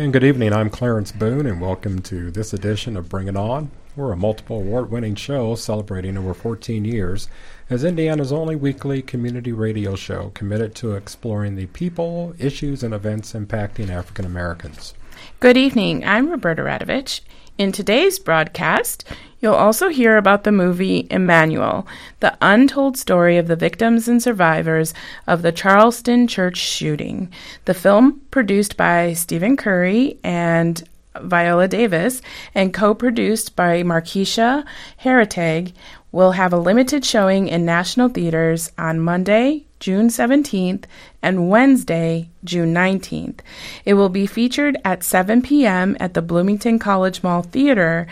And 0.00 0.14
good 0.14 0.24
evening. 0.24 0.54
I'm 0.54 0.70
Clarence 0.70 1.12
Boone, 1.12 1.44
and 1.44 1.60
welcome 1.60 1.98
to 2.04 2.30
this 2.30 2.54
edition 2.54 2.96
of 2.96 3.10
Bring 3.10 3.28
It 3.28 3.36
On. 3.36 3.70
We're 3.94 4.12
a 4.12 4.16
multiple 4.16 4.56
award 4.56 4.90
winning 4.90 5.14
show 5.14 5.54
celebrating 5.56 6.16
over 6.16 6.32
14 6.32 6.86
years 6.86 7.28
as 7.68 7.84
Indiana's 7.84 8.32
only 8.32 8.56
weekly 8.56 9.02
community 9.02 9.52
radio 9.52 9.96
show 9.96 10.30
committed 10.32 10.74
to 10.76 10.94
exploring 10.94 11.54
the 11.54 11.66
people, 11.66 12.34
issues, 12.38 12.82
and 12.82 12.94
events 12.94 13.34
impacting 13.34 13.90
African 13.90 14.24
Americans. 14.24 14.94
Good 15.38 15.58
evening. 15.58 16.02
I'm 16.02 16.30
Roberta 16.30 16.62
Radovich. 16.62 17.20
In 17.58 17.70
today's 17.70 18.18
broadcast, 18.18 19.04
you'll 19.40 19.54
also 19.54 19.88
hear 19.88 20.16
about 20.16 20.44
the 20.44 20.52
movie 20.52 21.06
Emanuel, 21.10 21.86
the 22.20 22.36
untold 22.40 22.96
story 22.96 23.36
of 23.36 23.48
the 23.48 23.56
victims 23.56 24.08
and 24.08 24.22
survivors 24.22 24.94
of 25.26 25.42
the 25.42 25.52
Charleston 25.52 26.26
church 26.26 26.56
shooting. 26.56 27.30
The 27.64 27.74
film, 27.74 28.20
produced 28.30 28.76
by 28.76 29.12
Stephen 29.14 29.56
Curry 29.56 30.18
and 30.22 30.82
Viola 31.20 31.68
Davis 31.68 32.22
and 32.54 32.72
co 32.72 32.94
produced 32.94 33.56
by 33.56 33.82
Mariska 33.82 34.64
Hargitay, 35.02 35.72
will 36.12 36.32
have 36.32 36.52
a 36.52 36.58
limited 36.58 37.04
showing 37.04 37.48
in 37.48 37.64
national 37.64 38.08
theaters 38.08 38.72
on 38.76 39.00
Monday, 39.00 39.64
June 39.78 40.08
17th, 40.08 40.84
and 41.22 41.48
Wednesday, 41.48 42.28
June 42.44 42.74
19th. 42.74 43.40
It 43.84 43.94
will 43.94 44.08
be 44.08 44.26
featured 44.26 44.76
at 44.84 45.04
7 45.04 45.42
p.m. 45.42 45.96
at 46.00 46.14
the 46.14 46.22
Bloomington 46.22 46.78
College 46.78 47.22
Mall 47.22 47.42
Theater. 47.42 48.06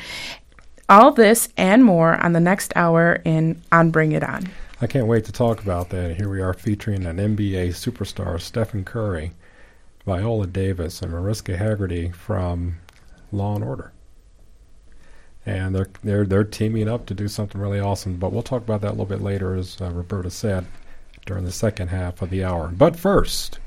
All 0.90 1.12
this 1.12 1.50
and 1.58 1.84
more 1.84 2.16
on 2.24 2.32
the 2.32 2.40
next 2.40 2.72
hour 2.74 3.20
in 3.26 3.60
On 3.70 3.90
Bring 3.90 4.12
It 4.12 4.22
On. 4.22 4.48
I 4.80 4.86
can't 4.86 5.06
wait 5.06 5.26
to 5.26 5.32
talk 5.32 5.60
about 5.62 5.90
that. 5.90 6.16
Here 6.16 6.30
we 6.30 6.40
are 6.40 6.54
featuring 6.54 7.04
an 7.04 7.18
NBA 7.18 7.70
superstar, 7.70 8.40
Stephen 8.40 8.84
Curry, 8.84 9.32
Viola 10.06 10.46
Davis, 10.46 11.02
and 11.02 11.12
Mariska 11.12 11.58
Hargitay 11.58 12.14
from 12.14 12.78
Law 13.32 13.56
and 13.56 13.64
Order. 13.64 13.92
And 15.44 15.74
they're 15.74 15.90
they're 16.02 16.24
they're 16.24 16.44
teaming 16.44 16.88
up 16.88 17.04
to 17.06 17.14
do 17.14 17.28
something 17.28 17.60
really 17.60 17.80
awesome. 17.80 18.16
But 18.16 18.32
we'll 18.32 18.42
talk 18.42 18.62
about 18.62 18.80
that 18.80 18.88
a 18.88 18.96
little 18.96 19.04
bit 19.04 19.20
later, 19.20 19.56
as 19.56 19.78
uh, 19.82 19.90
Roberta 19.90 20.30
said 20.30 20.64
during 21.26 21.44
the 21.44 21.52
second 21.52 21.88
half 21.88 22.22
of 22.22 22.30
the 22.30 22.44
hour. 22.44 22.68
But 22.68 22.96
first, 22.96 23.58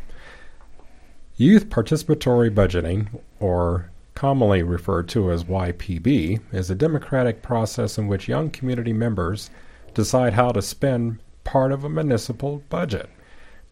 youth 1.38 1.70
participatory 1.70 2.50
budgeting, 2.50 3.22
or 3.40 3.92
commonly 4.22 4.62
referred 4.62 5.10
to 5.10 5.32
as 5.32 5.46
YPB, 5.46 6.40
is 6.52 6.70
a 6.70 6.76
democratic 6.76 7.42
process 7.42 7.98
in 7.98 8.06
which 8.06 8.28
young 8.28 8.52
community 8.52 8.94
members 8.94 9.50
decide 9.96 10.34
how 10.34 10.52
to 10.52 10.62
spend 10.62 11.18
part 11.44 11.72
of 11.72 11.84
a 11.84 11.90
municipal 11.90 12.62
budget. 12.70 13.10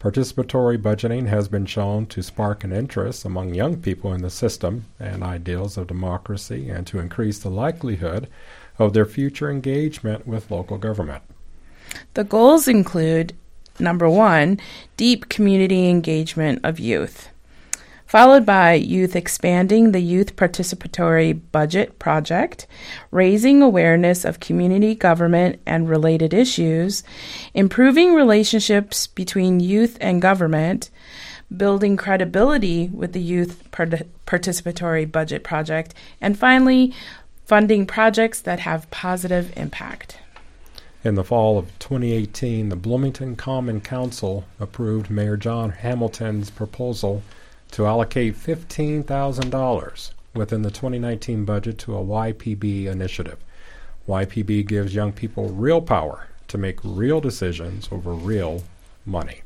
Participatory 0.00 0.76
budgeting 0.76 1.28
has 1.28 1.46
been 1.46 1.66
shown 1.66 2.04
to 2.04 2.20
spark 2.20 2.64
an 2.64 2.72
interest 2.72 3.24
among 3.24 3.54
young 3.54 3.76
people 3.76 4.12
in 4.12 4.22
the 4.22 4.28
system 4.28 4.86
and 4.98 5.22
ideals 5.22 5.76
of 5.76 5.86
democracy 5.86 6.68
and 6.68 6.84
to 6.84 6.98
increase 6.98 7.38
the 7.38 7.48
likelihood 7.48 8.26
of 8.76 8.92
their 8.92 9.06
future 9.06 9.52
engagement 9.52 10.26
with 10.26 10.50
local 10.50 10.78
government. 10.78 11.22
The 12.14 12.24
goals 12.24 12.66
include 12.66 13.36
number 13.78 14.10
one, 14.10 14.58
deep 14.96 15.28
community 15.28 15.88
engagement 15.88 16.58
of 16.64 16.80
youth 16.80 17.28
followed 18.10 18.44
by 18.44 18.72
youth 18.72 19.14
expanding 19.14 19.92
the 19.92 20.00
youth 20.00 20.34
participatory 20.34 21.40
budget 21.52 21.96
project, 22.00 22.66
raising 23.12 23.62
awareness 23.62 24.24
of 24.24 24.40
community 24.40 24.96
government 24.96 25.60
and 25.64 25.88
related 25.88 26.34
issues, 26.34 27.04
improving 27.54 28.12
relationships 28.12 29.06
between 29.06 29.60
youth 29.60 29.96
and 30.00 30.20
government, 30.20 30.90
building 31.56 31.96
credibility 31.96 32.88
with 32.88 33.12
the 33.12 33.22
youth 33.22 33.70
part- 33.70 34.08
participatory 34.26 35.08
budget 35.08 35.44
project, 35.44 35.94
and 36.20 36.36
finally, 36.36 36.92
funding 37.46 37.86
projects 37.86 38.40
that 38.40 38.58
have 38.58 38.90
positive 38.90 39.56
impact. 39.56 40.18
In 41.04 41.14
the 41.14 41.22
fall 41.22 41.58
of 41.58 41.66
2018, 41.78 42.70
the 42.70 42.76
Bloomington 42.76 43.36
Common 43.36 43.80
Council 43.80 44.46
approved 44.58 45.10
Mayor 45.10 45.36
John 45.36 45.70
Hamilton's 45.70 46.50
proposal 46.50 47.22
to 47.70 47.86
allocate 47.86 48.34
$15,000 48.34 50.10
within 50.34 50.62
the 50.62 50.70
2019 50.70 51.44
budget 51.44 51.78
to 51.78 51.96
a 51.96 52.04
YPB 52.04 52.86
initiative. 52.86 53.38
YPB 54.08 54.66
gives 54.66 54.94
young 54.94 55.12
people 55.12 55.48
real 55.48 55.80
power 55.80 56.26
to 56.48 56.58
make 56.58 56.78
real 56.82 57.20
decisions 57.20 57.88
over 57.92 58.12
real 58.12 58.62
money. 59.06 59.42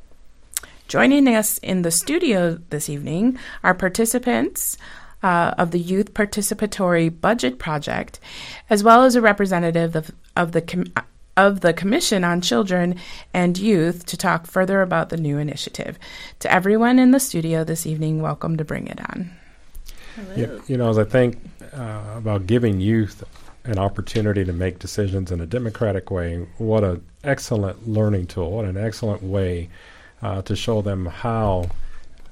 Joining 0.89 1.29
us 1.29 1.59
in 1.59 1.83
the 1.83 1.91
studio 1.91 2.59
this 2.71 2.89
evening 2.89 3.39
are 3.63 3.75
participants 3.75 4.77
uh, 5.23 5.55
of 5.57 5.71
the 5.71 5.79
Youth 5.79 6.13
Participatory 6.13 7.09
Budget 7.09 7.59
Project, 7.59 8.21
as 8.69 8.85
well 8.85 9.05
as 9.05 9.17
a 9.17 9.23
representative 9.23 9.97
of, 9.97 10.11
of 10.37 10.53
the 10.53 10.61
com- 10.61 10.93
of 11.37 11.61
the 11.61 11.73
Commission 11.73 12.25
on 12.25 12.41
Children 12.41 12.97
and 13.33 13.59
Youth 13.59 14.07
to 14.07 14.17
talk 14.17 14.47
further 14.47 14.83
about 14.83 15.09
the 15.09 15.17
new 15.17 15.39
initiative. 15.39 15.99
To 16.41 16.53
everyone 16.53 16.99
in 16.99 17.11
the 17.11 17.21
studio 17.21 17.65
this 17.65 17.87
evening, 17.87 18.23
welcome 18.23 18.57
to 18.57 18.65
Bring 18.65 18.87
It 18.87 19.01
On. 19.11 19.31
You, 20.37 20.63
you 20.69 20.77
know, 20.77 20.91
as 20.91 20.99
I 20.99 21.05
think 21.05 21.39
uh, 21.73 22.15
about 22.17 22.47
giving 22.47 22.81
youth 22.81 23.25
an 23.65 23.79
opportunity 23.79 24.45
to 24.45 24.53
make 24.53 24.79
decisions 24.79 25.33
in 25.33 25.41
a 25.41 25.47
democratic 25.47 26.11
way, 26.11 26.47
what 26.59 26.85
an 26.85 27.05
excellent 27.25 27.89
learning 27.89 28.27
tool, 28.27 28.53
what 28.53 28.65
an 28.65 28.77
excellent 28.77 29.23
way 29.23 29.71
uh, 30.23 30.43
to 30.43 30.55
show 30.55 30.83
them 30.83 31.07
how 31.07 31.69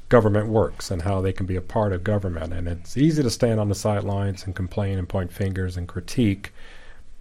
government 0.09 0.47
works 0.47 0.91
and 0.91 1.03
how 1.03 1.21
they 1.21 1.33
can 1.33 1.47
be 1.47 1.57
a 1.57 1.61
part 1.61 1.93
of 1.93 2.05
government. 2.05 2.53
And 2.53 2.69
it's 2.69 2.97
easy 2.97 3.23
to 3.23 3.31
stand 3.31 3.59
on 3.59 3.69
the 3.69 3.75
sidelines 3.75 4.45
and 4.45 4.55
complain 4.55 4.99
and 4.99 5.09
point 5.09 5.33
fingers 5.33 5.77
and 5.77 5.89
critique 5.89 6.53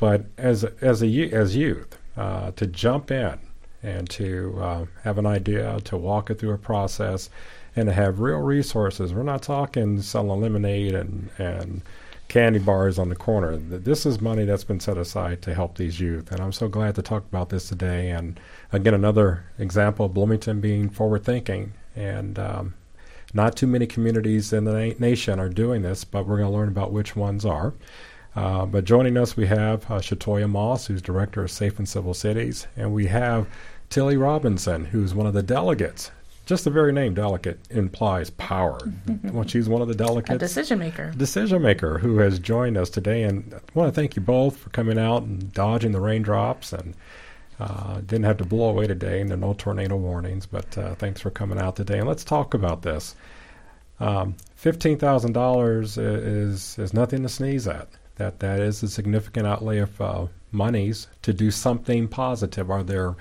but 0.01 0.25
as 0.39 0.63
as 0.63 1.03
a 1.03 1.29
as 1.31 1.55
youth, 1.55 1.95
uh, 2.17 2.49
to 2.53 2.65
jump 2.65 3.11
in 3.11 3.37
and 3.83 4.09
to 4.09 4.57
uh, 4.59 4.85
have 5.03 5.19
an 5.19 5.27
idea, 5.27 5.79
to 5.81 5.95
walk 5.95 6.31
it 6.31 6.39
through 6.39 6.53
a 6.53 6.57
process, 6.57 7.29
and 7.75 7.85
to 7.87 7.93
have 7.93 8.19
real 8.19 8.39
resources. 8.39 9.13
We're 9.13 9.21
not 9.21 9.43
talking 9.43 10.01
selling 10.01 10.41
lemonade 10.41 10.95
and 10.95 11.29
and 11.37 11.81
candy 12.29 12.57
bars 12.57 12.97
on 12.97 13.09
the 13.09 13.15
corner. 13.15 13.57
This 13.57 14.07
is 14.07 14.19
money 14.19 14.43
that's 14.43 14.63
been 14.63 14.79
set 14.79 14.97
aside 14.97 15.43
to 15.43 15.53
help 15.53 15.77
these 15.77 15.99
youth, 15.99 16.31
and 16.31 16.41
I'm 16.41 16.51
so 16.51 16.67
glad 16.67 16.95
to 16.95 17.03
talk 17.03 17.23
about 17.29 17.49
this 17.49 17.69
today. 17.69 18.09
And 18.09 18.39
again, 18.71 18.95
another 18.95 19.45
example 19.59 20.07
of 20.07 20.15
Bloomington 20.15 20.61
being 20.61 20.89
forward 20.89 21.23
thinking 21.23 21.73
and. 21.95 22.39
Um, 22.39 22.73
not 23.33 23.55
too 23.55 23.65
many 23.65 23.87
communities 23.87 24.51
in 24.51 24.65
the 24.65 24.73
na- 24.73 24.93
nation 24.99 25.39
are 25.39 25.47
doing 25.47 25.83
this, 25.83 26.03
but 26.03 26.27
we're 26.27 26.35
going 26.35 26.51
to 26.51 26.57
learn 26.57 26.67
about 26.67 26.91
which 26.91 27.15
ones 27.15 27.45
are. 27.45 27.73
Uh, 28.35 28.65
but 28.65 28.85
joining 28.85 29.17
us, 29.17 29.35
we 29.35 29.45
have 29.47 29.83
uh, 29.85 29.99
Shatoya 29.99 30.49
Moss, 30.49 30.87
who's 30.87 31.01
director 31.01 31.43
of 31.43 31.51
Safe 31.51 31.77
and 31.77 31.87
Civil 31.87 32.13
Cities, 32.13 32.67
and 32.77 32.93
we 32.93 33.07
have 33.07 33.47
Tilly 33.89 34.15
Robinson, 34.15 34.85
who's 34.85 35.13
one 35.13 35.27
of 35.27 35.33
the 35.33 35.43
delegates. 35.43 36.11
Just 36.45 36.63
the 36.63 36.69
very 36.69 36.91
name 36.91 37.13
delegate 37.13 37.59
implies 37.69 38.29
power. 38.31 38.79
well, 39.25 39.45
she's 39.47 39.69
one 39.69 39.81
of 39.81 39.87
the 39.87 39.95
delegates. 39.95 40.35
A 40.35 40.37
decision 40.37 40.79
maker. 40.79 41.13
Decision 41.15 41.61
maker 41.61 41.99
who 41.99 42.17
has 42.17 42.39
joined 42.39 42.77
us 42.77 42.89
today. 42.89 43.23
And 43.23 43.53
I 43.53 43.59
want 43.73 43.93
to 43.93 43.99
thank 43.99 44.15
you 44.15 44.21
both 44.21 44.57
for 44.57 44.69
coming 44.71 44.97
out 44.97 45.23
and 45.23 45.53
dodging 45.53 45.91
the 45.91 46.01
raindrops 46.01 46.73
and 46.73 46.95
uh, 47.59 47.95
didn't 48.01 48.23
have 48.23 48.37
to 48.37 48.45
blow 48.45 48.69
away 48.69 48.87
today, 48.87 49.21
and 49.21 49.29
there 49.29 49.37
are 49.37 49.41
no 49.41 49.53
tornado 49.53 49.95
warnings. 49.95 50.45
But 50.45 50.75
uh, 50.77 50.95
thanks 50.95 51.21
for 51.21 51.29
coming 51.29 51.59
out 51.59 51.75
today, 51.75 51.99
and 51.99 52.07
let's 52.07 52.23
talk 52.23 52.53
about 52.53 52.81
this. 52.81 53.15
Um, 53.99 54.35
Fifteen 54.55 54.97
thousand 54.97 55.33
dollars 55.33 55.97
is 55.97 56.77
is 56.79 56.93
nothing 56.93 57.21
to 57.23 57.29
sneeze 57.29 57.67
at 57.67 57.87
that 58.15 58.39
that 58.39 58.59
is 58.59 58.83
a 58.83 58.87
significant 58.87 59.47
outlay 59.47 59.79
of 59.79 59.99
uh, 60.01 60.25
monies 60.51 61.07
to 61.21 61.33
do 61.33 61.51
something 61.51 62.07
positive. 62.07 62.69
Are 62.69 62.83
there 62.83 63.15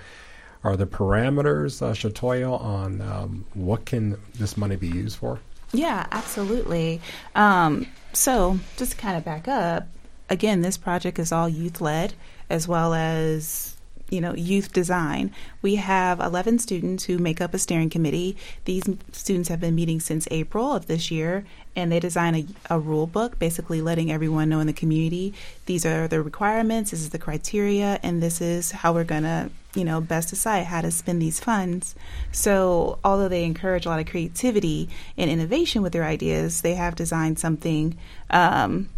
are 0.63 0.77
the 0.77 0.87
parameters, 0.87 1.81
uh, 1.81 1.93
Shatoya, 1.93 2.61
on 2.61 3.01
um, 3.01 3.47
what 3.55 3.87
can 3.87 4.19
this 4.35 4.57
money 4.57 4.77
be 4.77 4.89
used 4.89 5.17
for? 5.17 5.41
Yeah, 5.73 6.07
absolutely. 6.11 7.01
Um, 7.35 7.87
so 8.13 8.59
just 8.77 8.93
to 8.93 8.97
kind 8.99 9.17
of 9.17 9.25
back 9.25 9.49
up, 9.49 9.87
again, 10.29 10.61
this 10.61 10.77
project 10.77 11.19
is 11.19 11.33
all 11.33 11.49
youth 11.49 11.81
led 11.81 12.15
as 12.51 12.69
well 12.69 12.93
as 12.93 13.77
you 14.11 14.21
know, 14.21 14.35
youth 14.35 14.73
design. 14.73 15.33
We 15.63 15.77
have 15.77 16.21
11 16.21 16.59
students 16.59 17.05
who 17.05 17.19
make 17.19 17.41
up 17.41 17.55
a 17.55 17.59
steering 17.59 17.91
committee. 17.91 18.37
These 18.65 18.85
students 19.13 19.49
have 19.49 19.61
been 19.61 19.75
meeting 19.75 20.01
since 20.01 20.29
April 20.31 20.73
of 20.73 20.87
this 20.87 21.11
year, 21.11 21.45
and 21.75 21.91
they 21.91 22.01
design 22.01 22.35
a, 22.35 22.75
a 22.75 22.79
rule 22.79 23.07
book, 23.07 23.39
basically 23.39 23.81
letting 23.81 24.11
everyone 24.11 24.49
know 24.49 24.61
in 24.61 24.67
the 24.67 24.73
community 24.73 25.33
these 25.67 25.87
are 25.87 26.09
the 26.09 26.21
requirements, 26.21 26.91
this 26.91 27.01
is 27.01 27.11
the 27.11 27.19
criteria, 27.19 28.01
and 28.03 28.23
this 28.23 28.41
is 28.41 28.73
how 28.73 28.93
we're 28.93 29.05
going 29.05 29.23
to, 29.23 29.51
you 29.75 29.85
know, 29.85 30.01
best 30.01 30.31
decide 30.31 30.65
how 30.65 30.81
to 30.81 30.91
spend 30.91 31.23
these 31.23 31.39
funds. 31.39 31.95
So, 32.33 32.99
although 33.05 33.29
they 33.29 33.45
encourage 33.45 33.87
a 33.87 33.89
lot 33.89 34.01
of 34.01 34.07
creativity 34.07 34.89
and 35.17 35.31
innovation 35.31 35.83
with 35.83 35.93
their 35.93 36.05
ideas, 36.05 36.63
they 36.63 36.75
have 36.75 36.97
designed 36.97 37.39
something. 37.39 37.97
Um, 38.31 38.89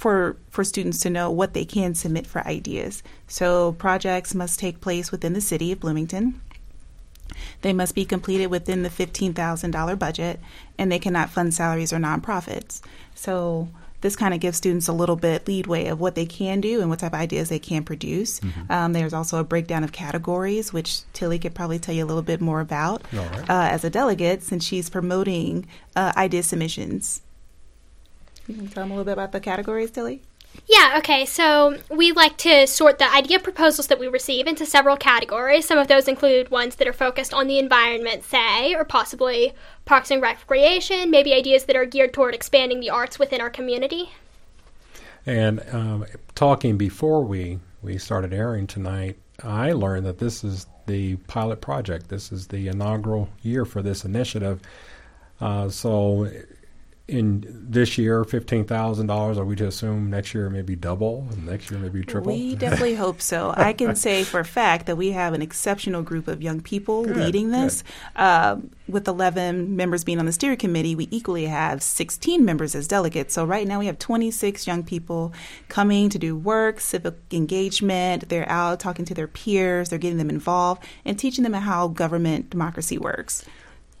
for 0.00 0.38
for 0.48 0.64
students 0.64 0.98
to 1.00 1.10
know 1.10 1.30
what 1.30 1.52
they 1.52 1.66
can 1.66 1.94
submit 1.94 2.26
for 2.26 2.40
ideas. 2.48 3.02
So 3.28 3.72
projects 3.72 4.34
must 4.34 4.58
take 4.58 4.80
place 4.80 5.12
within 5.12 5.34
the 5.34 5.42
city 5.42 5.72
of 5.72 5.80
Bloomington. 5.80 6.40
They 7.60 7.74
must 7.74 7.94
be 7.94 8.06
completed 8.06 8.46
within 8.46 8.82
the 8.82 8.88
$15,000 8.88 9.98
budget 9.98 10.40
and 10.78 10.90
they 10.90 10.98
cannot 10.98 11.28
fund 11.28 11.52
salaries 11.52 11.92
or 11.92 11.98
nonprofits. 11.98 12.80
So 13.14 13.68
this 14.00 14.16
kind 14.16 14.32
of 14.32 14.40
gives 14.40 14.56
students 14.56 14.88
a 14.88 14.94
little 14.94 15.16
bit 15.16 15.46
leadway 15.46 15.88
of 15.88 16.00
what 16.00 16.14
they 16.14 16.24
can 16.24 16.62
do 16.62 16.80
and 16.80 16.88
what 16.88 17.00
type 17.00 17.12
of 17.12 17.20
ideas 17.20 17.50
they 17.50 17.58
can 17.58 17.84
produce. 17.84 18.40
Mm-hmm. 18.40 18.72
Um, 18.72 18.92
there's 18.94 19.12
also 19.12 19.38
a 19.38 19.44
breakdown 19.44 19.84
of 19.84 19.92
categories, 19.92 20.72
which 20.72 21.02
Tilly 21.12 21.38
could 21.38 21.54
probably 21.54 21.78
tell 21.78 21.94
you 21.94 22.04
a 22.04 22.08
little 22.08 22.22
bit 22.22 22.40
more 22.40 22.60
about 22.60 23.04
right. 23.12 23.50
uh, 23.50 23.68
as 23.70 23.84
a 23.84 23.90
delegate, 23.90 24.42
since 24.42 24.64
she's 24.64 24.88
promoting 24.88 25.66
uh, 25.94 26.14
idea 26.16 26.42
submissions 26.42 27.20
you 28.50 28.56
can 28.56 28.68
tell 28.68 28.84
them 28.84 28.90
a 28.92 28.94
little 28.94 29.04
bit 29.04 29.12
about 29.12 29.32
the 29.32 29.40
categories, 29.40 29.90
Tilly? 29.90 30.22
Yeah, 30.66 30.96
okay. 30.98 31.24
So 31.26 31.78
we 31.90 32.12
like 32.12 32.36
to 32.38 32.66
sort 32.66 32.98
the 32.98 33.12
idea 33.12 33.38
proposals 33.38 33.86
that 33.86 33.98
we 33.98 34.08
receive 34.08 34.46
into 34.46 34.66
several 34.66 34.96
categories. 34.96 35.66
Some 35.66 35.78
of 35.78 35.88
those 35.88 36.08
include 36.08 36.50
ones 36.50 36.76
that 36.76 36.88
are 36.88 36.92
focused 36.92 37.32
on 37.32 37.46
the 37.46 37.58
environment, 37.58 38.24
say, 38.24 38.74
or 38.74 38.84
possibly 38.84 39.52
parks 39.84 40.10
and 40.10 40.20
recreation, 40.20 41.10
maybe 41.10 41.32
ideas 41.32 41.64
that 41.64 41.76
are 41.76 41.84
geared 41.84 42.12
toward 42.12 42.34
expanding 42.34 42.80
the 42.80 42.90
arts 42.90 43.18
within 43.18 43.40
our 43.40 43.50
community. 43.50 44.10
And 45.26 45.62
um, 45.72 46.06
talking 46.34 46.76
before 46.76 47.22
we, 47.24 47.60
we 47.82 47.98
started 47.98 48.32
airing 48.32 48.66
tonight, 48.66 49.18
I 49.42 49.72
learned 49.72 50.06
that 50.06 50.18
this 50.18 50.44
is 50.44 50.66
the 50.86 51.16
pilot 51.16 51.60
project. 51.60 52.08
This 52.08 52.32
is 52.32 52.48
the 52.48 52.68
inaugural 52.68 53.28
year 53.42 53.64
for 53.64 53.82
this 53.82 54.04
initiative. 54.04 54.60
Uh, 55.40 55.68
so 55.68 56.30
in 57.10 57.66
this 57.68 57.98
year 57.98 58.24
fifteen 58.24 58.64
thousand 58.64 59.08
dollars? 59.08 59.36
Are 59.36 59.44
we 59.44 59.56
to 59.56 59.66
assume 59.66 60.08
next 60.08 60.32
year 60.32 60.48
maybe 60.48 60.76
double, 60.76 61.26
and 61.30 61.46
next 61.46 61.70
year 61.70 61.80
maybe 61.80 62.02
triple? 62.04 62.32
We 62.32 62.54
definitely 62.56 62.94
hope 62.94 63.20
so. 63.20 63.52
I 63.56 63.72
can 63.72 63.96
say 63.96 64.22
for 64.24 64.40
a 64.40 64.44
fact 64.44 64.86
that 64.86 64.96
we 64.96 65.10
have 65.10 65.34
an 65.34 65.42
exceptional 65.42 66.02
group 66.02 66.28
of 66.28 66.42
young 66.42 66.60
people 66.60 67.04
good, 67.04 67.16
leading 67.16 67.50
this. 67.50 67.82
Uh, 68.14 68.56
with 68.88 69.06
eleven 69.06 69.76
members 69.76 70.04
being 70.04 70.18
on 70.18 70.26
the 70.26 70.32
steering 70.32 70.56
committee, 70.56 70.94
we 70.94 71.08
equally 71.10 71.46
have 71.46 71.82
sixteen 71.82 72.44
members 72.44 72.74
as 72.74 72.86
delegates. 72.86 73.34
So 73.34 73.44
right 73.44 73.66
now 73.66 73.80
we 73.80 73.86
have 73.86 73.98
twenty 73.98 74.30
six 74.30 74.66
young 74.66 74.84
people 74.84 75.32
coming 75.68 76.08
to 76.10 76.18
do 76.18 76.36
work, 76.36 76.80
civic 76.80 77.16
engagement. 77.32 78.28
They're 78.28 78.48
out 78.48 78.80
talking 78.80 79.04
to 79.06 79.14
their 79.14 79.28
peers. 79.28 79.88
They're 79.88 79.98
getting 79.98 80.18
them 80.18 80.30
involved 80.30 80.84
and 81.04 81.18
teaching 81.18 81.42
them 81.42 81.52
how 81.52 81.88
government 81.88 82.50
democracy 82.50 82.98
works 82.98 83.44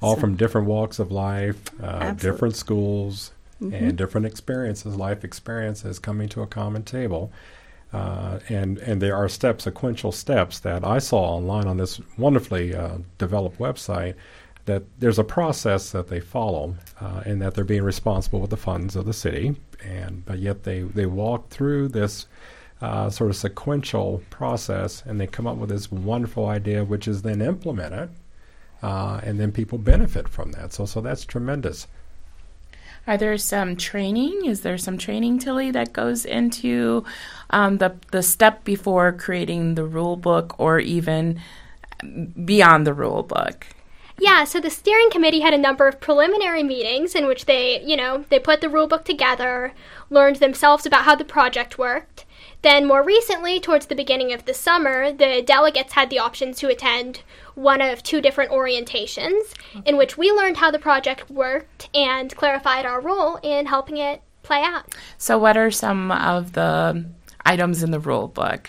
all 0.00 0.14
so. 0.14 0.20
from 0.20 0.36
different 0.36 0.66
walks 0.66 0.98
of 0.98 1.10
life, 1.10 1.60
uh, 1.82 2.12
different 2.12 2.56
schools, 2.56 3.32
mm-hmm. 3.60 3.74
and 3.74 3.98
different 3.98 4.26
experiences, 4.26 4.96
life 4.96 5.24
experiences 5.24 5.98
coming 5.98 6.28
to 6.30 6.42
a 6.42 6.46
common 6.46 6.82
table. 6.82 7.32
Uh, 7.92 8.38
and 8.48 8.78
and 8.78 9.02
there 9.02 9.16
are 9.16 9.28
steps, 9.28 9.64
sequential 9.64 10.12
steps 10.12 10.60
that 10.60 10.84
I 10.84 10.98
saw 10.98 11.36
online 11.36 11.66
on 11.66 11.76
this 11.76 12.00
wonderfully 12.16 12.74
uh, 12.74 12.98
developed 13.18 13.58
website. 13.58 14.14
That 14.66 14.84
there's 15.00 15.18
a 15.18 15.24
process 15.24 15.90
that 15.90 16.08
they 16.08 16.20
follow, 16.20 16.76
uh, 17.00 17.22
and 17.26 17.42
that 17.42 17.54
they're 17.54 17.64
being 17.64 17.82
responsible 17.82 18.40
with 18.40 18.50
the 18.50 18.56
funds 18.56 18.94
of 18.94 19.06
the 19.06 19.12
city, 19.12 19.56
and 19.84 20.24
but 20.24 20.38
yet 20.38 20.62
they 20.62 20.82
they 20.82 21.06
walk 21.06 21.48
through 21.48 21.88
this 21.88 22.26
uh, 22.80 23.10
sort 23.10 23.30
of 23.30 23.36
sequential 23.36 24.22
process, 24.30 25.02
and 25.04 25.20
they 25.20 25.26
come 25.26 25.48
up 25.48 25.56
with 25.56 25.70
this 25.70 25.90
wonderful 25.90 26.46
idea, 26.46 26.84
which 26.84 27.08
is 27.08 27.22
then 27.22 27.42
implemented 27.42 28.10
uh, 28.82 29.20
and 29.22 29.38
then 29.38 29.52
people 29.52 29.78
benefit 29.78 30.28
from 30.28 30.52
that. 30.52 30.72
So, 30.72 30.86
so 30.86 31.00
that's 31.00 31.24
tremendous. 31.24 31.86
Are 33.06 33.16
there 33.16 33.36
some 33.38 33.76
training? 33.76 34.44
Is 34.44 34.60
there 34.60 34.78
some 34.78 34.98
training, 34.98 35.38
Tilly, 35.38 35.70
that 35.70 35.92
goes 35.92 36.24
into 36.24 37.04
um, 37.48 37.78
the 37.78 37.96
the 38.10 38.22
step 38.22 38.62
before 38.62 39.12
creating 39.12 39.74
the 39.74 39.84
rule 39.84 40.16
book, 40.16 40.54
or 40.58 40.78
even 40.78 41.40
beyond 42.44 42.86
the 42.86 42.94
rule 42.94 43.22
book? 43.22 43.66
Yeah, 44.18 44.44
so 44.44 44.60
the 44.60 44.68
steering 44.68 45.10
committee 45.10 45.40
had 45.40 45.54
a 45.54 45.58
number 45.58 45.88
of 45.88 45.98
preliminary 45.98 46.62
meetings 46.62 47.14
in 47.14 47.26
which 47.26 47.46
they, 47.46 47.82
you 47.82 47.96
know, 47.96 48.26
they 48.28 48.38
put 48.38 48.60
the 48.60 48.68
rule 48.68 48.86
book 48.86 49.06
together, 49.06 49.72
learned 50.10 50.36
themselves 50.36 50.84
about 50.84 51.04
how 51.04 51.14
the 51.14 51.24
project 51.24 51.78
worked. 51.78 52.26
Then, 52.62 52.86
more 52.86 53.02
recently, 53.02 53.58
towards 53.58 53.86
the 53.86 53.94
beginning 53.94 54.32
of 54.32 54.44
the 54.44 54.52
summer, 54.52 55.12
the 55.12 55.42
delegates 55.42 55.94
had 55.94 56.10
the 56.10 56.18
option 56.18 56.52
to 56.54 56.68
attend 56.68 57.22
one 57.54 57.80
of 57.80 58.02
two 58.02 58.20
different 58.20 58.50
orientations 58.50 59.54
okay. 59.74 59.88
in 59.88 59.96
which 59.96 60.18
we 60.18 60.30
learned 60.30 60.58
how 60.58 60.70
the 60.70 60.78
project 60.78 61.30
worked 61.30 61.88
and 61.94 62.34
clarified 62.36 62.84
our 62.84 63.00
role 63.00 63.36
in 63.42 63.66
helping 63.66 63.96
it 63.96 64.22
play 64.42 64.62
out. 64.62 64.94
So, 65.16 65.38
what 65.38 65.56
are 65.56 65.70
some 65.70 66.10
of 66.10 66.52
the 66.52 67.06
items 67.46 67.82
in 67.82 67.92
the 67.92 68.00
rule 68.00 68.28
book? 68.28 68.68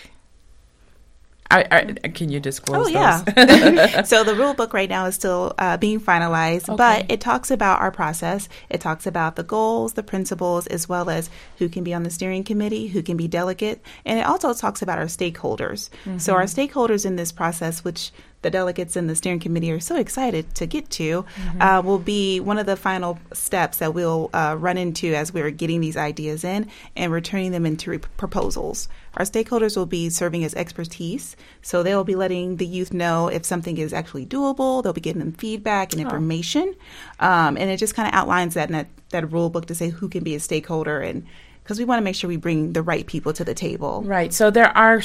I, 1.51 1.95
I, 2.03 2.07
can 2.09 2.29
you 2.29 2.39
disclose? 2.39 2.87
Oh 2.87 2.89
yeah. 2.89 4.03
so 4.03 4.23
the 4.23 4.35
rule 4.35 4.53
book 4.53 4.73
right 4.73 4.89
now 4.89 5.05
is 5.05 5.15
still 5.15 5.53
uh, 5.57 5.77
being 5.77 5.99
finalized, 5.99 6.69
okay. 6.69 6.75
but 6.77 7.11
it 7.11 7.19
talks 7.19 7.51
about 7.51 7.81
our 7.81 7.91
process. 7.91 8.47
It 8.69 8.81
talks 8.81 9.05
about 9.05 9.35
the 9.35 9.43
goals, 9.43 9.93
the 9.93 10.03
principles, 10.03 10.67
as 10.67 10.87
well 10.87 11.09
as 11.09 11.29
who 11.57 11.67
can 11.67 11.83
be 11.83 11.93
on 11.93 12.03
the 12.03 12.09
steering 12.09 12.43
committee, 12.43 12.87
who 12.87 13.03
can 13.03 13.17
be 13.17 13.27
delegate, 13.27 13.81
and 14.05 14.19
it 14.19 14.25
also 14.25 14.53
talks 14.53 14.81
about 14.81 14.97
our 14.97 15.05
stakeholders. 15.05 15.89
Mm-hmm. 16.05 16.19
So 16.19 16.33
our 16.33 16.43
stakeholders 16.43 17.05
in 17.05 17.17
this 17.17 17.31
process, 17.31 17.83
which 17.83 18.11
the 18.41 18.49
delegates 18.49 18.95
in 18.95 19.07
the 19.07 19.15
steering 19.15 19.39
committee 19.39 19.71
are 19.71 19.79
so 19.79 19.95
excited 19.95 20.53
to 20.55 20.65
get 20.65 20.89
to 20.89 21.23
mm-hmm. 21.23 21.61
uh, 21.61 21.81
will 21.81 21.99
be 21.99 22.39
one 22.39 22.57
of 22.57 22.65
the 22.65 22.75
final 22.75 23.19
steps 23.33 23.77
that 23.77 23.93
we'll 23.93 24.29
uh, 24.33 24.55
run 24.57 24.77
into 24.77 25.13
as 25.13 25.33
we're 25.33 25.51
getting 25.51 25.81
these 25.81 25.97
ideas 25.97 26.43
in 26.43 26.69
and 26.95 27.11
returning 27.11 27.51
them 27.51 27.65
into 27.65 27.91
re- 27.91 27.99
proposals. 28.17 28.87
Our 29.15 29.25
stakeholders 29.25 29.75
will 29.75 29.85
be 29.85 30.09
serving 30.09 30.43
as 30.43 30.53
expertise, 30.55 31.35
so 31.61 31.83
they'll 31.83 32.03
be 32.03 32.15
letting 32.15 32.57
the 32.57 32.65
youth 32.65 32.93
know 32.93 33.27
if 33.27 33.45
something 33.45 33.77
is 33.77 33.93
actually 33.93 34.25
doable. 34.25 34.81
They'll 34.81 34.93
be 34.93 35.01
giving 35.01 35.19
them 35.19 35.33
feedback 35.33 35.91
and 35.91 36.01
information, 36.01 36.75
oh. 37.19 37.27
um, 37.27 37.57
and 37.57 37.69
it 37.69 37.77
just 37.77 37.93
kind 37.93 38.07
of 38.07 38.13
outlines 38.13 38.53
that, 38.53 38.69
that 38.69 38.87
that 39.09 39.31
rule 39.31 39.49
book 39.49 39.65
to 39.67 39.75
say 39.75 39.89
who 39.89 40.07
can 40.09 40.23
be 40.23 40.35
a 40.35 40.39
stakeholder 40.39 41.01
and 41.01 41.25
because 41.63 41.77
we 41.77 41.85
want 41.85 41.99
to 41.99 42.03
make 42.03 42.15
sure 42.15 42.27
we 42.27 42.37
bring 42.37 42.73
the 42.73 42.81
right 42.81 43.05
people 43.05 43.33
to 43.33 43.43
the 43.43 43.53
table. 43.53 44.01
Right. 44.03 44.33
So 44.33 44.49
there 44.49 44.75
are 44.75 45.01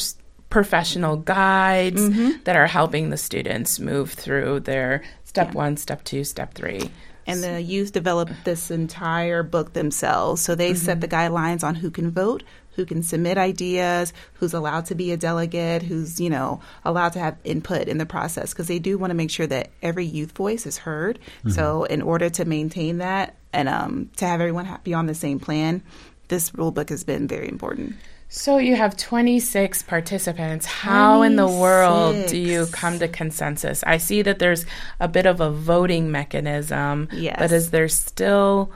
professional 0.50 1.16
guides 1.16 2.00
mm-hmm. 2.00 2.42
that 2.44 2.56
are 2.56 2.66
helping 2.66 3.10
the 3.10 3.16
students 3.16 3.78
move 3.78 4.12
through 4.12 4.60
their 4.60 5.02
step 5.24 5.48
yeah. 5.48 5.54
one, 5.54 5.76
step 5.76 6.04
two, 6.04 6.24
step 6.24 6.54
three. 6.54 6.90
And 7.26 7.42
the 7.42 7.60
youth 7.60 7.92
develop 7.92 8.30
this 8.44 8.70
entire 8.70 9.42
book 9.42 9.72
themselves. 9.72 10.42
So 10.42 10.54
they 10.54 10.70
mm-hmm. 10.70 10.84
set 10.84 11.00
the 11.00 11.08
guidelines 11.08 11.64
on 11.64 11.74
who 11.74 11.90
can 11.90 12.12
vote, 12.12 12.44
who 12.76 12.86
can 12.86 13.02
submit 13.02 13.36
ideas, 13.36 14.12
who's 14.34 14.54
allowed 14.54 14.86
to 14.86 14.94
be 14.94 15.10
a 15.10 15.16
delegate, 15.16 15.82
who's, 15.82 16.20
you 16.20 16.30
know, 16.30 16.60
allowed 16.84 17.14
to 17.14 17.18
have 17.18 17.36
input 17.42 17.88
in 17.88 17.98
the 17.98 18.06
process 18.06 18.52
because 18.52 18.68
they 18.68 18.78
do 18.78 18.96
want 18.96 19.10
to 19.10 19.14
make 19.14 19.30
sure 19.30 19.46
that 19.46 19.70
every 19.82 20.04
youth 20.04 20.32
voice 20.32 20.66
is 20.66 20.78
heard. 20.78 21.18
Mm-hmm. 21.38 21.50
So 21.50 21.84
in 21.84 22.00
order 22.00 22.30
to 22.30 22.44
maintain 22.44 22.98
that 22.98 23.34
and 23.52 23.68
um, 23.68 24.10
to 24.18 24.26
have 24.26 24.40
everyone 24.40 24.78
be 24.84 24.94
on 24.94 25.06
the 25.06 25.14
same 25.14 25.40
plan, 25.40 25.82
this 26.28 26.54
rule 26.54 26.70
book 26.70 26.90
has 26.90 27.02
been 27.02 27.26
very 27.26 27.48
important. 27.48 27.96
So 28.28 28.58
you 28.58 28.76
have 28.76 28.96
26 28.96 29.82
participants. 29.84 30.66
How 30.66 31.18
26. 31.18 31.30
in 31.30 31.36
the 31.36 31.60
world 31.60 32.26
do 32.28 32.36
you 32.36 32.66
come 32.66 32.98
to 32.98 33.08
consensus? 33.08 33.84
I 33.86 33.98
see 33.98 34.22
that 34.22 34.40
there's 34.40 34.66
a 34.98 35.08
bit 35.08 35.26
of 35.26 35.40
a 35.40 35.50
voting 35.50 36.10
mechanism, 36.10 37.08
yes. 37.12 37.36
but 37.38 37.52
is 37.52 37.70
there 37.70 37.88
still 37.88 38.72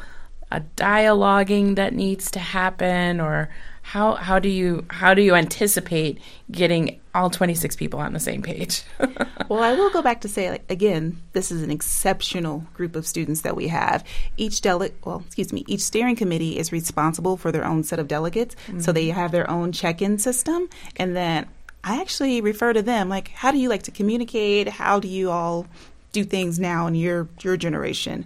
a 0.52 0.60
dialoguing 0.76 1.76
that 1.76 1.94
needs 1.94 2.30
to 2.32 2.38
happen 2.38 3.20
or 3.20 3.50
how 3.90 4.14
how 4.14 4.38
do 4.38 4.48
you 4.48 4.84
how 4.88 5.14
do 5.14 5.20
you 5.20 5.34
anticipate 5.34 6.20
getting 6.48 7.00
all 7.12 7.28
26 7.28 7.74
people 7.74 7.98
on 7.98 8.12
the 8.12 8.20
same 8.20 8.40
page? 8.40 8.84
well, 9.48 9.64
I 9.64 9.74
will 9.74 9.90
go 9.90 10.00
back 10.00 10.20
to 10.20 10.28
say 10.28 10.48
like, 10.48 10.64
again, 10.70 11.20
this 11.32 11.50
is 11.50 11.60
an 11.64 11.72
exceptional 11.72 12.64
group 12.72 12.94
of 12.94 13.04
students 13.04 13.40
that 13.40 13.56
we 13.56 13.66
have. 13.66 14.04
Each 14.36 14.60
delegate, 14.60 14.96
well, 15.04 15.24
excuse 15.26 15.52
me, 15.52 15.64
each 15.66 15.80
steering 15.80 16.14
committee 16.14 16.56
is 16.56 16.70
responsible 16.70 17.36
for 17.36 17.50
their 17.50 17.64
own 17.64 17.82
set 17.82 17.98
of 17.98 18.06
delegates, 18.06 18.54
mm-hmm. 18.54 18.78
so 18.78 18.92
they 18.92 19.08
have 19.08 19.32
their 19.32 19.50
own 19.50 19.72
check-in 19.72 20.18
system, 20.18 20.68
and 20.94 21.16
then 21.16 21.48
I 21.82 22.00
actually 22.00 22.40
refer 22.40 22.72
to 22.72 22.82
them 22.82 23.08
like, 23.08 23.30
how 23.30 23.50
do 23.50 23.58
you 23.58 23.68
like 23.68 23.82
to 23.84 23.90
communicate? 23.90 24.68
How 24.68 25.00
do 25.00 25.08
you 25.08 25.32
all 25.32 25.66
do 26.12 26.22
things 26.22 26.60
now 26.60 26.86
in 26.86 26.94
your 26.94 27.26
your 27.40 27.56
generation? 27.56 28.24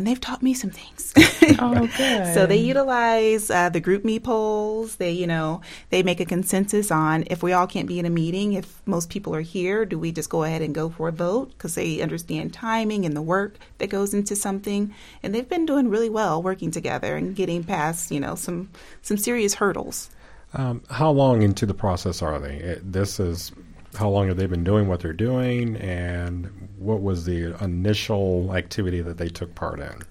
And 0.00 0.06
they've 0.06 0.18
taught 0.18 0.42
me 0.42 0.54
some 0.54 0.70
things. 0.70 1.12
oh, 1.58 1.86
good. 1.98 2.34
so 2.34 2.46
they 2.46 2.56
utilize 2.56 3.50
uh, 3.50 3.68
the 3.68 3.82
GroupMe 3.82 4.22
polls. 4.22 4.96
They, 4.96 5.10
you 5.10 5.26
know, 5.26 5.60
they 5.90 6.02
make 6.02 6.20
a 6.20 6.24
consensus 6.24 6.90
on 6.90 7.24
if 7.26 7.42
we 7.42 7.52
all 7.52 7.66
can't 7.66 7.86
be 7.86 7.98
in 7.98 8.06
a 8.06 8.10
meeting, 8.10 8.54
if 8.54 8.80
most 8.86 9.10
people 9.10 9.34
are 9.34 9.42
here, 9.42 9.84
do 9.84 9.98
we 9.98 10.10
just 10.10 10.30
go 10.30 10.42
ahead 10.42 10.62
and 10.62 10.74
go 10.74 10.88
for 10.88 11.08
a 11.08 11.12
vote? 11.12 11.50
Because 11.50 11.74
they 11.74 12.00
understand 12.00 12.54
timing 12.54 13.04
and 13.04 13.14
the 13.14 13.20
work 13.20 13.58
that 13.76 13.90
goes 13.90 14.14
into 14.14 14.34
something, 14.34 14.94
and 15.22 15.34
they've 15.34 15.50
been 15.50 15.66
doing 15.66 15.90
really 15.90 16.08
well 16.08 16.42
working 16.42 16.70
together 16.70 17.14
and 17.14 17.36
getting 17.36 17.62
past, 17.62 18.10
you 18.10 18.20
know, 18.20 18.36
some 18.36 18.70
some 19.02 19.18
serious 19.18 19.52
hurdles. 19.52 20.08
Um, 20.54 20.82
how 20.88 21.10
long 21.10 21.42
into 21.42 21.66
the 21.66 21.74
process 21.74 22.22
are 22.22 22.38
they? 22.38 22.54
It, 22.54 22.90
this 22.90 23.20
is 23.20 23.52
how 23.94 24.08
long 24.08 24.28
have 24.28 24.36
they 24.36 24.46
been 24.46 24.64
doing 24.64 24.88
what 24.88 25.00
they're 25.00 25.12
doing, 25.12 25.76
and 25.76 26.68
what 26.78 27.02
was 27.02 27.24
the 27.24 27.56
initial 27.62 28.54
activity 28.54 29.00
that 29.00 29.18
they 29.18 29.28
took 29.28 29.54
part 29.54 29.80
in? 29.80 30.02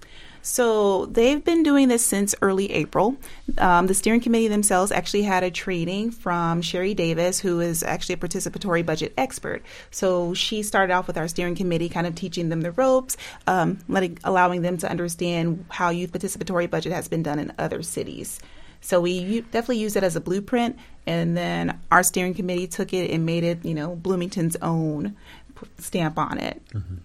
So 0.41 1.05
they've 1.07 1.43
been 1.43 1.63
doing 1.63 1.89
this 1.89 2.05
since 2.05 2.33
early 2.41 2.71
April. 2.71 3.17
Um, 3.57 3.87
the 3.87 3.93
steering 3.93 4.21
committee 4.21 4.47
themselves 4.47 4.91
actually 4.91 5.23
had 5.23 5.43
a 5.43 5.51
training 5.51 6.11
from 6.11 6.61
Sherry 6.61 6.93
Davis, 6.93 7.39
who 7.39 7.59
is 7.59 7.83
actually 7.83 8.13
a 8.13 8.17
participatory 8.17 8.85
budget 8.85 9.13
expert. 9.17 9.63
So 9.91 10.33
she 10.33 10.63
started 10.63 10.93
off 10.93 11.07
with 11.07 11.17
our 11.17 11.27
steering 11.27 11.55
committee, 11.55 11.89
kind 11.89 12.07
of 12.07 12.15
teaching 12.15 12.49
them 12.49 12.61
the 12.61 12.71
ropes, 12.71 13.17
um, 13.47 13.79
letting, 13.89 14.17
allowing 14.23 14.61
them 14.61 14.77
to 14.77 14.89
understand 14.89 15.65
how 15.69 15.89
youth 15.89 16.13
participatory 16.13 16.69
budget 16.69 16.93
has 16.93 17.07
been 17.07 17.21
done 17.21 17.39
in 17.39 17.53
other 17.57 17.83
cities. 17.83 18.39
So 18.81 19.01
we 19.01 19.41
definitely 19.41 19.79
use 19.79 19.95
it 19.95 20.03
as 20.03 20.15
a 20.15 20.21
blueprint, 20.21 20.77
and 21.05 21.35
then 21.35 21.79
our 21.91 22.03
steering 22.03 22.33
committee 22.33 22.67
took 22.67 22.93
it 22.93 23.11
and 23.11 23.25
made 23.25 23.43
it, 23.43 23.65
you 23.65 23.73
know, 23.73 23.95
Bloomington's 23.95 24.55
own 24.61 25.15
stamp 25.77 26.17
on 26.17 26.37
it. 26.37 26.61
Mm-hmm. 26.73 26.95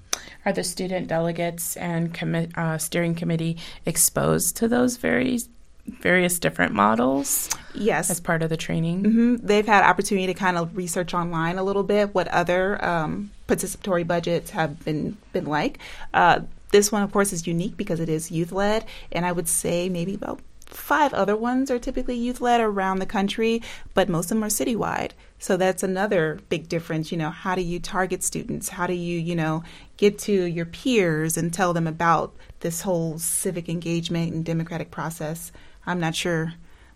Are 0.47 0.53
the 0.53 0.65
student 0.65 1.09
delegates 1.09 1.77
and 1.77 2.15
commi- 2.15 2.57
uh, 2.57 2.79
steering 2.79 3.15
committee 3.15 3.57
exposed 3.87 4.57
to 4.59 4.69
those 4.69 4.97
various 4.97 5.49
various 5.87 6.39
different 6.39 6.73
models? 6.73 7.51
Yes, 7.75 8.11
as 8.11 8.21
part 8.21 8.43
of 8.43 8.51
the 8.51 8.57
training, 8.57 9.03
mm-hmm. 9.03 9.47
they've 9.47 9.67
had 9.67 9.85
opportunity 9.85 10.27
to 10.29 10.35
kind 10.35 10.57
of 10.57 10.77
research 10.77 11.13
online 11.13 11.59
a 11.59 11.63
little 11.63 11.83
bit 11.83 12.15
what 12.15 12.29
other 12.29 12.83
um, 12.85 13.31
participatory 13.49 14.07
budgets 14.07 14.51
have 14.51 14.85
been 14.85 15.17
been 15.33 15.47
like. 15.47 15.79
Uh, 16.13 16.41
this 16.73 16.91
one, 16.91 17.03
of 17.03 17.13
course, 17.13 17.33
is 17.33 17.47
unique 17.47 17.77
because 17.77 18.01
it 18.01 18.09
is 18.09 18.31
youth 18.31 18.53
led, 18.53 18.85
and 19.13 19.25
I 19.25 19.33
would 19.33 19.49
say 19.49 19.89
maybe 19.89 20.15
about 20.15 20.41
five 20.67 21.13
other 21.15 21.37
ones 21.37 21.71
are 21.71 21.79
typically 21.79 22.17
youth 22.17 22.41
led 22.41 22.61
around 22.61 22.99
the 22.99 23.07
country, 23.07 23.63
but 23.95 24.09
most 24.09 24.27
of 24.27 24.37
them 24.37 24.45
are 24.45 24.49
citywide. 24.49 25.13
So 25.39 25.57
that's 25.57 25.83
another 25.83 26.41
big 26.49 26.69
difference. 26.69 27.13
You 27.13 27.19
know, 27.19 27.31
how 27.31 27.55
do 27.55 27.63
you 27.63 27.79
target 27.79 28.23
students? 28.23 28.71
How 28.71 28.87
do 28.87 28.95
you, 28.95 29.19
you 29.19 29.37
know, 29.37 29.63
get 29.97 30.19
to 30.21 30.33
your 30.33 30.67
peers 30.67 31.37
and 31.37 31.53
tell 31.53 31.73
them 31.73 31.87
about 31.87 32.35
this 32.61 32.83
whole 32.83 33.19
civic 33.19 33.69
engagement 33.69 34.33
and 34.33 34.45
democratic 34.45 34.91
process? 34.91 35.53
I'm 35.87 36.01
not 36.01 36.15
sure 36.15 36.55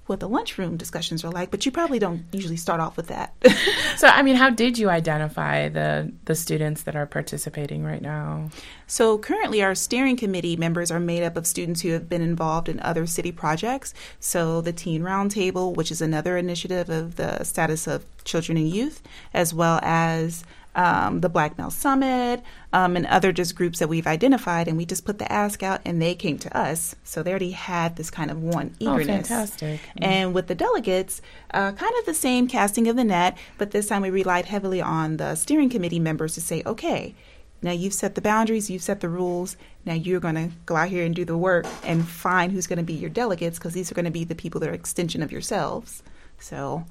what 0.08 0.20
the 0.20 0.28
lunchroom 0.28 0.76
discussions 0.76 1.24
are 1.24 1.30
like, 1.30 1.50
but 1.50 1.66
you 1.66 1.72
probably 1.72 1.98
don't 1.98 2.24
usually 2.32 2.56
start 2.56 2.80
off 2.80 2.96
with 2.96 3.08
that. 3.08 3.34
so, 3.96 4.08
I 4.08 4.22
mean, 4.22 4.36
how 4.36 4.50
did 4.50 4.78
you 4.78 4.88
identify 4.88 5.68
the 5.68 6.12
the 6.24 6.34
students 6.34 6.82
that 6.82 6.96
are 6.96 7.06
participating 7.06 7.84
right 7.84 8.02
now? 8.02 8.50
So, 8.86 9.18
currently, 9.18 9.62
our 9.62 9.74
steering 9.74 10.16
committee 10.16 10.56
members 10.56 10.90
are 10.90 11.00
made 11.00 11.22
up 11.22 11.36
of 11.36 11.46
students 11.46 11.82
who 11.82 11.90
have 11.90 12.08
been 12.08 12.22
involved 12.22 12.68
in 12.68 12.80
other 12.80 13.06
city 13.06 13.32
projects. 13.32 13.94
So, 14.20 14.60
the 14.60 14.72
Teen 14.72 15.02
Roundtable, 15.02 15.74
which 15.74 15.90
is 15.90 16.00
another 16.00 16.36
initiative 16.36 16.88
of 16.88 17.16
the 17.16 17.44
status 17.44 17.86
of 17.86 18.04
children 18.24 18.56
and 18.58 18.68
youth, 18.68 19.02
as 19.34 19.52
well 19.52 19.80
as 19.82 20.44
um, 20.78 21.22
the 21.22 21.28
Black 21.28 21.58
Male 21.58 21.72
Summit, 21.72 22.40
um, 22.72 22.94
and 22.94 23.04
other 23.06 23.32
just 23.32 23.56
groups 23.56 23.80
that 23.80 23.88
we've 23.88 24.06
identified, 24.06 24.68
and 24.68 24.76
we 24.76 24.86
just 24.86 25.04
put 25.04 25.18
the 25.18 25.30
ask 25.30 25.64
out, 25.64 25.80
and 25.84 26.00
they 26.00 26.14
came 26.14 26.38
to 26.38 26.56
us. 26.56 26.94
So 27.02 27.22
they 27.22 27.30
already 27.30 27.50
had 27.50 27.96
this 27.96 28.10
kind 28.10 28.30
of 28.30 28.40
one 28.40 28.76
eagerness. 28.78 29.28
Oh, 29.28 29.34
fantastic! 29.34 29.80
And 29.96 30.32
with 30.32 30.46
the 30.46 30.54
delegates, 30.54 31.20
uh, 31.52 31.72
kind 31.72 31.92
of 31.98 32.06
the 32.06 32.14
same 32.14 32.46
casting 32.46 32.86
of 32.86 32.94
the 32.94 33.02
net, 33.02 33.36
but 33.58 33.72
this 33.72 33.88
time 33.88 34.02
we 34.02 34.10
relied 34.10 34.46
heavily 34.46 34.80
on 34.80 35.16
the 35.16 35.34
steering 35.34 35.68
committee 35.68 35.98
members 35.98 36.34
to 36.34 36.40
say, 36.40 36.62
okay. 36.64 37.14
Now 37.60 37.72
you've 37.72 37.92
set 37.92 38.14
the 38.14 38.20
boundaries, 38.20 38.70
you've 38.70 38.82
set 38.82 39.00
the 39.00 39.08
rules. 39.08 39.56
Now 39.84 39.94
you're 39.94 40.20
going 40.20 40.36
to 40.36 40.50
go 40.64 40.76
out 40.76 40.90
here 40.90 41.04
and 41.04 41.12
do 41.12 41.24
the 41.24 41.36
work 41.36 41.66
and 41.82 42.06
find 42.06 42.52
who's 42.52 42.68
going 42.68 42.78
to 42.78 42.84
be 42.84 42.92
your 42.92 43.10
delegates 43.10 43.58
because 43.58 43.74
these 43.74 43.90
are 43.90 43.96
going 43.96 44.04
to 44.04 44.12
be 44.12 44.22
the 44.22 44.36
people 44.36 44.60
that 44.60 44.70
are 44.70 44.74
extension 44.74 45.24
of 45.24 45.32
yourselves. 45.32 46.04
So 46.38 46.84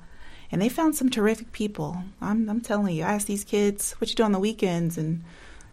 and 0.52 0.62
they 0.62 0.70
found 0.70 0.96
some 0.96 1.10
terrific 1.10 1.52
people. 1.52 2.04
I'm, 2.22 2.50
I'm 2.50 2.62
telling 2.62 2.96
you, 2.96 3.04
I 3.04 3.14
ask 3.14 3.28
these 3.28 3.44
kids, 3.44 3.94
what 3.94 4.10
you 4.10 4.16
do 4.16 4.24
on 4.24 4.32
the 4.32 4.40
weekends? 4.40 4.98
And 4.98 5.24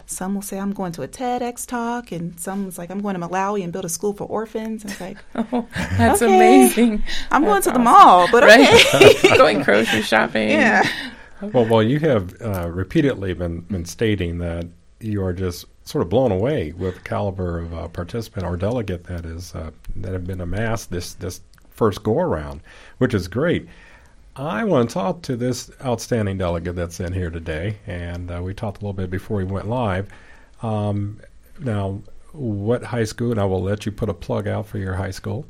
some 0.06 0.34
will 0.34 0.42
say, 0.42 0.58
I'm 0.58 0.72
going 0.72 0.92
to 0.92 1.02
a 1.02 1.08
TEDx 1.08 1.66
talk. 1.66 2.12
And 2.12 2.38
some's 2.38 2.76
like, 2.76 2.90
I'm 2.90 3.00
going 3.00 3.18
to 3.18 3.26
Malawi 3.26 3.62
and 3.62 3.72
build 3.72 3.84
a 3.84 3.88
school 3.88 4.12
for 4.12 4.24
orphans. 4.24 4.82
And 4.82 4.90
it's 4.90 5.00
like, 5.00 5.18
oh, 5.34 5.66
that's 5.96 6.22
okay. 6.22 6.34
amazing. 6.34 7.02
I'm 7.30 7.42
that's 7.42 7.50
going 7.50 7.62
to 7.62 7.70
awesome. 7.70 7.72
the 7.72 7.78
mall, 7.78 8.28
but 8.32 8.42
right? 8.42 8.94
okay. 8.94 9.28
going 9.36 9.62
grocery 9.62 10.02
shopping. 10.02 10.50
Yeah. 10.50 10.86
Well, 11.40 11.66
well, 11.66 11.82
you 11.82 12.00
have 12.00 12.40
uh, 12.40 12.70
repeatedly 12.70 13.34
been, 13.34 13.60
been 13.60 13.84
stating 13.84 14.38
that 14.38 14.66
you 15.00 15.22
are 15.22 15.32
just 15.32 15.66
sort 15.84 16.02
of 16.02 16.08
blown 16.08 16.32
away 16.32 16.72
with 16.72 16.94
the 16.94 17.00
caliber 17.00 17.60
of 17.60 17.74
uh, 17.74 17.88
participant 17.88 18.46
or 18.46 18.56
delegate 18.56 19.04
that 19.04 19.26
is 19.26 19.54
uh, 19.54 19.70
that 19.96 20.12
have 20.12 20.26
been 20.26 20.40
amassed 20.40 20.90
this 20.90 21.12
this 21.14 21.42
first 21.70 22.02
go 22.02 22.18
around, 22.18 22.60
which 22.98 23.12
is 23.12 23.28
great. 23.28 23.68
I 24.36 24.64
want 24.64 24.90
to 24.90 24.94
talk 24.94 25.22
to 25.22 25.36
this 25.36 25.70
outstanding 25.84 26.38
delegate 26.38 26.74
that's 26.74 26.98
in 26.98 27.12
here 27.12 27.30
today, 27.30 27.78
and 27.86 28.30
uh, 28.30 28.42
we 28.42 28.52
talked 28.52 28.78
a 28.78 28.80
little 28.80 28.92
bit 28.92 29.08
before 29.08 29.36
we 29.36 29.44
went 29.44 29.68
live. 29.68 30.08
Um, 30.60 31.20
now, 31.60 32.02
what 32.32 32.82
high 32.82 33.04
school? 33.04 33.30
And 33.30 33.40
I 33.40 33.44
will 33.44 33.62
let 33.62 33.86
you 33.86 33.92
put 33.92 34.08
a 34.08 34.14
plug 34.14 34.48
out 34.48 34.66
for 34.66 34.78
your 34.78 34.94
high 34.94 35.12
school. 35.12 35.46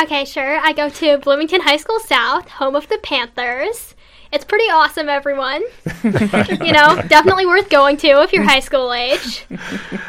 Okay, 0.00 0.24
sure. 0.24 0.58
I 0.58 0.72
go 0.72 0.88
to 0.88 1.18
Bloomington 1.18 1.60
High 1.60 1.76
School 1.76 2.00
South, 2.00 2.48
home 2.48 2.74
of 2.74 2.88
the 2.88 2.96
Panthers. 2.98 3.94
It's 4.32 4.46
pretty 4.46 4.70
awesome, 4.70 5.10
everyone. 5.10 5.62
you 6.04 6.72
know, 6.72 7.02
definitely 7.06 7.44
worth 7.44 7.68
going 7.68 7.98
to 7.98 8.22
if 8.22 8.32
you're 8.32 8.42
high 8.42 8.60
school 8.60 8.94
age. 8.94 9.44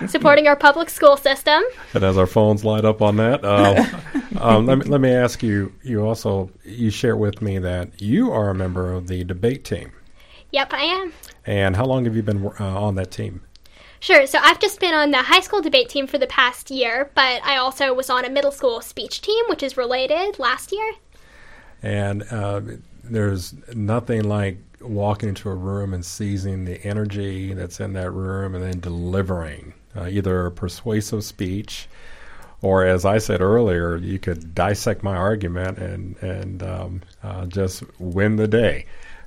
Supporting 0.08 0.48
our 0.48 0.56
public 0.56 0.90
school 0.90 1.18
system. 1.18 1.62
And 1.94 2.06
as 2.06 2.18
our 2.18 2.26
phones 2.26 2.64
light 2.64 2.86
up 2.86 3.02
on 3.02 3.18
that, 3.18 3.44
uh, 3.44 3.86
um, 4.40 4.66
let, 4.66 4.78
me, 4.78 4.86
let 4.86 5.02
me 5.02 5.12
ask 5.12 5.44
you. 5.44 5.74
You 5.84 6.08
also 6.08 6.50
you 6.64 6.90
share 6.90 7.18
with 7.18 7.42
me 7.42 7.60
that 7.60 8.02
you 8.02 8.32
are 8.32 8.50
a 8.50 8.56
member 8.56 8.94
of 8.94 9.08
the 9.08 9.26
debate 9.26 9.66
team. 9.66 9.92
Yep, 10.52 10.74
I 10.74 10.84
am. 10.84 11.14
And 11.46 11.76
how 11.76 11.86
long 11.86 12.06
have 12.06 12.16
you 12.16 12.24
been 12.24 12.46
uh, 12.46 12.82
on 12.82 12.96
that 12.96 13.12
team? 13.12 13.42
Sure. 14.00 14.26
So 14.26 14.40
I've 14.42 14.60
just 14.60 14.80
been 14.80 14.94
on 14.94 15.12
the 15.12 15.18
high 15.18 15.42
school 15.42 15.62
debate 15.62 15.90
team 15.90 16.08
for 16.08 16.18
the 16.18 16.28
past 16.28 16.72
year, 16.72 17.12
but 17.14 17.44
I 17.44 17.58
also 17.58 17.94
was 17.94 18.10
on 18.10 18.24
a 18.24 18.30
middle 18.30 18.52
school 18.52 18.80
speech 18.80 19.22
team, 19.22 19.44
which 19.50 19.64
is 19.64 19.76
related 19.76 20.40
last 20.40 20.72
year. 20.72 20.94
And 21.82 22.24
uh, 22.32 22.62
there's 23.04 23.54
nothing 23.74 24.24
like 24.24 24.58
walking 24.82 25.30
into 25.30 25.50
a 25.50 25.56
room 25.56 25.94
and 25.94 26.06
seizing 26.06 26.66
the 26.66 26.84
energy 26.86 27.54
that's 27.54 27.80
in 27.80 27.94
that 27.94 28.12
room 28.12 28.56
and 28.56 28.64
then 28.64 28.80
delivering 28.80 29.74
uh, 29.96 30.08
either 30.08 30.46
a 30.46 30.52
persuasive 30.52 31.24
speech 31.24 31.88
or 32.64 32.86
as 32.86 33.04
I 33.04 33.18
said 33.18 33.42
earlier, 33.42 33.98
you 33.98 34.18
could 34.18 34.56
dissect 34.56 35.04
my 35.04 35.16
argument 35.16 35.78
and 35.78 36.16
and 36.24 36.64
um, 36.64 37.02
uh, 37.22 37.46
just 37.46 37.84
win 38.00 38.38
the 38.38 38.48
day. 38.48 38.86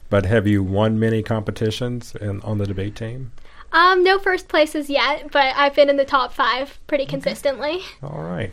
But 0.08 0.24
have 0.24 0.46
you 0.46 0.62
won 0.62 0.98
many 0.98 1.22
competitions 1.22 2.14
in, 2.16 2.40
on 2.40 2.58
the 2.58 2.66
debate 2.66 2.96
team? 2.96 3.32
Um, 3.72 4.02
no 4.02 4.18
first 4.18 4.48
places 4.48 4.88
yet, 4.88 5.30
but 5.32 5.54
I've 5.54 5.74
been 5.74 5.90
in 5.90 5.96
the 5.96 6.04
top 6.04 6.32
five 6.32 6.78
pretty 6.86 7.04
consistently. 7.04 7.80
All 8.02 8.22
right. 8.22 8.52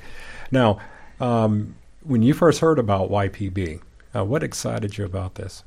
Now, 0.52 0.80
um, 1.20 1.76
when 2.02 2.22
you 2.22 2.34
first 2.34 2.60
heard 2.60 2.78
about 2.78 3.10
YPB, 3.10 3.80
uh, 4.16 4.24
what 4.24 4.44
excited 4.44 4.98
you 4.98 5.06
about 5.06 5.36
this? 5.36 5.64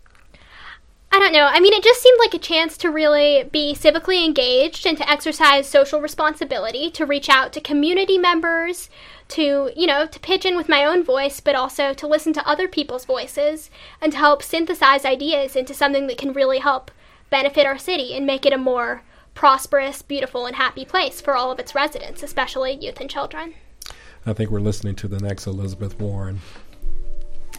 I 1.13 1.19
don't 1.19 1.33
know. 1.33 1.47
I 1.47 1.61
mean, 1.61 1.73
it 1.73 1.83
just 1.83 2.03
seemed 2.03 2.19
like 2.19 2.35
a 2.35 2.39
chance 2.39 2.77
to 2.77 2.91
really 2.91 3.49
be 3.51 3.75
civically 3.75 4.25
engaged 4.25 4.85
and 4.87 4.99
to 4.99 5.11
exercise 5.11 5.67
social 5.67 6.01
responsibility, 6.01 6.91
to 6.91 7.07
reach 7.07 7.31
out 7.31 7.55
to 7.55 7.61
community 7.61 8.19
members, 8.19 8.91
to, 9.29 9.71
you 9.75 9.87
know, 9.87 10.07
to 10.07 10.21
pitch 10.21 10.45
in 10.45 10.57
with 10.57 10.69
my 10.69 10.85
own 10.85 11.03
voice, 11.03 11.41
but 11.41 11.55
also 11.55 11.95
to 11.95 12.07
listen 12.07 12.33
to 12.35 12.47
other 12.47 12.69
people's 12.69 13.07
voices 13.07 13.71
and 14.01 14.13
to 14.13 14.19
help 14.19 14.43
synthesize 14.43 15.07
ideas 15.07 15.57
into 15.57 15.73
something 15.73 16.07
that 16.07 16.19
can 16.19 16.35
really 16.35 16.59
help 16.59 16.91
benefit 17.31 17.67
our 17.67 17.79
city 17.79 18.15
and 18.15 18.27
make 18.27 18.45
it 18.45 18.53
a 18.53 18.59
more 18.59 19.03
prosperous, 19.35 20.03
beautiful, 20.03 20.45
and 20.45 20.57
happy 20.57 20.85
place 20.85 21.21
for 21.21 21.35
all 21.35 21.51
of 21.51 21.59
its 21.59 21.75
residents, 21.75 22.23
especially 22.23 22.73
youth 22.73 23.01
and 23.01 23.09
children. 23.09 23.55
I 24.27 24.33
think 24.33 24.51
we're 24.51 24.61
listening 24.61 24.97
to 24.97 25.09
the 25.09 25.21
next 25.21 25.47
Elizabeth 25.47 25.99
Warren. 26.01 26.41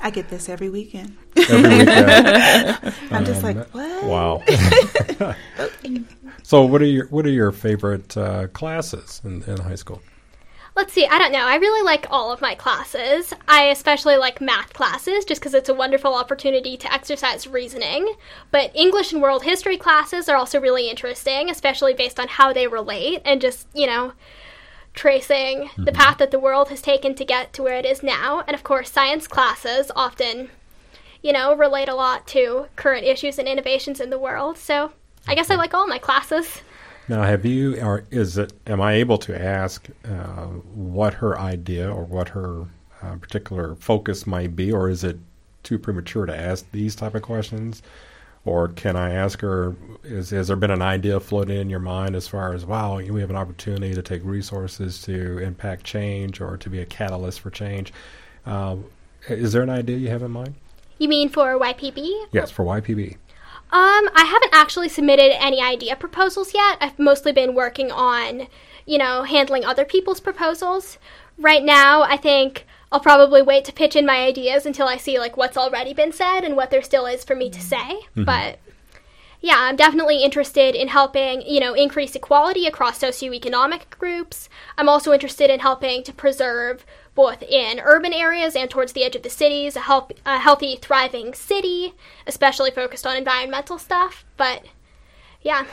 I 0.02 0.10
get 0.10 0.30
this 0.30 0.50
every 0.50 0.70
weekend. 0.70 1.18
Every 1.36 1.58
weekend. 1.80 2.94
I'm 3.12 3.18
um, 3.18 3.26
just 3.26 3.44
like, 3.44 3.58
what? 3.74 4.04
Wow. 4.04 4.44
so, 6.44 6.66
what 6.66 6.82
are 6.82 6.86
your 6.86 7.08
what 7.08 7.26
are 7.26 7.32
your 7.32 7.52
favorite 7.52 8.16
uh, 8.18 8.48
classes 8.48 9.22
in, 9.24 9.44
in 9.44 9.58
high 9.58 9.76
school? 9.76 10.02
Let's 10.78 10.94
see, 10.94 11.08
I 11.08 11.18
don't 11.18 11.32
know. 11.32 11.44
I 11.44 11.56
really 11.56 11.84
like 11.84 12.06
all 12.12 12.32
of 12.32 12.40
my 12.40 12.54
classes. 12.54 13.34
I 13.48 13.64
especially 13.70 14.16
like 14.16 14.40
math 14.40 14.74
classes 14.74 15.26
just 15.26 15.42
because 15.42 15.56
it's 15.56 15.70
a 15.70 15.74
wonderful 15.74 16.14
opportunity 16.14 16.78
to 16.78 16.94
exercise 16.94 17.48
reasoning. 17.48 18.14
But 18.52 18.76
English 18.76 19.12
and 19.12 19.20
world 19.20 19.42
history 19.42 19.78
classes 19.78 20.30
are 20.30 20.36
also 20.36 20.62
really 20.62 20.88
interesting, 20.88 21.50
especially 21.50 21.96
based 21.96 22.20
on 22.20 22.28
how 22.28 22.54
they 22.54 22.68
relate 22.68 23.24
and 23.26 23.42
just, 23.42 23.68
you 23.74 23.88
know, 23.88 24.14
tracing 24.98 25.60
mm-hmm. 25.60 25.86
the 25.86 25.92
path 25.94 26.18
that 26.18 26.32
the 26.32 26.40
world 26.40 26.68
has 26.70 26.82
taken 26.82 27.16
to 27.16 27.24
get 27.24 27.54
to 27.54 27.64
where 27.64 27.78
it 27.78 27.86
is 27.86 28.04
now. 28.04 28.44
And 28.48 28.56
of 28.56 28.64
course, 28.64 28.92
science 28.92 29.28
classes 29.28 29.92
often, 29.96 30.50
you 31.22 31.32
know, 31.32 31.56
relate 31.56 31.88
a 31.88 31.96
lot 31.96 32.28
to 32.28 32.68
current 32.76 33.06
issues 33.06 33.40
and 33.40 33.48
innovations 33.48 34.02
in 34.02 34.10
the 34.10 34.20
world. 34.20 34.58
So 34.58 34.92
I 35.28 35.36
guess 35.36 35.50
I 35.50 35.56
like 35.56 35.74
all 35.74 35.88
my 35.88 36.00
classes. 36.00 36.62
Now, 37.08 37.24
have 37.24 37.46
you, 37.46 37.80
or 37.82 38.04
is 38.12 38.38
it, 38.38 38.52
am 38.66 38.82
I 38.82 38.94
able 38.94 39.18
to 39.20 39.42
ask 39.42 39.88
uh, 40.04 40.48
what 40.74 41.14
her 41.14 41.40
idea 41.40 41.90
or 41.90 42.04
what 42.04 42.30
her 42.30 42.66
uh, 43.02 43.16
particular 43.16 43.76
focus 43.76 44.28
might 44.28 44.58
be, 44.58 44.74
or 44.74 44.90
is 44.90 45.06
it 45.06 45.18
too 45.64 45.80
premature 45.80 46.26
to 46.26 46.36
ask 46.36 46.70
these 46.72 46.96
type 46.96 47.16
of 47.16 47.22
questions? 47.22 47.82
Or 48.46 48.70
can 48.70 48.96
I 48.96 49.14
ask 49.14 49.42
her, 49.42 49.76
is, 50.04 50.30
has 50.30 50.48
there 50.48 50.56
been 50.56 50.72
an 50.72 50.82
idea 50.82 51.20
floating 51.20 51.58
in 51.58 51.70
your 51.70 51.80
mind 51.80 52.16
as 52.16 52.28
far 52.28 52.54
as, 52.54 52.66
wow, 52.66 52.98
we 52.98 53.20
have 53.20 53.30
an 53.30 53.36
opportunity 53.36 53.94
to 53.94 54.02
take 54.02 54.24
resources 54.24 55.02
to 55.02 55.40
impact 55.40 55.84
change 55.84 56.40
or 56.40 56.56
to 56.58 56.70
be 56.70 56.80
a 56.80 56.86
catalyst 56.86 57.42
for 57.42 57.50
change? 57.50 57.92
Uh, 58.46 58.78
is 59.28 59.52
there 59.52 59.64
an 59.64 59.70
idea 59.70 59.98
you 59.98 60.08
have 60.08 60.24
in 60.24 60.32
mind? 60.32 60.56
You 60.98 61.10
mean 61.10 61.30
for 61.30 61.60
YPB? 61.60 62.28
Yes, 62.32 62.50
for 62.50 62.64
YPB. 62.64 63.18
Um, 63.70 64.10
I 64.16 64.24
haven't 64.24 64.54
actually 64.54 64.88
submitted 64.88 65.36
any 65.44 65.62
idea 65.62 65.98
proposals 65.98 66.54
yet. 66.54 66.78
I've 66.80 66.98
mostly 66.98 67.34
been 67.34 67.54
working 67.54 67.92
on, 67.92 68.48
you 68.86 68.98
know, 68.98 69.24
handling 69.24 69.66
other 69.66 69.84
people's 69.84 70.22
proposals. 70.22 70.98
Right 71.38 71.64
now, 71.64 72.04
I 72.04 72.16
think 72.16 72.66
I'll 72.92 73.00
probably 73.00 73.42
wait 73.42 73.66
to 73.66 73.74
pitch 73.74 73.96
in 73.96 74.06
my 74.06 74.18
ideas 74.18 74.66
until 74.66 74.88
I 74.88 74.98
see 74.98 75.20
like 75.20 75.36
what's 75.36 75.58
already 75.58 75.94
been 75.94 76.12
said 76.12 76.42
and 76.42 76.56
what 76.56 76.72
there 76.72 76.82
still 76.82 77.06
is 77.06 77.24
for 77.24 77.36
me 77.36 77.50
to 77.50 77.62
say. 77.62 77.78
Mm-hmm. 77.78 78.24
But 78.24 78.60
yeah, 79.42 79.58
I'm 79.58 79.76
definitely 79.76 80.24
interested 80.24 80.74
in 80.74 80.88
helping, 80.88 81.42
you 81.42 81.60
know, 81.60 81.74
increase 81.74 82.16
equality 82.16 82.66
across 82.66 83.00
socioeconomic 83.00 83.90
groups. 83.92 84.50
I'm 84.78 84.90
also 84.90 85.14
interested 85.14 85.50
in 85.50 85.60
helping 85.60 86.04
to 86.04 86.14
preserve 86.14 86.86
both 87.14 87.44
in 87.44 87.80
urban 87.80 88.14
areas 88.14 88.56
and 88.56 88.70
towards 88.70 88.94
the 88.94 89.04
edge 89.04 89.16
of 89.16 89.24
the 89.24 89.30
cities 89.30 89.76
a, 89.76 89.82
help, 89.82 90.14
a 90.26 90.40
healthy, 90.40 90.78
thriving 90.82 91.34
city, 91.34 91.94
especially 92.26 92.72
focused 92.72 93.06
on 93.06 93.18
environmental 93.18 93.78
stuff. 93.78 94.26
But 94.38 94.66
yeah, 95.42 95.66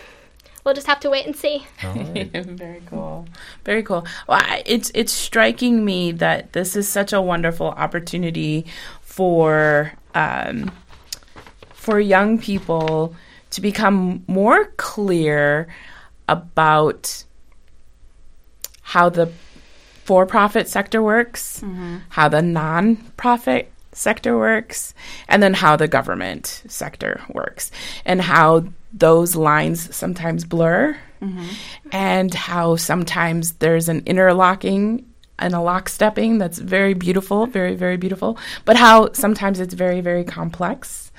we'll 0.65 0.75
just 0.75 0.87
have 0.87 1.01
to 1.01 1.11
wait 1.11 1.27
and 1.27 1.37
see. 1.37 1.67
Right. 1.83 2.31
Very 2.35 2.83
cool. 2.87 3.27
Very 3.65 3.83
cool. 3.83 4.07
Well, 4.27 4.41
I, 4.43 4.63
it's 4.67 4.91
it's 4.95 5.13
striking 5.13 5.85
me 5.85 6.13
that 6.13 6.53
this 6.53 6.75
is 6.75 6.89
such 6.89 7.13
a 7.13 7.21
wonderful 7.21 7.69
opportunity 7.69 8.67
for 9.03 9.93
um, 10.15 10.73
for 11.73 12.01
young 12.01 12.39
people 12.39 13.15
to 13.51 13.61
become 13.61 14.25
more 14.27 14.67
clear 14.77 15.69
about 16.29 17.25
how 18.83 19.09
the 19.09 19.31
for-profit 20.05 20.69
sector 20.69 21.03
works, 21.03 21.61
mm-hmm. 21.61 21.99
how 22.11 22.29
the 22.29 22.43
non-profit 22.43 23.71
sector 23.93 24.37
works, 24.37 24.93
and 25.29 25.43
then 25.43 25.55
how 25.55 25.77
the 25.77 25.89
government 25.89 26.63
sector 26.69 27.23
works, 27.33 27.71
and 28.05 28.21
how 28.21 28.65
those 28.97 29.35
lines 29.37 29.95
sometimes 29.95 30.45
blur, 30.45 30.97
mm-hmm. 31.21 31.47
and 31.93 32.33
how 32.33 32.77
sometimes 32.77 33.55
there's 33.55 33.89
an 33.89 34.03
interlocking 34.07 35.05
and 35.39 35.55
a 35.55 35.59
lockstepping 35.59 36.39
that's 36.39 36.59
very 36.59 36.95
beautiful, 36.95 37.47
very, 37.47 37.75
very 37.75 37.97
beautiful, 37.97 38.39
but 38.65 38.77
how 38.77 39.13
sometimes 39.13 39.59
it's 39.59 39.75
very, 39.75 40.01
very 40.01 40.25
complex. 40.25 41.11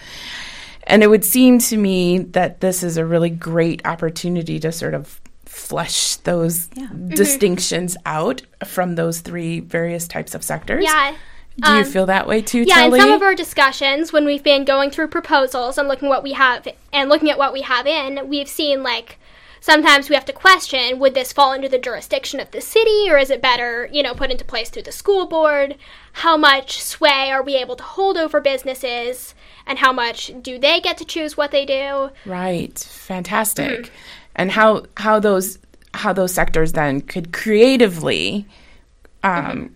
And 0.87 1.03
it 1.03 1.07
would 1.07 1.25
seem 1.25 1.59
to 1.59 1.77
me 1.77 2.19
that 2.19 2.61
this 2.61 2.83
is 2.83 2.97
a 2.97 3.05
really 3.05 3.29
great 3.29 3.85
opportunity 3.85 4.59
to 4.59 4.71
sort 4.71 4.93
of 4.93 5.19
flesh 5.45 6.17
those 6.17 6.69
yeah. 6.75 6.85
Mm-hmm. 6.85 7.09
distinctions 7.09 7.97
out 8.05 8.41
from 8.65 8.95
those 8.95 9.19
three 9.19 9.59
various 9.59 10.07
types 10.07 10.35
of 10.35 10.43
sectors. 10.43 10.83
Yeah. 10.83 11.15
Do 11.59 11.71
um, 11.71 11.77
you 11.77 11.85
feel 11.85 12.05
that 12.07 12.27
way 12.27 12.41
too, 12.41 12.63
yeah, 12.63 12.85
in 12.85 12.91
some 12.95 13.11
of 13.11 13.21
our 13.21 13.33
discussions, 13.33 14.11
when 14.11 14.25
we've 14.25 14.43
been 14.43 14.65
going 14.65 14.91
through 14.91 15.07
proposals 15.07 15.77
and 15.77 15.87
looking 15.87 16.09
what 16.09 16.21
we 16.21 16.33
have 16.33 16.67
and 16.91 17.09
looking 17.09 17.29
at 17.29 17.37
what 17.37 17.53
we 17.53 17.61
have 17.61 17.87
in, 17.87 18.27
we've 18.27 18.49
seen 18.49 18.83
like 18.83 19.17
sometimes 19.61 20.09
we 20.09 20.15
have 20.15 20.25
to 20.25 20.33
question 20.33 20.99
would 20.99 21.13
this 21.13 21.31
fall 21.31 21.51
under 21.51 21.69
the 21.69 21.79
jurisdiction 21.79 22.41
of 22.41 22.51
the 22.51 22.59
city 22.59 23.09
or 23.09 23.17
is 23.17 23.29
it 23.29 23.41
better, 23.41 23.89
you 23.91 24.03
know, 24.03 24.13
put 24.13 24.31
into 24.31 24.43
place 24.43 24.69
through 24.69 24.83
the 24.83 24.91
school 24.91 25.25
board? 25.27 25.77
How 26.11 26.35
much 26.35 26.81
sway 26.81 27.31
are 27.31 27.41
we 27.41 27.55
able 27.55 27.77
to 27.77 27.83
hold 27.83 28.17
over 28.17 28.41
businesses 28.41 29.33
and 29.65 29.79
how 29.79 29.93
much 29.93 30.31
do 30.41 30.59
they 30.59 30.81
get 30.81 30.97
to 30.97 31.05
choose 31.05 31.37
what 31.37 31.51
they 31.51 31.65
do? 31.65 32.09
Right. 32.25 32.77
Fantastic. 32.77 33.83
Mm-hmm. 33.83 33.93
And 34.35 34.51
how 34.51 34.87
how 34.97 35.21
those 35.21 35.57
how 35.93 36.11
those 36.11 36.33
sectors 36.33 36.73
then 36.73 36.99
could 36.99 37.31
creatively 37.31 38.45
um, 39.23 39.45
mm-hmm 39.45 39.73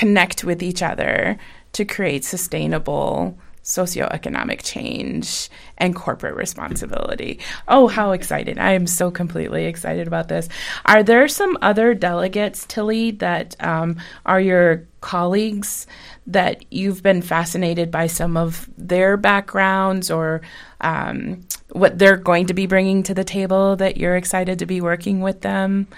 connect 0.00 0.44
with 0.44 0.62
each 0.62 0.82
other 0.82 1.36
to 1.72 1.84
create 1.84 2.24
sustainable 2.24 3.36
socioeconomic 3.62 4.62
change 4.62 5.50
and 5.76 5.94
corporate 5.94 6.34
responsibility. 6.34 7.38
Oh, 7.68 7.86
how 7.86 8.12
excited. 8.12 8.58
I 8.58 8.72
am 8.72 8.86
so 8.86 9.10
completely 9.10 9.66
excited 9.66 10.06
about 10.06 10.28
this. 10.28 10.48
Are 10.86 11.02
there 11.02 11.28
some 11.28 11.58
other 11.60 11.92
delegates, 11.92 12.64
Tilly, 12.64 13.10
that 13.10 13.54
um, 13.60 13.98
are 14.24 14.40
your 14.40 14.88
colleagues 15.02 15.86
that 16.26 16.64
you've 16.72 17.02
been 17.02 17.20
fascinated 17.20 17.90
by 17.90 18.06
some 18.06 18.38
of 18.38 18.70
their 18.78 19.18
backgrounds 19.18 20.10
or 20.10 20.40
um, 20.80 21.46
what 21.72 21.98
they're 21.98 22.16
going 22.16 22.46
to 22.46 22.54
be 22.54 22.64
bringing 22.64 23.02
to 23.02 23.12
the 23.12 23.24
table 23.24 23.76
that 23.76 23.98
you're 23.98 24.16
excited 24.16 24.60
to 24.60 24.66
be 24.66 24.80
working 24.80 25.20
with 25.20 25.42
them? 25.42 25.88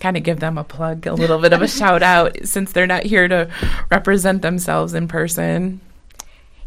Kind 0.00 0.16
of 0.16 0.22
give 0.22 0.40
them 0.40 0.58
a 0.58 0.64
plug, 0.64 1.06
a 1.06 1.14
little 1.14 1.38
bit 1.38 1.52
of 1.52 1.62
a 1.62 1.68
shout 1.78 2.02
out 2.02 2.36
since 2.44 2.72
they're 2.72 2.86
not 2.86 3.04
here 3.04 3.28
to 3.28 3.50
represent 3.90 4.42
themselves 4.42 4.94
in 4.94 5.08
person. 5.08 5.80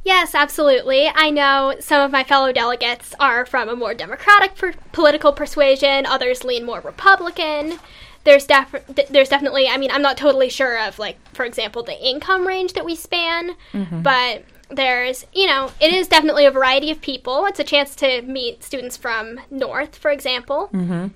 Yes, 0.03 0.33
absolutely. 0.33 1.11
I 1.13 1.29
know 1.29 1.75
some 1.79 2.01
of 2.01 2.11
my 2.11 2.23
fellow 2.23 2.51
delegates 2.51 3.13
are 3.19 3.45
from 3.45 3.69
a 3.69 3.75
more 3.75 3.93
democratic 3.93 4.55
per- 4.55 4.73
political 4.91 5.31
persuasion, 5.31 6.05
others 6.05 6.43
lean 6.43 6.65
more 6.65 6.79
Republican. 6.79 7.79
There's 8.23 8.45
def- 8.45 8.83
there's 9.09 9.29
definitely, 9.29 9.67
I 9.67 9.77
mean, 9.77 9.91
I'm 9.91 10.01
not 10.01 10.17
totally 10.17 10.49
sure 10.49 10.79
of 10.79 10.97
like 10.97 11.17
for 11.35 11.45
example 11.45 11.83
the 11.83 11.99
income 12.03 12.47
range 12.47 12.73
that 12.73 12.85
we 12.85 12.95
span, 12.95 13.55
mm-hmm. 13.73 14.01
but 14.01 14.43
there's, 14.71 15.25
you 15.33 15.47
know, 15.47 15.71
it 15.79 15.93
is 15.93 16.07
definitely 16.07 16.45
a 16.45 16.51
variety 16.51 16.91
of 16.91 17.01
people. 17.01 17.45
It's 17.45 17.59
a 17.59 17.63
chance 17.63 17.95
to 17.97 18.21
meet 18.21 18.63
students 18.63 18.97
from 18.97 19.39
North, 19.49 19.95
for 19.97 20.11
example. 20.11 20.69
Mm-hmm. 20.73 21.07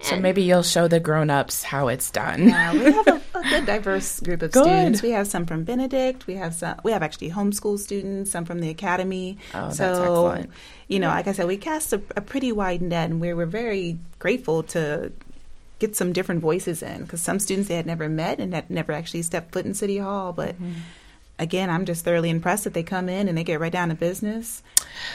So 0.00 0.20
maybe 0.20 0.42
you'll 0.42 0.62
show 0.62 0.86
the 0.86 1.00
grown-ups 1.00 1.62
how 1.62 1.88
it's 1.88 2.10
done. 2.10 2.48
Yeah, 2.48 2.72
we 2.72 2.92
have 2.92 3.06
a, 3.06 3.22
a 3.34 3.42
good 3.48 3.66
diverse 3.66 4.20
group 4.20 4.42
of 4.42 4.52
good. 4.52 4.64
students. 4.64 5.02
We 5.02 5.10
have 5.10 5.26
some 5.26 5.46
from 5.46 5.64
Benedict. 5.64 6.26
We 6.26 6.34
have 6.34 6.54
some. 6.54 6.78
We 6.84 6.92
have 6.92 7.02
actually 7.02 7.30
homeschool 7.30 7.78
students. 7.78 8.30
Some 8.30 8.44
from 8.44 8.60
the 8.60 8.68
academy. 8.68 9.38
Oh, 9.54 9.70
so, 9.70 9.86
that's 9.86 9.98
excellent. 10.00 10.50
You 10.88 10.98
know, 10.98 11.08
yeah. 11.08 11.14
like 11.14 11.26
I 11.28 11.32
said, 11.32 11.46
we 11.46 11.56
cast 11.56 11.92
a, 11.94 12.02
a 12.16 12.20
pretty 12.20 12.52
wide 12.52 12.82
net, 12.82 13.10
and 13.10 13.20
we 13.20 13.32
we're 13.32 13.46
very 13.46 13.98
grateful 14.18 14.62
to 14.64 15.12
get 15.78 15.96
some 15.96 16.12
different 16.12 16.42
voices 16.42 16.82
in 16.82 17.02
because 17.02 17.22
some 17.22 17.38
students 17.38 17.68
they 17.68 17.76
had 17.76 17.86
never 17.86 18.08
met 18.08 18.40
and 18.40 18.54
had 18.54 18.68
never 18.70 18.92
actually 18.92 19.22
stepped 19.22 19.52
foot 19.52 19.64
in 19.64 19.74
City 19.74 19.98
Hall, 19.98 20.32
but. 20.32 20.54
Mm-hmm 20.54 20.72
again, 21.38 21.70
I'm 21.70 21.84
just 21.84 22.04
thoroughly 22.04 22.30
impressed 22.30 22.64
that 22.64 22.74
they 22.74 22.82
come 22.82 23.08
in 23.08 23.28
and 23.28 23.36
they 23.36 23.44
get 23.44 23.60
right 23.60 23.72
down 23.72 23.88
to 23.88 23.94
business. 23.94 24.62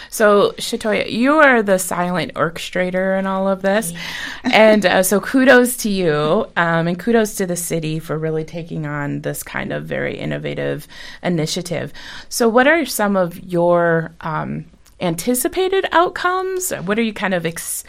So, 0.09 0.51
Shatoya, 0.57 1.11
you 1.11 1.33
are 1.35 1.63
the 1.63 1.79
silent 1.79 2.33
orchestrator 2.33 3.17
in 3.17 3.25
all 3.25 3.47
of 3.47 3.61
this. 3.61 3.91
Yeah. 3.91 3.99
and 4.53 4.85
uh, 4.85 5.03
so, 5.03 5.19
kudos 5.19 5.77
to 5.77 5.89
you 5.89 6.45
um, 6.57 6.87
and 6.87 6.99
kudos 6.99 7.35
to 7.35 7.45
the 7.45 7.55
city 7.55 7.99
for 7.99 8.17
really 8.17 8.43
taking 8.43 8.85
on 8.85 9.21
this 9.21 9.43
kind 9.43 9.71
of 9.71 9.85
very 9.85 10.17
innovative 10.17 10.87
initiative. 11.23 11.93
So, 12.27 12.49
what 12.49 12.67
are 12.67 12.85
some 12.85 13.15
of 13.15 13.39
your 13.39 14.11
um, 14.21 14.65
anticipated 14.99 15.85
outcomes? 15.91 16.71
What 16.71 16.99
are 16.99 17.03
you 17.03 17.13
kind 17.13 17.33
of 17.33 17.45
ex- 17.45 17.83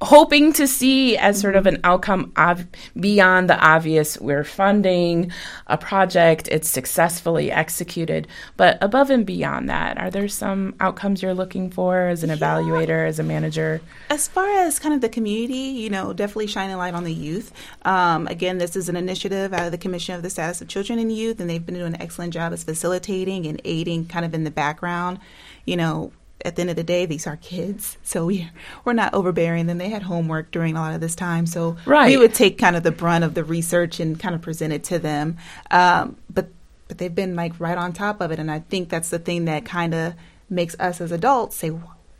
hoping 0.00 0.52
to 0.52 0.68
see 0.68 1.16
as 1.16 1.40
sort 1.40 1.56
of 1.56 1.66
an 1.66 1.80
outcome 1.82 2.32
of 2.36 2.64
beyond 2.98 3.50
the 3.50 3.58
obvious 3.58 4.20
we're 4.20 4.44
funding 4.44 5.32
a 5.66 5.76
project 5.76 6.46
it's 6.48 6.68
successfully 6.68 7.50
executed. 7.50 8.28
But 8.56 8.78
above 8.80 9.10
and 9.10 9.26
beyond 9.26 9.68
that 9.68 9.98
are 9.98 10.10
there 10.10 10.28
some 10.28 10.76
outcomes 10.78 11.20
you're 11.20 11.34
looking 11.34 11.70
for 11.70 12.06
as 12.06 12.22
an 12.22 12.30
yeah. 12.30 12.36
evaluator 12.36 13.08
as 13.08 13.18
a 13.18 13.24
manager? 13.24 13.80
As 14.08 14.28
far 14.28 14.48
as 14.60 14.78
kind 14.78 14.94
of 14.94 15.00
the 15.00 15.08
community 15.08 15.54
you 15.54 15.90
know 15.90 16.12
definitely 16.12 16.46
shining 16.46 16.76
light 16.76 16.94
on 16.94 17.02
the 17.02 17.12
youth. 17.12 17.52
Um, 17.82 18.28
again 18.28 18.58
this 18.58 18.76
is 18.76 18.88
an 18.88 18.96
initiative 18.96 19.52
out 19.52 19.66
of 19.66 19.72
the 19.72 19.78
commission 19.78 20.14
of 20.14 20.22
the 20.22 20.30
status 20.30 20.60
of 20.60 20.68
children 20.68 21.00
and 21.00 21.10
youth 21.10 21.40
and 21.40 21.50
they've 21.50 21.64
been 21.64 21.74
doing 21.74 21.94
an 21.94 22.00
excellent 22.00 22.32
job 22.32 22.52
as 22.52 22.62
facilitating 22.62 23.46
and 23.46 23.60
aiding 23.64 24.06
kind 24.06 24.24
of 24.24 24.32
in 24.32 24.44
the 24.44 24.50
background. 24.52 25.18
You 25.64 25.76
know 25.76 26.12
at 26.44 26.56
the 26.56 26.60
end 26.60 26.70
of 26.70 26.76
the 26.76 26.84
day, 26.84 27.04
these 27.04 27.26
are 27.26 27.36
kids, 27.36 27.98
so 28.02 28.26
we 28.26 28.48
we're 28.84 28.92
not 28.92 29.12
overbearing 29.12 29.66
them. 29.66 29.78
They 29.78 29.88
had 29.88 30.02
homework 30.02 30.50
during 30.50 30.76
a 30.76 30.80
lot 30.80 30.94
of 30.94 31.00
this 31.00 31.14
time, 31.16 31.46
so 31.46 31.76
right. 31.84 32.08
we 32.08 32.16
would 32.16 32.34
take 32.34 32.58
kind 32.58 32.76
of 32.76 32.82
the 32.82 32.92
brunt 32.92 33.24
of 33.24 33.34
the 33.34 33.44
research 33.44 33.98
and 33.98 34.18
kind 34.18 34.34
of 34.34 34.40
present 34.40 34.72
it 34.72 34.84
to 34.84 34.98
them. 34.98 35.36
Um, 35.70 36.16
but 36.30 36.48
but 36.86 36.98
they've 36.98 37.14
been 37.14 37.36
like 37.36 37.58
right 37.58 37.76
on 37.76 37.92
top 37.92 38.20
of 38.20 38.30
it, 38.30 38.38
and 38.38 38.50
I 38.50 38.60
think 38.60 38.88
that's 38.88 39.10
the 39.10 39.18
thing 39.18 39.46
that 39.46 39.64
kind 39.64 39.94
of 39.94 40.14
makes 40.48 40.74
us 40.78 41.00
as 41.00 41.12
adults 41.12 41.56
say, 41.56 41.72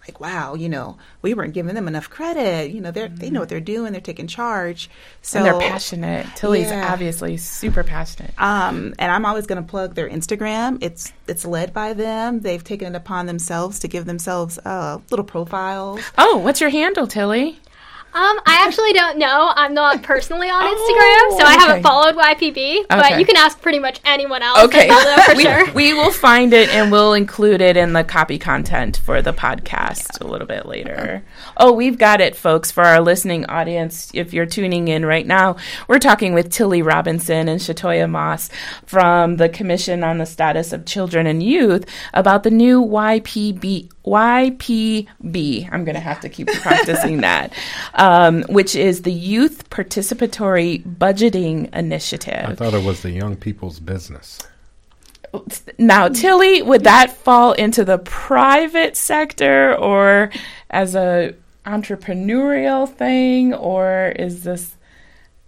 like, 0.09 0.21
wow, 0.21 0.55
you 0.55 0.69
know, 0.69 0.97
we 1.23 1.35
weren't 1.35 1.55
giving 1.55 1.75
them 1.75 1.87
enough 1.87 2.09
credit. 2.11 2.71
You 2.71 2.81
know, 2.81 2.91
they 2.91 3.09
they 3.09 3.31
know 3.31 3.41
what 3.41 3.49
they're 3.49 3.61
doing. 3.61 3.93
They're 3.93 4.01
taking 4.01 4.27
charge. 4.27 4.89
So 5.23 5.39
and 5.39 5.47
they're 5.47 5.59
passionate. 5.61 6.27
Tilly's 6.37 6.71
Yeah. 6.71 6.91
obviously 6.93 7.37
super 7.37 7.85
passionate. 7.85 8.33
Um, 8.39 8.95
and 8.99 9.13
I'm 9.13 9.25
always 9.27 9.47
going 9.47 9.63
to 9.63 9.69
plug 9.69 9.95
their 9.95 10.09
Instagram. 10.09 10.79
It's 10.83 11.13
it's 11.27 11.45
led 11.45 11.73
by 11.73 11.93
them. 11.93 12.41
They've 12.41 12.65
taken 12.65 12.95
it 12.95 12.97
upon 12.97 13.27
themselves 13.27 13.79
to 13.81 13.89
give 13.89 14.07
themselves 14.07 14.59
uh, 14.65 14.99
little 15.11 15.25
profiles. 15.25 16.01
Oh, 16.17 16.39
what's 16.39 16.61
your 16.61 16.71
handle, 16.71 17.07
Tilly? 17.07 17.59
Um, 18.15 18.41
I 18.47 18.65
actually 18.67 18.93
don't 18.95 19.19
know. 19.19 19.53
I'm 19.55 19.75
not 19.75 20.03
personally 20.03 20.49
on 20.49 20.63
Oh, 20.65 20.69
Instagram, 20.69 21.39
so 21.39 21.45
I 21.47 21.55
okay. 21.55 21.67
haven't 21.67 21.83
followed 21.83 22.17
YPB. 22.17 22.57
Okay. 22.57 22.85
But 22.89 23.19
you 23.19 23.27
can 23.27 23.37
ask 23.37 23.61
pretty 23.61 23.79
much 23.79 24.01
anyone 24.05 24.43
else. 24.43 24.61
Okay, 24.65 24.89
for 25.27 25.35
we, 25.37 25.43
sure. 25.43 25.71
we 25.73 25.93
will 25.93 26.11
find 26.11 26.53
it 26.53 26.69
and 26.71 26.91
we'll 26.91 27.13
include 27.13 27.61
it 27.61 27.77
in 27.77 27.93
the 27.93 28.05
copy 28.05 28.39
content 28.39 28.97
for 28.97 29.21
the 29.21 29.33
podcast 29.33 30.21
a 30.21 30.27
little 30.27 30.47
bit 30.47 30.67
later. 30.67 31.23
Oh, 31.57 31.73
we've 31.73 31.99
got 31.99 32.21
it, 32.21 32.35
folks, 32.35 32.71
for 32.71 32.85
our 32.85 33.01
listening 33.01 33.45
audience. 33.47 34.11
If 34.15 34.33
you're 34.33 34.47
tuning 34.47 34.89
in 34.89 35.05
right 35.05 35.27
now, 35.27 35.57
we're 35.87 35.99
talking 35.99 36.33
with 36.35 36.51
Tilly 36.51 36.83
Robinson 36.83 37.49
and 37.49 37.61
Shatoya 37.61 38.09
Moss 38.09 38.49
from 38.87 39.37
the 39.37 39.49
Commission 39.49 40.03
on 40.03 40.19
the 40.19 40.27
Status 40.27 40.73
of 40.73 40.87
Children 40.87 41.27
and 41.27 41.43
Youth 41.43 41.85
about 42.15 42.43
the 42.43 42.51
new 42.51 42.85
YPB. 42.85 43.91
YPB. 44.09 45.69
I'm 45.73 45.85
going 45.85 45.95
to 45.95 46.01
have 46.01 46.21
to 46.21 46.29
keep 46.29 46.49
practicing 46.49 47.21
that, 47.21 47.53
um, 47.95 48.43
which 48.49 48.75
is 48.75 49.03
the 49.03 49.13
Youth 49.13 49.69
Participatory 49.71 50.83
Budgeting 50.85 51.75
Initiative. 51.75 52.45
I 52.47 52.55
thought 52.55 52.75
it 52.75 52.85
was 52.85 53.03
the 53.03 53.11
young 53.11 53.37
people's 53.37 53.81
business. 53.81 54.39
Now, 55.79 56.09
Tilly, 56.09 56.63
would 56.63 56.85
that 56.85 57.13
fall 57.13 57.53
into 57.53 57.85
the 57.85 57.99
private 57.99 58.97
sector 58.97 59.77
or 59.77 60.31
as 60.71 60.95
a 60.95 61.35
entrepreneurial 61.67 62.89
thing, 62.91 63.53
or 63.53 64.15
is 64.17 64.45
this 64.45 64.75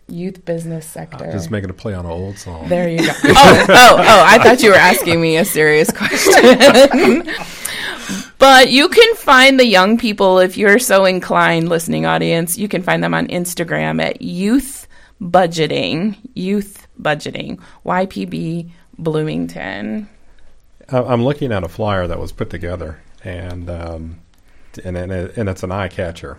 youth 0.06 0.44
business 0.44 0.84
sector? 0.84 1.32
Just 1.32 1.50
making 1.50 1.70
a 1.70 1.72
play 1.72 1.94
on 1.94 2.04
an 2.04 2.10
old 2.10 2.36
song. 2.36 2.68
there 2.68 2.90
you 2.90 2.98
go. 2.98 3.12
oh, 3.24 3.66
oh, 3.70 3.96
oh! 3.98 4.24
I 4.26 4.38
thought 4.42 4.62
you 4.62 4.68
were 4.70 4.76
asking 4.76 5.18
me 5.18 5.38
a 5.38 5.46
serious 5.46 5.90
question. 5.96 7.26
But 8.40 8.70
you 8.70 8.88
can 8.88 9.14
find 9.16 9.61
the 9.61 9.66
young 9.66 9.98
people 9.98 10.38
if 10.38 10.57
you're 10.57 10.79
so 10.79 11.05
inclined, 11.05 11.68
listening 11.68 12.07
audience. 12.07 12.57
You 12.57 12.68
can 12.68 12.83
find 12.83 13.05
them 13.05 13.12
on 13.12 13.29
Instagram 13.29 14.03
at 14.03 14.22
youth 14.22 14.88
budgeting, 15.20 16.16
youth 16.35 16.88
budgeting, 17.00 17.61
YPB 17.85 18.70
Bloomington. 18.98 20.09
I'm 20.88 21.22
looking 21.22 21.53
at 21.53 21.62
a 21.62 21.68
flyer 21.68 22.07
that 22.07 22.18
was 22.18 22.33
put 22.33 22.48
together, 22.50 23.00
and 23.22 23.68
um, 23.68 24.20
and 24.85 24.96
and 24.96 25.48
it's 25.48 25.62
an 25.62 25.70
eye 25.70 25.88
catcher, 25.88 26.38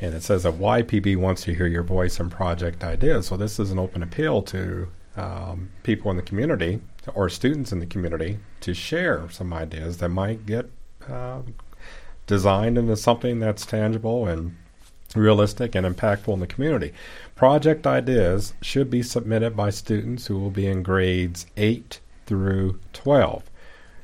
and 0.00 0.14
it 0.14 0.24
says 0.24 0.42
that 0.42 0.54
YPB 0.54 1.16
wants 1.16 1.42
to 1.44 1.54
hear 1.54 1.68
your 1.68 1.84
voice 1.84 2.18
and 2.18 2.30
project 2.30 2.82
ideas. 2.82 3.28
So 3.28 3.36
this 3.36 3.60
is 3.60 3.70
an 3.70 3.78
open 3.78 4.02
appeal 4.02 4.42
to 4.42 4.88
um, 5.16 5.70
people 5.84 6.10
in 6.10 6.16
the 6.16 6.22
community 6.22 6.80
or 7.14 7.28
students 7.28 7.70
in 7.70 7.78
the 7.78 7.86
community 7.86 8.38
to 8.60 8.74
share 8.74 9.28
some 9.30 9.52
ideas 9.52 9.98
that 9.98 10.08
might 10.08 10.44
get 10.44 10.68
uh, 11.08 11.40
designed 12.26 12.78
into 12.78 12.96
something 12.96 13.40
that's 13.40 13.66
tangible 13.66 14.26
and 14.26 14.56
realistic 15.14 15.74
and 15.74 15.86
impactful 15.86 16.32
in 16.32 16.40
the 16.40 16.46
community. 16.46 16.92
Project 17.34 17.86
ideas 17.86 18.54
should 18.62 18.90
be 18.90 19.02
submitted 19.02 19.56
by 19.56 19.70
students 19.70 20.26
who 20.26 20.38
will 20.38 20.50
be 20.50 20.66
in 20.66 20.82
grades 20.82 21.46
8 21.56 22.00
through 22.26 22.78
12 22.92 23.44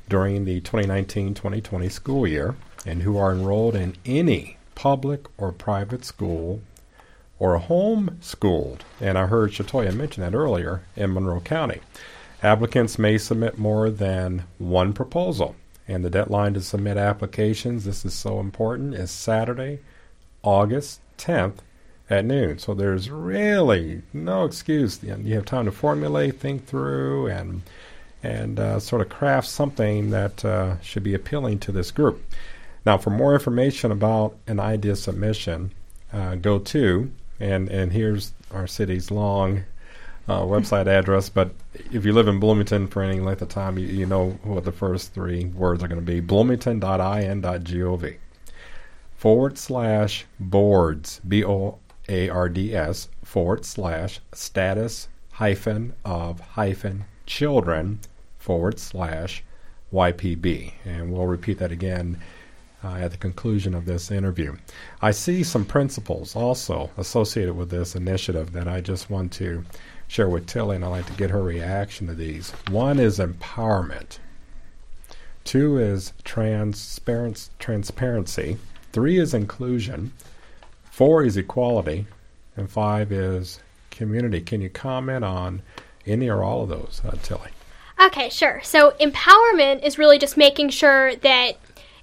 during 0.07 0.45
the 0.45 0.61
2019-2020 0.61 1.91
school 1.91 2.27
year 2.27 2.55
and 2.85 3.01
who 3.01 3.17
are 3.17 3.31
enrolled 3.31 3.75
in 3.75 3.95
any 4.05 4.57
public 4.75 5.25
or 5.37 5.51
private 5.51 6.03
school 6.03 6.61
or 7.39 7.57
home 7.57 8.17
schooled. 8.21 8.83
And 8.99 9.17
I 9.17 9.25
heard 9.25 9.51
Shatoya 9.51 9.95
mention 9.95 10.21
that 10.21 10.35
earlier 10.35 10.83
in 10.95 11.13
Monroe 11.13 11.39
County. 11.39 11.81
Applicants 12.43 12.97
may 12.97 13.17
submit 13.17 13.57
more 13.57 13.89
than 13.89 14.43
one 14.57 14.93
proposal, 14.93 15.55
and 15.87 16.03
the 16.03 16.09
deadline 16.09 16.53
to 16.53 16.61
submit 16.61 16.97
applications, 16.97 17.85
this 17.85 18.05
is 18.05 18.13
so 18.13 18.39
important, 18.39 18.93
is 18.93 19.11
Saturday, 19.11 19.79
August 20.43 21.01
10th 21.17 21.59
at 22.09 22.25
noon. 22.25 22.59
So 22.59 22.73
there's 22.73 23.09
really 23.09 24.01
no 24.13 24.45
excuse. 24.45 25.01
You 25.03 25.35
have 25.35 25.45
time 25.45 25.65
to 25.65 25.71
formulate, 25.71 26.39
think 26.39 26.65
through, 26.65 27.27
and 27.27 27.61
and 28.23 28.59
uh, 28.59 28.79
sort 28.79 29.01
of 29.01 29.09
craft 29.09 29.47
something 29.47 30.11
that 30.11 30.45
uh, 30.45 30.79
should 30.81 31.01
be 31.01 31.15
appealing 31.15 31.57
to 31.57 31.71
this 31.71 31.89
group. 31.89 32.23
Now, 32.85 32.99
for 32.99 33.09
more 33.09 33.33
information 33.33 33.91
about 33.91 34.35
an 34.45 34.59
idea 34.59 34.95
submission, 34.95 35.71
uh, 36.13 36.35
go 36.35 36.59
to 36.59 37.11
and 37.39 37.69
and 37.69 37.91
here's 37.91 38.33
our 38.51 38.67
city's 38.67 39.09
long 39.09 39.63
uh, 40.27 40.41
website 40.41 40.87
address. 40.87 41.29
But 41.29 41.51
if 41.91 42.05
you 42.05 42.13
live 42.13 42.27
in 42.27 42.39
Bloomington 42.39 42.87
for 42.87 43.01
any 43.01 43.19
length 43.19 43.41
of 43.41 43.49
time, 43.49 43.77
you, 43.77 43.87
you 43.87 44.05
know 44.05 44.31
what 44.43 44.63
the 44.63 44.71
first 44.71 45.13
three 45.13 45.45
words 45.45 45.83
are 45.83 45.87
going 45.87 45.99
to 45.99 46.05
be: 46.05 46.19
bloomington.in.gov 46.19 48.17
forward 49.15 49.57
slash 49.57 50.25
boards 50.39 51.21
b 51.27 51.45
o 51.45 51.77
a 52.09 52.29
r 52.29 52.49
d 52.49 52.75
s 52.75 53.07
forward 53.23 53.63
slash 53.63 54.19
status 54.33 55.07
hyphen 55.33 55.93
of 56.03 56.39
hyphen 56.39 57.05
children 57.25 57.99
forward 58.39 58.79
slash 58.79 59.43
YPB. 59.93 60.73
And 60.85 61.11
we'll 61.11 61.27
repeat 61.27 61.59
that 61.59 61.71
again 61.71 62.19
uh, 62.83 62.95
at 62.95 63.11
the 63.11 63.17
conclusion 63.17 63.75
of 63.75 63.85
this 63.85 64.09
interview. 64.11 64.55
I 65.01 65.11
see 65.11 65.43
some 65.43 65.65
principles 65.65 66.35
also 66.35 66.89
associated 66.97 67.55
with 67.55 67.69
this 67.69 67.95
initiative 67.95 68.53
that 68.53 68.67
I 68.67 68.81
just 68.81 69.09
want 69.09 69.31
to 69.33 69.63
share 70.11 70.27
with 70.27 70.45
Tilly, 70.45 70.75
and 70.75 70.83
I'd 70.83 70.89
like 70.89 71.05
to 71.05 71.13
get 71.13 71.29
her 71.29 71.41
reaction 71.41 72.05
to 72.07 72.13
these. 72.13 72.51
One 72.69 72.99
is 72.99 73.17
empowerment. 73.17 74.19
Two 75.45 75.77
is 75.77 76.11
transparent, 76.25 77.49
transparency. 77.59 78.57
Three 78.91 79.17
is 79.17 79.33
inclusion. 79.33 80.11
Four 80.83 81.23
is 81.23 81.37
equality. 81.37 82.07
And 82.57 82.69
five 82.69 83.13
is 83.13 83.61
community. 83.89 84.41
Can 84.41 84.59
you 84.59 84.69
comment 84.69 85.23
on 85.23 85.61
any 86.05 86.29
or 86.29 86.43
all 86.43 86.63
of 86.63 86.69
those, 86.69 87.01
uh, 87.05 87.15
Tilly? 87.23 87.51
Okay, 88.03 88.27
sure. 88.27 88.59
So 88.65 88.91
empowerment 88.99 89.81
is 89.81 89.97
really 89.97 90.19
just 90.19 90.35
making 90.35 90.71
sure 90.71 91.15
that 91.15 91.53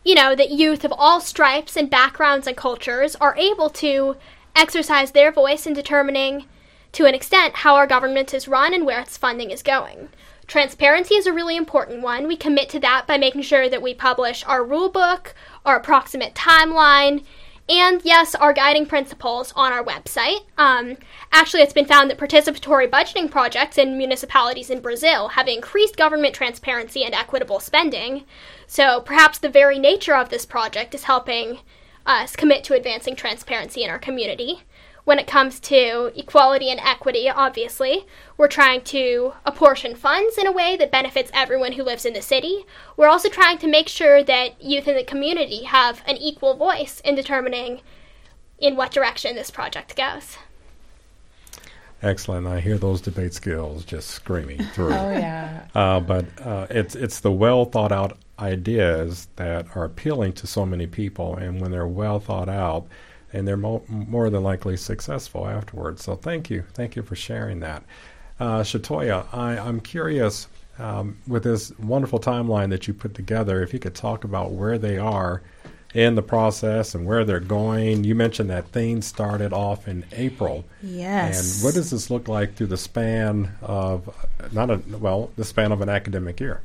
you 0.03 0.15
know 0.15 0.35
that 0.35 0.51
youth 0.51 0.83
of 0.87 0.95
all 0.97 1.21
stripes 1.21 1.77
and 1.77 1.91
backgrounds 1.91 2.47
and 2.47 2.57
cultures 2.57 3.17
are 3.17 3.37
able 3.37 3.69
to 3.69 4.17
exercise 4.57 5.11
their 5.11 5.31
voice 5.31 5.67
in 5.67 5.75
determining 5.75 6.47
to 6.93 7.07
an 7.07 7.15
extent 7.15 7.57
how 7.57 7.75
our 7.75 7.87
government 7.87 8.33
is 8.35 8.49
run 8.49 8.75
and 8.75 8.87
where 8.87 9.01
its 9.01 9.17
funding 9.17 9.51
is 9.51 9.63
going. 9.63 10.09
Transparency 10.47 11.15
is 11.15 11.27
a 11.27 11.33
really 11.33 11.57
important 11.57 12.03
one. 12.03 12.27
We 12.27 12.37
commit 12.37 12.71
to 12.71 12.81
that 12.81 13.07
by 13.07 13.19
making 13.19 13.43
sure 13.43 13.69
that 13.69 13.83
we 13.83 13.93
publish 13.93 14.45
our 14.47 14.65
rule 14.65 14.89
book, 14.89 15.35
our 15.67 15.77
approximate 15.77 16.35
timeline, 16.35 17.23
and 17.69 18.01
yes, 18.03 18.35
our 18.35 18.55
guiding 18.55 18.87
principles 18.87 19.53
on 19.55 19.73
our 19.73 19.85
website. 19.85 20.47
Um, 20.57 20.97
actually, 21.33 21.63
it's 21.63 21.75
been 21.75 21.85
found 21.85 22.11
that 22.11 22.19
participatory 22.19 22.89
budgeting 22.89 23.31
projects 23.31 23.77
in 23.77 23.99
municipalities 23.99 24.71
in 24.71 24.81
Brazil 24.81 25.29
have 25.29 25.49
increased 25.49 25.99
government 25.99 26.35
transparency 26.35 27.05
and 27.05 27.15
equitable 27.15 27.61
spending. 27.61 28.25
So 28.67 29.03
perhaps 29.03 29.39
the 29.39 29.51
very 29.51 29.79
nature 29.79 30.15
of 30.15 30.31
this 30.31 30.47
project 30.47 30.95
is 30.95 31.05
helping 31.05 31.59
us 32.07 32.35
commit 32.37 32.65
to 32.65 32.75
advancing 32.75 33.15
transparency 33.15 33.85
in 33.85 33.91
our 33.91 33.99
community. 33.99 34.63
When 35.09 35.19
it 35.19 35.27
comes 35.27 35.59
to 35.61 36.13
equality 36.15 36.69
and 36.69 36.79
equity, 36.81 37.31
obviously, 37.31 38.05
we're 38.37 38.47
trying 38.47 38.83
to 38.83 39.33
apportion 39.47 39.95
funds 39.95 40.37
in 40.37 40.47
a 40.47 40.53
way 40.53 40.77
that 40.77 40.91
benefits 40.91 41.31
everyone 41.33 41.73
who 41.73 41.83
lives 41.83 42.05
in 42.05 42.13
the 42.13 42.21
city. 42.21 42.67
We're 42.95 43.09
also 43.09 43.31
trying 43.31 43.57
to 43.61 43.67
make 43.67 43.89
sure 43.89 44.23
that 44.23 44.63
youth 44.63 44.87
in 44.87 44.97
the 44.97 45.03
community 45.03 45.63
have 45.63 46.03
an 46.07 46.19
equal 46.19 46.53
voice 46.59 47.01
in 47.07 47.15
determining 47.15 47.81
in 48.59 48.77
what 48.77 48.93
direction 48.93 49.35
this 49.35 49.51
project 49.51 49.97
goes. 49.97 50.37
Excellent. 52.03 52.47
I 52.47 52.61
hear 52.61 52.77
those 52.77 53.01
debate 53.01 53.33
skills 53.33 53.87
just 53.87 54.11
screaming 54.11 54.63
through. 54.75 54.93
Oh 54.93 55.11
yeah. 55.11 55.69
Uh, 55.75 56.01
but 56.01 56.27
uh, 56.43 56.67
it's 56.69 56.95
it's 56.95 57.21
the 57.21 57.33
well 57.33 57.65
thought 57.65 57.93
out 57.93 58.19
ideas 58.39 59.29
that 59.37 59.75
are 59.75 59.85
appealing 59.85 60.35
to 60.35 60.47
so 60.47 60.67
many 60.67 60.87
people, 60.87 61.35
and 61.37 61.63
when 61.63 61.71
they're 61.71 61.89
well 61.89 62.21
thought 62.21 62.51
out, 62.51 62.87
and 63.33 63.47
they're 63.47 63.57
mo- 63.57 63.85
more 63.89 64.31
than 64.31 64.43
likely 64.43 64.77
successful 64.77 65.47
afterwards. 65.47 66.03
So 66.03 66.17
thank 66.17 66.51
you, 66.51 66.65
thank 66.75 66.97
you 66.97 67.03
for 67.03 67.17
sharing 67.17 67.61
that, 67.61 67.85
uh, 68.41 68.61
Shatoya. 68.61 69.27
I, 69.33 69.59
I'm 69.59 69.81
curious 69.81 70.49
um, 70.79 71.19
with 71.27 71.45
this 71.45 71.77
wonderful 71.79 72.21
timeline 72.21 72.71
that 72.71 72.87
you 72.87 72.95
put 72.95 73.15
together. 73.15 73.63
If 73.63 73.73
you 73.73 73.79
could 73.79 73.95
talk 73.95 74.25
about 74.25 74.53
where 74.53 74.79
they 74.79 74.99
are 74.99 75.43
in 75.95 76.15
the 76.15 76.23
process 76.23 76.95
and 76.95 77.07
where 77.07 77.25
they're 77.25 77.41
going. 77.41 78.05
You 78.05 78.15
mentioned 78.15 78.51
that 78.51 78.69
things 78.69 79.07
started 79.07 79.53
off 79.53 79.89
in 79.89 80.05
April. 80.13 80.65
Yes. 80.83 81.57
And 81.57 81.65
what 81.65 81.75
does 81.75 81.91
this 81.91 82.11
look 82.11 82.29
like 82.29 82.55
through 82.55 82.67
the 82.69 82.77
span 82.77 83.53
of 83.63 84.15
not 84.53 84.71
a 84.71 84.81
well, 84.99 85.31
the 85.37 85.45
span 85.45 85.73
of 85.73 85.81
an 85.81 85.89
academic 85.89 86.41
year? 86.41 86.61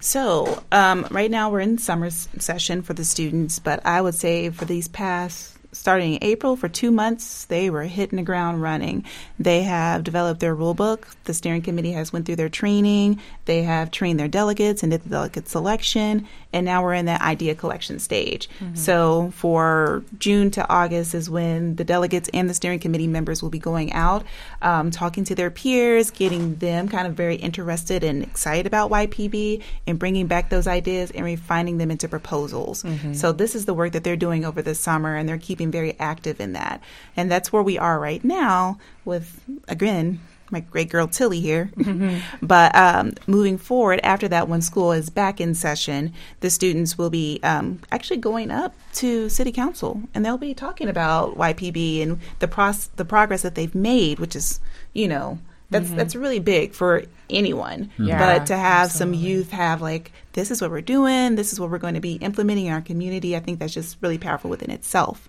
So, 0.00 0.62
um, 0.70 1.06
right 1.10 1.30
now 1.30 1.50
we're 1.50 1.60
in 1.60 1.78
summer 1.78 2.10
session 2.10 2.82
for 2.82 2.94
the 2.94 3.04
students, 3.04 3.58
but 3.58 3.84
I 3.84 4.00
would 4.00 4.14
say 4.14 4.50
for 4.50 4.64
these 4.64 4.88
past 4.88 5.57
starting 5.78 6.14
in 6.14 6.24
April 6.24 6.56
for 6.56 6.68
two 6.68 6.90
months, 6.90 7.44
they 7.44 7.70
were 7.70 7.84
hitting 7.84 8.16
the 8.16 8.22
ground 8.22 8.60
running. 8.60 9.04
They 9.38 9.62
have 9.62 10.04
developed 10.04 10.40
their 10.40 10.54
rule 10.54 10.74
book. 10.74 11.06
The 11.24 11.34
steering 11.34 11.62
committee 11.62 11.92
has 11.92 12.12
went 12.12 12.26
through 12.26 12.36
their 12.36 12.48
training. 12.48 13.20
They 13.44 13.62
have 13.62 13.90
trained 13.90 14.18
their 14.18 14.28
delegates 14.28 14.82
and 14.82 14.90
did 14.90 15.04
the 15.04 15.10
delegate 15.10 15.48
selection, 15.48 16.26
and 16.52 16.64
now 16.64 16.82
we're 16.82 16.94
in 16.94 17.06
that 17.06 17.20
idea 17.20 17.54
collection 17.54 17.98
stage. 17.98 18.48
So 18.74 19.32
for 19.34 20.02
June 20.18 20.50
to 20.52 20.68
August 20.68 21.14
is 21.14 21.28
when 21.28 21.76
the 21.76 21.84
delegates 21.84 22.30
and 22.32 22.48
the 22.48 22.54
steering 22.54 22.78
committee 22.78 23.06
members 23.06 23.42
will 23.42 23.50
be 23.50 23.58
going 23.58 23.92
out, 23.92 24.24
um, 24.62 24.90
talking 24.90 25.24
to 25.24 25.34
their 25.34 25.50
peers, 25.50 26.10
getting 26.10 26.56
them 26.56 26.88
kind 26.88 27.06
of 27.06 27.14
very 27.14 27.36
interested 27.36 28.02
and 28.02 28.22
excited 28.22 28.66
about 28.66 28.90
YPB, 28.90 29.62
and 29.86 29.98
bringing 29.98 30.26
back 30.26 30.48
those 30.48 30.66
ideas 30.66 31.10
and 31.10 31.24
refining 31.24 31.78
them 31.78 31.90
into 31.90 32.08
proposals. 32.08 32.84
So 33.12 33.32
this 33.32 33.54
is 33.54 33.66
the 33.66 33.74
work 33.74 33.92
that 33.92 34.04
they're 34.04 34.16
doing 34.16 34.44
over 34.44 34.62
the 34.62 34.74
summer, 34.74 35.16
and 35.16 35.28
they're 35.28 35.38
keeping 35.38 35.70
very 35.70 35.98
active 35.98 36.40
in 36.40 36.54
that. 36.54 36.82
And 37.16 37.30
that's 37.30 37.52
where 37.52 37.62
we 37.62 37.78
are 37.78 38.00
right 38.00 38.24
now 38.24 38.78
with 39.04 39.40
again 39.68 40.20
my 40.50 40.60
great 40.60 40.90
girl 40.90 41.06
Tilly 41.06 41.40
here. 41.40 41.70
but 42.42 42.74
um, 42.74 43.12
moving 43.26 43.58
forward, 43.58 44.00
after 44.02 44.28
that, 44.28 44.48
when 44.48 44.60
school 44.60 44.92
is 44.92 45.10
back 45.10 45.40
in 45.40 45.54
session, 45.54 46.12
the 46.40 46.50
students 46.50 46.96
will 46.96 47.10
be 47.10 47.40
um, 47.42 47.80
actually 47.90 48.18
going 48.18 48.50
up 48.50 48.74
to 48.94 49.28
city 49.28 49.52
council 49.52 50.02
and 50.14 50.24
they'll 50.24 50.38
be 50.38 50.54
talking 50.54 50.88
about 50.88 51.36
YPB 51.36 52.02
and 52.02 52.18
the 52.38 52.48
pros- 52.48 52.88
the 52.96 53.04
progress 53.04 53.42
that 53.42 53.54
they've 53.54 53.74
made, 53.74 54.18
which 54.18 54.34
is, 54.34 54.60
you 54.92 55.08
know, 55.08 55.38
that's 55.70 55.90
that's 55.90 56.16
really 56.16 56.38
big 56.38 56.72
for 56.72 57.04
anyone. 57.28 57.90
Yeah, 57.98 58.18
but 58.18 58.46
to 58.46 58.56
have 58.56 58.90
some 58.90 59.12
youth 59.12 59.50
have 59.50 59.82
like 59.82 60.12
this 60.32 60.50
is 60.50 60.62
what 60.62 60.70
we're 60.70 60.80
doing, 60.80 61.34
this 61.34 61.52
is 61.52 61.60
what 61.60 61.70
we're 61.70 61.78
going 61.78 61.94
to 61.94 62.00
be 62.00 62.14
implementing 62.14 62.66
in 62.66 62.72
our 62.72 62.80
community, 62.80 63.36
I 63.36 63.40
think 63.40 63.58
that's 63.58 63.74
just 63.74 63.98
really 64.00 64.18
powerful 64.18 64.48
within 64.48 64.70
itself. 64.70 65.28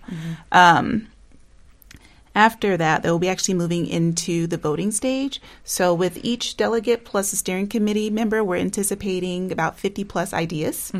Um, 0.52 1.08
after 2.34 2.76
that, 2.76 3.02
they'll 3.02 3.18
be 3.18 3.28
actually 3.28 3.54
moving 3.54 3.86
into 3.86 4.46
the 4.46 4.56
voting 4.56 4.92
stage. 4.92 5.42
So, 5.64 5.92
with 5.92 6.24
each 6.24 6.56
delegate 6.56 7.04
plus 7.04 7.32
a 7.32 7.36
steering 7.36 7.66
committee 7.66 8.08
member, 8.08 8.44
we're 8.44 8.56
anticipating 8.56 9.50
about 9.50 9.78
50 9.78 10.04
plus 10.04 10.32
ideas. 10.32 10.92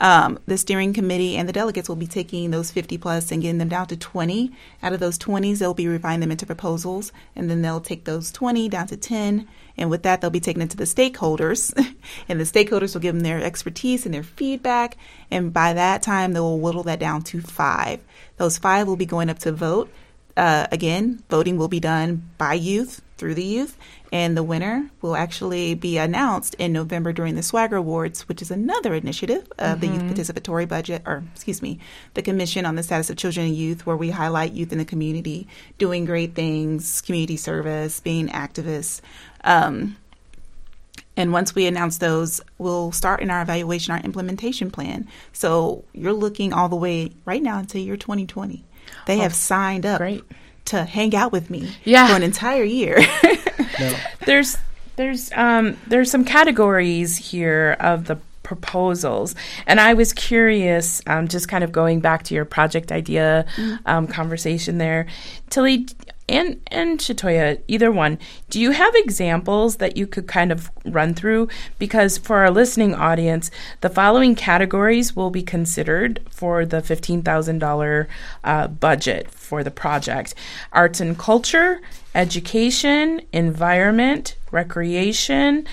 Um, 0.00 0.38
the 0.46 0.56
steering 0.56 0.94
committee 0.94 1.36
and 1.36 1.46
the 1.46 1.52
delegates 1.52 1.88
will 1.88 1.96
be 1.96 2.06
taking 2.06 2.50
those 2.50 2.70
50 2.70 2.96
plus 2.96 3.30
and 3.30 3.42
getting 3.42 3.58
them 3.58 3.68
down 3.68 3.88
to 3.88 3.96
20. 3.96 4.50
Out 4.82 4.94
of 4.94 5.00
those 5.00 5.18
20s, 5.18 5.58
they'll 5.58 5.74
be 5.74 5.86
refining 5.86 6.20
them 6.20 6.30
into 6.30 6.46
proposals, 6.46 7.12
and 7.36 7.50
then 7.50 7.60
they'll 7.60 7.82
take 7.82 8.04
those 8.04 8.32
20 8.32 8.70
down 8.70 8.86
to 8.86 8.96
10. 8.96 9.46
And 9.76 9.90
with 9.90 10.02
that, 10.04 10.22
they'll 10.22 10.30
be 10.30 10.40
taken 10.40 10.62
into 10.62 10.78
the 10.78 10.84
stakeholders, 10.84 11.74
and 12.28 12.40
the 12.40 12.44
stakeholders 12.44 12.94
will 12.94 13.02
give 13.02 13.14
them 13.14 13.22
their 13.22 13.42
expertise 13.42 14.06
and 14.06 14.14
their 14.14 14.22
feedback. 14.22 14.96
And 15.30 15.52
by 15.52 15.74
that 15.74 16.02
time, 16.02 16.32
they 16.32 16.40
will 16.40 16.58
whittle 16.58 16.84
that 16.84 17.00
down 17.00 17.20
to 17.24 17.42
five. 17.42 18.00
Those 18.38 18.56
five 18.56 18.86
will 18.86 18.96
be 18.96 19.06
going 19.06 19.28
up 19.28 19.38
to 19.40 19.52
vote. 19.52 19.90
Uh, 20.36 20.66
again, 20.70 21.22
voting 21.28 21.56
will 21.56 21.68
be 21.68 21.80
done 21.80 22.30
by 22.38 22.54
youth 22.54 23.02
through 23.16 23.34
the 23.34 23.44
youth, 23.44 23.76
and 24.12 24.36
the 24.36 24.42
winner 24.42 24.90
will 25.02 25.14
actually 25.14 25.74
be 25.74 25.98
announced 25.98 26.54
in 26.54 26.72
November 26.72 27.12
during 27.12 27.34
the 27.34 27.42
Swagger 27.42 27.76
Awards, 27.76 28.26
which 28.28 28.40
is 28.40 28.50
another 28.50 28.94
initiative 28.94 29.50
of 29.58 29.80
the 29.80 29.88
Youth 29.88 30.02
Participatory 30.02 30.66
Budget, 30.66 31.02
or 31.04 31.22
excuse 31.34 31.60
me, 31.60 31.78
the 32.14 32.22
Commission 32.22 32.64
on 32.64 32.76
the 32.76 32.82
Status 32.82 33.10
of 33.10 33.16
Children 33.18 33.46
and 33.46 33.54
Youth, 33.54 33.84
where 33.84 33.96
we 33.96 34.10
highlight 34.10 34.52
youth 34.52 34.72
in 34.72 34.78
the 34.78 34.84
community 34.86 35.46
doing 35.76 36.06
great 36.06 36.34
things, 36.34 37.02
community 37.02 37.36
service, 37.36 38.00
being 38.00 38.28
activists. 38.28 39.02
Um, 39.44 39.96
and 41.16 41.32
once 41.32 41.54
we 41.54 41.66
announce 41.66 41.98
those, 41.98 42.40
we'll 42.56 42.92
start 42.92 43.20
in 43.20 43.30
our 43.30 43.42
evaluation, 43.42 43.92
our 43.92 44.00
implementation 44.00 44.70
plan. 44.70 45.06
So 45.34 45.84
you're 45.92 46.14
looking 46.14 46.54
all 46.54 46.70
the 46.70 46.76
way 46.76 47.12
right 47.26 47.42
now 47.42 47.58
until 47.58 47.82
year 47.82 47.98
2020. 47.98 48.64
They 49.06 49.18
have 49.18 49.34
signed 49.34 49.86
up 49.86 49.98
great. 49.98 50.24
to 50.66 50.84
hang 50.84 51.14
out 51.14 51.32
with 51.32 51.50
me 51.50 51.74
Yeah. 51.84 52.08
for 52.08 52.14
an 52.14 52.22
entire 52.22 52.64
year. 52.64 52.98
there's 54.26 54.56
there's 54.96 55.30
um 55.32 55.76
there's 55.86 56.10
some 56.10 56.24
categories 56.24 57.16
here 57.16 57.76
of 57.80 58.06
the 58.06 58.18
proposals 58.42 59.34
and 59.66 59.80
i 59.80 59.94
was 59.94 60.12
curious 60.12 61.00
um, 61.06 61.28
just 61.28 61.48
kind 61.48 61.62
of 61.62 61.70
going 61.70 62.00
back 62.00 62.24
to 62.24 62.34
your 62.34 62.44
project 62.44 62.90
idea 62.90 63.46
um, 63.86 64.08
conversation 64.08 64.78
there 64.78 65.06
tilly 65.50 65.86
and 66.30 66.60
and 66.68 66.98
Shatoya, 66.98 67.60
either 67.68 67.90
one, 67.90 68.18
do 68.48 68.60
you 68.60 68.70
have 68.70 68.94
examples 68.94 69.76
that 69.76 69.96
you 69.96 70.06
could 70.06 70.26
kind 70.26 70.52
of 70.52 70.70
run 70.84 71.14
through? 71.14 71.48
Because 71.78 72.16
for 72.16 72.38
our 72.38 72.50
listening 72.50 72.94
audience, 72.94 73.50
the 73.80 73.90
following 73.90 74.34
categories 74.34 75.16
will 75.16 75.30
be 75.30 75.42
considered 75.42 76.20
for 76.30 76.64
the 76.64 76.80
fifteen 76.80 77.22
thousand 77.22 77.58
dollar 77.58 78.08
uh, 78.44 78.68
budget 78.68 79.30
for 79.30 79.64
the 79.64 79.70
project: 79.70 80.34
arts 80.72 81.00
and 81.00 81.18
culture, 81.18 81.80
education, 82.14 83.20
environment, 83.32 84.36
recreation, 84.52 85.66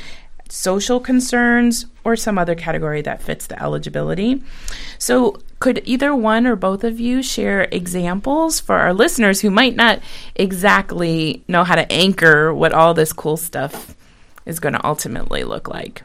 social 0.50 1.00
concerns, 1.00 1.86
or 2.04 2.15
some 2.15 2.38
other 2.38 2.56
category 2.56 3.02
that 3.04 3.22
fits 3.22 3.48
the 3.48 3.62
eligibility. 3.62 4.41
So, 4.98 5.39
could 5.60 5.82
either 5.86 6.13
one 6.15 6.46
or 6.46 6.56
both 6.56 6.84
of 6.84 7.00
you 7.00 7.24
share 7.24 7.67
examples 7.72 8.60
for 8.60 8.76
our 8.76 8.93
listeners 8.93 9.41
who 9.41 9.50
might 9.50 9.76
not 9.76 10.00
exactly 10.36 11.43
know 11.48 11.63
how 11.63 11.76
to 11.76 11.91
anchor 11.91 12.54
what 12.54 12.74
all 12.74 12.93
this 12.93 13.12
cool 13.13 13.38
stuff 13.38 13.96
is 14.46 14.60
going 14.60 14.74
to 14.74 14.86
ultimately 14.86 15.43
look 15.43 15.67
like? 15.67 16.04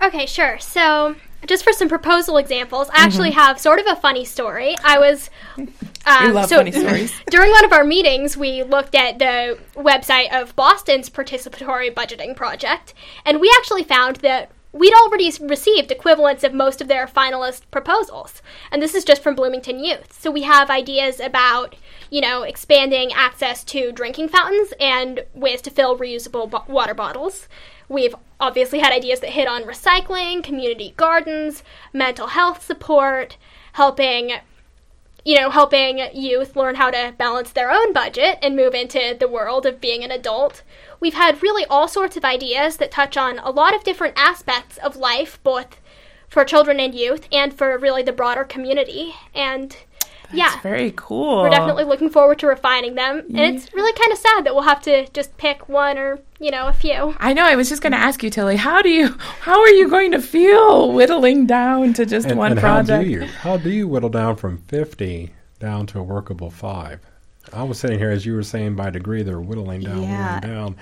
Okay, 0.00 0.26
sure. 0.26 0.58
So, 0.60 1.16
just 1.46 1.64
for 1.64 1.72
some 1.72 1.88
proposal 1.88 2.36
examples, 2.36 2.88
I 2.90 3.04
actually 3.04 3.30
Mm-hmm. 3.30 3.40
have 3.40 3.58
sort 3.60 3.80
of 3.80 3.86
a 3.88 3.96
funny 3.96 4.24
story. 4.24 4.76
I 4.84 4.98
was. 4.98 5.30
Um, 6.06 6.32
love 6.32 6.48
so 6.48 6.56
funny 6.56 6.72
stories. 6.72 7.12
during 7.30 7.50
one 7.50 7.66
of 7.66 7.72
our 7.74 7.84
meetings, 7.84 8.34
we 8.34 8.62
looked 8.62 8.94
at 8.94 9.18
the 9.18 9.58
website 9.74 10.32
of 10.32 10.56
Boston's 10.56 11.10
participatory 11.10 11.92
budgeting 11.92 12.34
project, 12.34 12.94
and 13.26 13.40
we 13.42 13.52
actually 13.58 13.82
found 13.84 14.16
that 14.16 14.50
we'd 14.72 14.94
already 14.94 15.32
received 15.40 15.90
equivalents 15.90 16.44
of 16.44 16.52
most 16.52 16.80
of 16.80 16.88
their 16.88 17.06
finalist 17.06 17.62
proposals. 17.70 18.42
And 18.70 18.82
this 18.82 18.94
is 18.94 19.04
just 19.04 19.22
from 19.22 19.34
Bloomington 19.34 19.82
Youth. 19.82 20.12
So 20.18 20.30
we 20.30 20.42
have 20.42 20.70
ideas 20.70 21.20
about, 21.20 21.74
you 22.10 22.20
know, 22.20 22.42
expanding 22.42 23.12
access 23.12 23.64
to 23.64 23.92
drinking 23.92 24.28
fountains 24.28 24.72
and 24.78 25.24
ways 25.34 25.62
to 25.62 25.70
fill 25.70 25.98
reusable 25.98 26.68
water 26.68 26.94
bottles. 26.94 27.48
We've 27.88 28.14
obviously 28.38 28.80
had 28.80 28.92
ideas 28.92 29.20
that 29.20 29.30
hit 29.30 29.48
on 29.48 29.62
recycling, 29.62 30.44
community 30.44 30.92
gardens, 30.96 31.62
mental 31.92 32.28
health 32.28 32.62
support, 32.62 33.38
helping 33.72 34.32
you 35.24 35.38
know, 35.38 35.50
helping 35.50 35.98
youth 36.14 36.56
learn 36.56 36.76
how 36.76 36.90
to 36.90 37.14
balance 37.18 37.50
their 37.50 37.70
own 37.70 37.92
budget 37.92 38.38
and 38.42 38.56
move 38.56 38.74
into 38.74 39.16
the 39.18 39.28
world 39.28 39.66
of 39.66 39.80
being 39.80 40.02
an 40.02 40.10
adult. 40.10 40.62
We've 41.00 41.14
had 41.14 41.42
really 41.42 41.64
all 41.66 41.88
sorts 41.88 42.16
of 42.16 42.24
ideas 42.24 42.76
that 42.78 42.90
touch 42.90 43.16
on 43.16 43.38
a 43.40 43.50
lot 43.50 43.74
of 43.74 43.84
different 43.84 44.14
aspects 44.16 44.78
of 44.78 44.96
life, 44.96 45.38
both 45.42 45.80
for 46.28 46.44
children 46.44 46.78
and 46.78 46.94
youth 46.94 47.26
and 47.32 47.52
for 47.52 47.76
really 47.78 48.02
the 48.02 48.12
broader 48.12 48.44
community. 48.44 49.14
And 49.34 49.76
yeah, 50.32 50.60
very 50.60 50.92
cool. 50.96 51.42
we're 51.42 51.50
definitely 51.50 51.84
looking 51.84 52.10
forward 52.10 52.38
to 52.40 52.46
refining 52.46 52.94
them. 52.94 53.20
And 53.34 53.56
it's 53.56 53.72
really 53.72 53.92
kind 53.92 54.12
of 54.12 54.18
sad 54.18 54.44
that 54.44 54.54
we'll 54.54 54.64
have 54.64 54.82
to 54.82 55.06
just 55.10 55.36
pick 55.38 55.68
one 55.68 55.96
or, 55.98 56.18
you 56.38 56.50
know, 56.50 56.66
a 56.68 56.72
few. 56.72 57.14
I 57.18 57.32
know. 57.32 57.44
I 57.44 57.56
was 57.56 57.68
just 57.68 57.80
going 57.82 57.92
to 57.92 57.98
ask 57.98 58.22
you, 58.22 58.30
Tilly. 58.30 58.56
How 58.56 58.82
do 58.82 58.88
you? 58.90 59.08
How 59.40 59.58
are 59.60 59.70
you 59.70 59.88
going 59.88 60.12
to 60.12 60.20
feel 60.20 60.92
whittling 60.92 61.46
down 61.46 61.94
to 61.94 62.04
just 62.06 62.26
And, 62.28 62.38
one 62.38 62.52
and 62.52 62.60
how 62.60 62.82
do 62.82 63.02
you 63.02 63.24
how 63.26 63.56
do 63.56 63.70
you 63.70 63.88
whittle 63.88 64.10
down 64.10 64.36
from 64.36 64.58
fifty 64.68 65.32
down 65.58 65.86
to 65.88 65.98
a 65.98 66.02
workable 66.02 66.50
five? 66.50 67.00
I 67.52 67.62
was 67.62 67.78
sitting 67.78 67.98
here 67.98 68.10
as 68.10 68.26
you 68.26 68.34
were 68.34 68.42
saying 68.42 68.74
by 68.76 68.90
degree 68.90 69.22
they're 69.22 69.40
whittling 69.40 69.80
down, 69.80 70.02
Yeah. 70.02 70.34
whittling 70.34 70.54
down. 70.54 70.76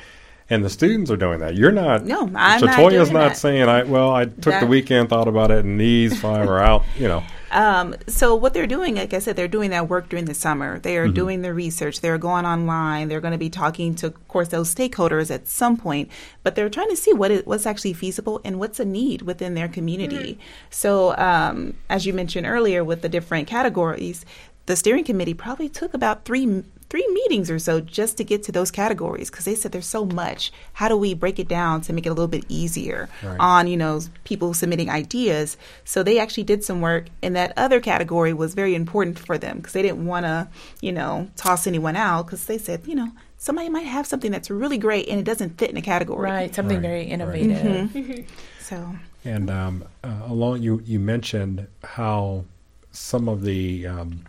And 0.48 0.64
the 0.64 0.70
students 0.70 1.10
are 1.10 1.16
doing 1.16 1.40
that. 1.40 1.56
You're 1.56 1.72
not. 1.72 2.04
No, 2.04 2.22
I'm 2.22 2.30
not 2.30 2.60
Shatoya's 2.60 3.08
doing 3.08 3.12
not 3.12 3.36
saying, 3.36 3.68
"I 3.68 3.82
well, 3.82 4.14
I 4.14 4.26
took 4.26 4.60
the 4.60 4.66
weekend, 4.66 5.08
thought 5.08 5.26
about 5.26 5.50
it, 5.50 5.64
and 5.64 5.80
these 5.80 6.20
five 6.20 6.48
are 6.48 6.60
out." 6.60 6.84
You 6.96 7.08
know, 7.08 7.24
Um, 7.50 7.94
so 8.08 8.34
what 8.34 8.54
they're 8.54 8.66
doing, 8.66 8.96
like 8.96 9.14
I 9.14 9.18
said, 9.18 9.36
they're 9.36 9.48
doing 9.48 9.70
that 9.70 9.88
work 9.88 10.08
during 10.08 10.24
the 10.24 10.34
summer. 10.34 10.78
They 10.78 10.96
are 10.96 11.08
doing 11.08 11.42
the 11.42 11.54
research. 11.54 12.00
They're 12.00 12.18
going 12.18 12.44
online. 12.44 13.08
They're 13.08 13.20
going 13.20 13.32
to 13.32 13.38
be 13.38 13.50
talking 13.50 13.94
to, 13.96 14.08
of 14.08 14.28
course, 14.28 14.48
those 14.48 14.74
stakeholders 14.74 15.30
at 15.30 15.46
some 15.46 15.76
point. 15.76 16.10
But 16.42 16.54
they're 16.54 16.68
trying 16.68 16.90
to 16.90 16.96
see 16.96 17.12
what 17.12 17.30
is, 17.30 17.46
what's 17.46 17.64
actually 17.64 17.92
feasible 17.92 18.40
and 18.44 18.58
what's 18.58 18.80
a 18.80 18.84
need 18.84 19.22
within 19.22 19.54
their 19.54 19.68
community. 19.68 20.38
So, 20.70 21.16
um, 21.16 21.74
as 21.88 22.04
you 22.04 22.12
mentioned 22.12 22.46
earlier, 22.46 22.84
with 22.84 23.02
the 23.02 23.08
different 23.08 23.46
categories, 23.46 24.24
the 24.66 24.76
steering 24.76 25.04
committee 25.04 25.34
probably 25.34 25.68
took 25.68 25.94
about 25.94 26.24
three 26.24 26.64
three 26.88 27.06
meetings 27.08 27.50
or 27.50 27.58
so 27.58 27.80
just 27.80 28.16
to 28.16 28.24
get 28.24 28.42
to 28.44 28.52
those 28.52 28.70
categories 28.70 29.28
because 29.30 29.44
they 29.44 29.54
said 29.54 29.72
there's 29.72 29.86
so 29.86 30.04
much. 30.04 30.52
How 30.74 30.88
do 30.88 30.96
we 30.96 31.14
break 31.14 31.38
it 31.38 31.48
down 31.48 31.80
to 31.82 31.92
make 31.92 32.06
it 32.06 32.10
a 32.10 32.12
little 32.14 32.28
bit 32.28 32.44
easier 32.48 33.08
Right. 33.22 33.36
on 33.40 33.66
you 33.66 33.76
know 33.76 34.00
people 34.24 34.54
submitting 34.54 34.88
ideas? 34.90 35.56
So 35.84 36.02
they 36.02 36.18
actually 36.18 36.44
did 36.44 36.62
some 36.64 36.80
work, 36.80 37.06
and 37.22 37.34
that 37.36 37.52
other 37.56 37.80
category 37.80 38.32
was 38.32 38.54
very 38.54 38.74
important 38.74 39.18
for 39.18 39.36
them 39.38 39.56
because 39.58 39.72
they 39.72 39.82
didn't 39.82 40.06
want 40.06 40.26
to 40.26 40.48
you 40.80 40.92
know 40.92 41.28
toss 41.36 41.66
anyone 41.66 41.96
out 41.96 42.26
because 42.26 42.46
they 42.46 42.58
said 42.58 42.86
you 42.86 42.94
know 42.94 43.10
somebody 43.38 43.68
might 43.68 43.80
have 43.86 44.06
something 44.06 44.30
that's 44.32 44.48
really 44.50 44.78
great 44.78 45.08
and 45.08 45.18
it 45.20 45.24
doesn't 45.24 45.58
fit 45.58 45.70
in 45.70 45.76
a 45.76 45.82
category. 45.82 46.30
Right, 46.30 46.54
something 46.54 46.76
Right, 46.78 46.82
very 46.82 47.00
right. 47.00 47.08
innovative. 47.08 47.90
Mm-hmm. 47.90 48.22
So 48.60 48.94
And 49.24 49.50
um, 49.50 49.84
uh, 50.04 50.20
along, 50.26 50.62
you 50.62 50.80
you 50.84 50.98
mentioned 51.00 51.66
how 51.84 52.44
some 52.92 53.28
of 53.28 53.42
the 53.42 53.86
um, 53.86 54.24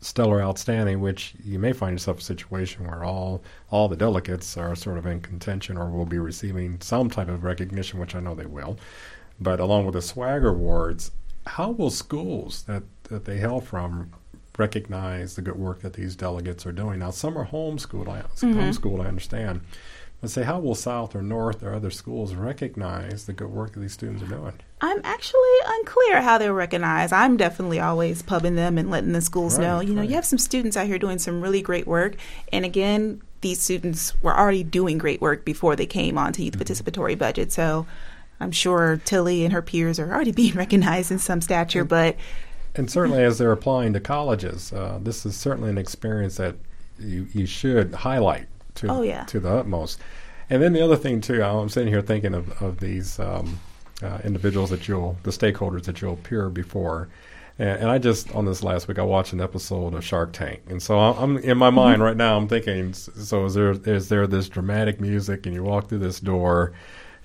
stellar 0.00 0.42
outstanding, 0.42 1.00
which 1.00 1.34
you 1.44 1.58
may 1.58 1.72
find 1.72 1.92
yourself 1.92 2.18
in 2.18 2.22
a 2.22 2.24
situation 2.24 2.86
where 2.86 3.04
all 3.04 3.42
all 3.70 3.88
the 3.88 3.96
delegates 3.96 4.56
are 4.56 4.74
sort 4.74 4.98
of 4.98 5.06
in 5.06 5.20
contention 5.20 5.76
or 5.76 5.90
will 5.90 6.06
be 6.06 6.18
receiving 6.18 6.80
some 6.80 7.10
type 7.10 7.28
of 7.28 7.44
recognition, 7.44 8.00
which 8.00 8.14
I 8.14 8.20
know 8.20 8.34
they 8.34 8.46
will. 8.46 8.78
But 9.38 9.60
along 9.60 9.86
with 9.86 9.94
the 9.94 10.02
swagger 10.02 10.48
awards, 10.48 11.12
how 11.46 11.70
will 11.70 11.90
schools 11.90 12.62
that 12.64 12.82
that 13.04 13.24
they 13.24 13.38
hail 13.38 13.60
from 13.60 14.12
recognize 14.58 15.36
the 15.36 15.42
good 15.42 15.56
work 15.56 15.80
that 15.80 15.94
these 15.94 16.16
delegates 16.16 16.66
are 16.66 16.72
doing? 16.72 16.98
Now, 17.00 17.10
some 17.10 17.36
are 17.38 17.46
homeschooled. 17.46 18.08
I, 18.08 18.22
mm-hmm. 18.22 18.58
homeschooled, 18.58 19.04
I 19.04 19.08
understand. 19.08 19.60
But 20.20 20.30
say, 20.30 20.42
how 20.42 20.58
will 20.58 20.74
South 20.74 21.14
or 21.16 21.22
North 21.22 21.62
or 21.62 21.74
other 21.74 21.90
schools 21.90 22.34
recognize 22.34 23.24
the 23.24 23.32
good 23.32 23.48
work 23.48 23.72
that 23.72 23.80
these 23.80 23.94
students 23.94 24.22
are 24.22 24.26
doing? 24.26 24.52
I'm 24.82 25.00
actually 25.02 25.40
unclear 25.66 26.20
how 26.20 26.36
they'll 26.36 26.52
recognize. 26.52 27.10
I'm 27.10 27.38
definitely 27.38 27.80
always 27.80 28.20
pubbing 28.20 28.54
them 28.54 28.76
and 28.76 28.90
letting 28.90 29.12
the 29.12 29.22
schools 29.22 29.58
Right, 29.58 29.64
know. 29.64 29.80
You 29.80 29.94
know, 29.94 30.00
right. 30.02 30.10
you 30.10 30.16
have 30.16 30.26
some 30.26 30.38
students 30.38 30.76
out 30.76 30.86
here 30.86 30.98
doing 30.98 31.18
some 31.18 31.40
really 31.40 31.62
great 31.62 31.86
work. 31.86 32.16
And 32.52 32.66
again, 32.66 33.22
these 33.40 33.60
students 33.60 34.20
were 34.22 34.36
already 34.36 34.62
doing 34.62 34.98
great 34.98 35.22
work 35.22 35.46
before 35.46 35.74
they 35.74 35.86
came 35.86 36.18
onto 36.18 36.42
youth 36.42 36.58
participatory 36.58 37.16
budget. 37.16 37.50
So 37.50 37.86
I'm 38.40 38.52
sure 38.52 39.00
Tilly 39.06 39.44
and 39.44 39.54
her 39.54 39.62
peers 39.62 39.98
are 39.98 40.12
already 40.12 40.32
being 40.42 40.54
recognized 40.54 41.10
in 41.10 41.18
some 41.18 41.40
stature. 41.40 41.84
But 41.84 42.16
And 42.74 42.90
certainly, 42.90 43.22
as 43.22 43.38
they're 43.38 43.52
applying 43.52 43.94
to 43.94 44.00
colleges, 44.00 44.70
uh, 44.74 44.98
this 45.02 45.24
is 45.24 45.34
certainly 45.34 45.70
an 45.70 45.78
experience 45.78 46.36
that 46.36 46.56
you, 46.98 47.26
you 47.32 47.46
should 47.46 47.94
highlight 47.94 48.46
to 48.80 48.88
Oh, 48.88 49.02
yeah. 49.02 49.24
to 49.24 49.40
the 49.40 49.50
utmost. 49.50 50.00
And 50.48 50.62
then 50.62 50.72
the 50.72 50.84
other 50.84 50.96
thing 50.96 51.20
too, 51.20 51.42
I'm 51.42 51.68
sitting 51.68 51.92
here 51.92 52.02
thinking 52.02 52.34
of 52.34 52.60
of 52.62 52.80
these 52.80 53.18
um, 53.20 53.60
uh, 54.02 54.18
individuals 54.24 54.70
that 54.70 54.88
you'll, 54.88 55.16
the 55.22 55.30
stakeholders 55.30 55.84
that 55.84 56.00
you'll 56.00 56.14
appear 56.14 56.48
before. 56.48 57.08
And, 57.58 57.80
and 57.82 57.90
I 57.90 57.98
just 57.98 58.34
on 58.34 58.46
this 58.46 58.62
last 58.62 58.88
week, 58.88 58.98
I 58.98 59.02
watched 59.02 59.32
an 59.32 59.40
episode 59.40 59.94
of 59.94 60.04
Shark 60.04 60.32
Tank, 60.32 60.60
and 60.68 60.82
so 60.82 60.98
I'm, 60.98 61.36
I'm 61.36 61.38
in 61.38 61.58
my 61.58 61.70
mind 61.70 62.02
right 62.02 62.16
now. 62.16 62.36
I'm 62.36 62.48
thinking, 62.48 62.92
so 62.94 63.44
is 63.44 63.54
there 63.54 63.72
is 63.72 64.08
there 64.08 64.26
this 64.26 64.48
dramatic 64.48 65.00
music, 65.00 65.46
and 65.46 65.54
you 65.54 65.62
walk 65.62 65.88
through 65.88 65.98
this 65.98 66.20
door, 66.20 66.72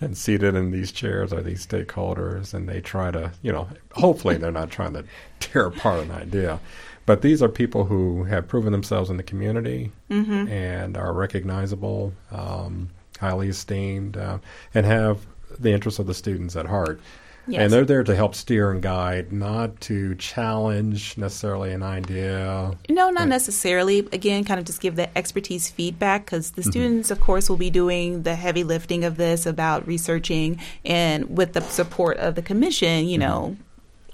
and 0.02 0.18
seated 0.18 0.54
in 0.56 0.72
these 0.72 0.92
chairs 0.92 1.32
are 1.34 1.42
these 1.42 1.66
stakeholders, 1.66 2.54
and 2.54 2.68
they 2.68 2.82
try 2.82 3.12
to, 3.12 3.32
you 3.42 3.52
know, 3.52 3.68
hopefully 3.94 4.36
they're 4.38 4.52
not 4.52 4.70
trying 4.70 4.94
to 4.94 5.06
tear 5.40 5.68
apart 5.68 6.04
an 6.04 6.12
idea, 6.12 6.60
but 7.06 7.22
these 7.22 7.42
are 7.42 7.50
people 7.50 7.86
who 7.86 8.24
have 8.24 8.48
proven 8.48 8.72
themselves 8.72 9.10
in 9.10 9.18
the 9.18 9.24
community 9.24 9.92
and 10.10 10.98
are 10.98 11.14
recognizable, 11.14 12.14
um, 12.32 12.90
highly 13.20 13.50
esteemed, 13.50 14.18
uh, 14.18 14.40
and 14.74 14.86
have 14.86 15.26
the 15.60 15.72
interests 15.72 16.00
of 16.00 16.08
the 16.08 16.14
students 16.14 16.56
at 16.56 16.66
heart. 16.66 17.00
Yes. 17.48 17.62
And 17.62 17.72
they're 17.74 17.86
there 17.86 18.04
to 18.04 18.16
help 18.16 18.34
steer 18.34 18.72
and 18.72 18.82
guide, 18.82 19.32
not 19.32 19.80
to 19.82 20.16
challenge 20.16 21.16
necessarily 21.16 21.72
an 21.74 21.84
idea. 21.84 22.76
No, 22.90 23.12
not 23.12 23.28
necessarily. 23.28 24.00
Again, 24.12 24.44
kind 24.44 24.60
of 24.60 24.66
just 24.66 24.82
give 24.82 24.96
the 24.96 25.16
expertise 25.16 25.70
feedback 25.70 26.26
because 26.26 26.52
the 26.52 26.64
students, 26.64 27.12
of 27.12 27.20
course, 27.20 27.48
will 27.48 27.58
be 27.58 27.70
doing 27.70 28.24
the 28.24 28.36
heavy 28.36 28.64
lifting 28.64 29.04
of 29.04 29.18
this 29.18 29.46
about 29.46 29.86
researching 29.86 30.60
and 30.84 31.38
with 31.38 31.54
the 31.54 31.62
support 31.62 32.18
of 32.18 32.34
the 32.34 32.42
commission, 32.42 33.08
you 33.08 33.20
know, 33.20 33.56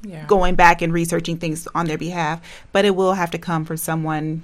Yeah. 0.03 0.25
going 0.25 0.55
back 0.55 0.81
and 0.81 0.91
researching 0.91 1.37
things 1.37 1.67
on 1.75 1.85
their 1.85 1.97
behalf. 1.97 2.41
But 2.71 2.85
it 2.85 2.95
will 2.95 3.13
have 3.13 3.31
to 3.31 3.37
come 3.37 3.65
from 3.65 3.77
someone 3.77 4.43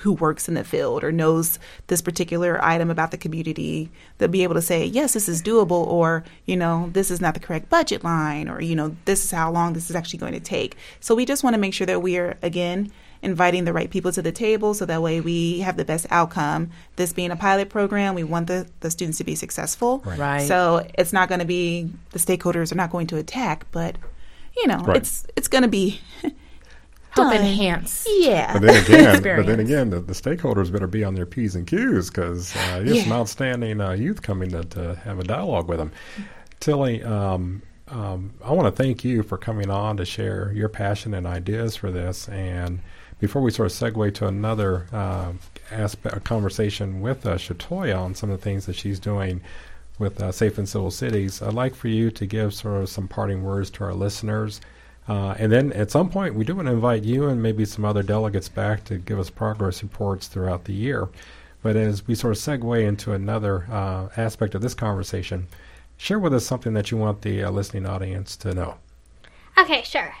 who 0.00 0.12
works 0.12 0.48
in 0.48 0.54
the 0.54 0.62
field 0.62 1.02
or 1.02 1.10
knows 1.10 1.58
this 1.88 2.00
particular 2.00 2.62
item 2.64 2.90
about 2.90 3.10
the 3.10 3.16
community. 3.16 3.90
They'll 4.18 4.28
be 4.28 4.42
able 4.44 4.54
to 4.54 4.62
say, 4.62 4.84
yes, 4.84 5.14
this 5.14 5.28
is 5.28 5.42
doable, 5.42 5.86
or, 5.86 6.24
you 6.46 6.56
know, 6.56 6.90
this 6.92 7.10
is 7.10 7.20
not 7.20 7.34
the 7.34 7.40
correct 7.40 7.68
budget 7.68 8.04
line, 8.04 8.48
or, 8.48 8.60
you 8.60 8.76
know, 8.76 8.94
this 9.06 9.24
is 9.24 9.30
how 9.30 9.50
long 9.50 9.72
this 9.72 9.90
is 9.90 9.96
actually 9.96 10.20
going 10.20 10.34
to 10.34 10.40
take. 10.40 10.76
So 11.00 11.14
we 11.14 11.24
just 11.24 11.42
want 11.42 11.54
to 11.54 11.60
make 11.60 11.74
sure 11.74 11.86
that 11.86 12.00
we 12.00 12.16
are, 12.16 12.36
again, 12.42 12.92
inviting 13.22 13.64
the 13.64 13.72
right 13.72 13.90
people 13.90 14.12
to 14.12 14.22
the 14.22 14.30
table 14.30 14.72
so 14.74 14.86
that 14.86 15.02
way 15.02 15.20
we 15.20 15.60
have 15.60 15.76
the 15.76 15.84
best 15.84 16.06
outcome. 16.10 16.70
This 16.94 17.12
being 17.12 17.32
a 17.32 17.36
pilot 17.36 17.68
program, 17.68 18.14
we 18.14 18.22
want 18.22 18.46
the, 18.46 18.68
the 18.80 18.92
students 18.92 19.18
to 19.18 19.24
be 19.24 19.34
successful. 19.34 20.02
Right. 20.04 20.18
Right. 20.18 20.46
So 20.46 20.86
it's 20.96 21.12
not 21.12 21.28
going 21.28 21.40
to 21.40 21.44
be, 21.44 21.90
the 22.10 22.20
stakeholders 22.20 22.70
are 22.70 22.76
not 22.76 22.90
going 22.90 23.08
to 23.08 23.16
attack, 23.16 23.66
but, 23.72 23.96
you 24.58 24.66
know, 24.66 24.78
Right. 24.78 24.96
it's 24.98 25.26
it's 25.36 25.48
going 25.48 25.62
to 25.62 25.68
be 25.68 26.00
Help 27.10 27.32
done. 27.32 27.36
enhance. 27.44 28.06
Yeah. 28.08 28.52
But 28.54 28.62
then 28.62 28.84
again, 29.20 29.22
but 29.36 29.46
then 29.46 29.60
again, 29.60 29.90
the, 29.90 30.00
the 30.00 30.12
stakeholders 30.12 30.70
better 30.70 30.86
be 30.86 31.04
on 31.04 31.14
their 31.14 31.26
p's 31.26 31.54
and 31.56 31.66
q's 31.66 32.10
because 32.10 32.54
uh, 32.54 32.82
you 32.84 32.94
have 32.94 33.02
some 33.04 33.12
outstanding 33.12 33.80
uh, 33.80 33.90
youth 33.92 34.22
coming 34.22 34.50
to, 34.50 34.62
to 34.64 34.94
have 35.04 35.18
a 35.18 35.24
dialogue 35.24 35.68
with 35.68 35.78
them. 35.78 35.90
Tilly, 36.60 37.02
um, 37.02 37.62
um, 37.88 38.34
I 38.44 38.52
want 38.52 38.66
to 38.74 38.82
thank 38.82 39.04
you 39.04 39.22
for 39.22 39.38
coming 39.38 39.70
on 39.70 39.96
to 39.96 40.04
share 40.04 40.52
your 40.52 40.68
passion 40.68 41.14
and 41.14 41.26
ideas 41.26 41.74
for 41.76 41.90
this. 41.90 42.28
And 42.28 42.80
before 43.20 43.40
we 43.42 43.50
sort 43.50 43.70
of 43.72 43.76
segue 43.76 44.14
to 44.16 44.26
another 44.26 44.86
uh, 44.92 45.32
aspect, 45.70 46.16
a 46.16 46.20
conversation 46.20 47.00
with 47.00 47.24
uh, 47.26 47.36
Shatoya 47.36 47.98
on 47.98 48.14
some 48.14 48.30
of 48.30 48.38
the 48.38 48.44
things 48.44 48.66
that 48.66 48.76
she's 48.76 49.00
doing 49.00 49.40
with 49.98 50.22
uh, 50.22 50.32
Safe 50.32 50.58
and 50.58 50.68
Civil 50.68 50.90
Cities, 50.90 51.42
I'd 51.42 51.54
like 51.54 51.74
for 51.74 51.88
you 51.88 52.10
to 52.10 52.26
give 52.26 52.54
sort 52.54 52.82
of 52.82 52.88
some 52.88 53.08
parting 53.08 53.42
words 53.42 53.70
to 53.70 53.84
our 53.84 53.94
listeners. 53.94 54.60
Uh, 55.08 55.34
and 55.38 55.50
then 55.50 55.72
at 55.72 55.90
some 55.90 56.10
point, 56.10 56.34
we 56.34 56.44
do 56.44 56.54
want 56.54 56.66
to 56.66 56.74
invite 56.74 57.04
you 57.04 57.28
and 57.28 57.42
maybe 57.42 57.64
some 57.64 57.84
other 57.84 58.02
delegates 58.02 58.48
back 58.48 58.84
to 58.84 58.98
give 58.98 59.18
us 59.18 59.30
progress 59.30 59.82
reports 59.82 60.28
throughout 60.28 60.64
the 60.64 60.74
year. 60.74 61.08
But 61.62 61.76
as 61.76 62.06
we 62.06 62.14
sort 62.14 62.36
of 62.36 62.42
segue 62.42 62.86
into 62.86 63.12
another 63.12 63.66
uh, 63.70 64.08
aspect 64.16 64.54
of 64.54 64.62
this 64.62 64.74
conversation, 64.74 65.48
share 65.96 66.18
with 66.18 66.34
us 66.34 66.46
something 66.46 66.74
that 66.74 66.90
you 66.90 66.98
want 66.98 67.22
the 67.22 67.42
uh, 67.42 67.50
listening 67.50 67.86
audience 67.86 68.36
to 68.36 68.54
know. 68.54 68.76
Okay, 69.58 69.82
sure. 69.82 70.14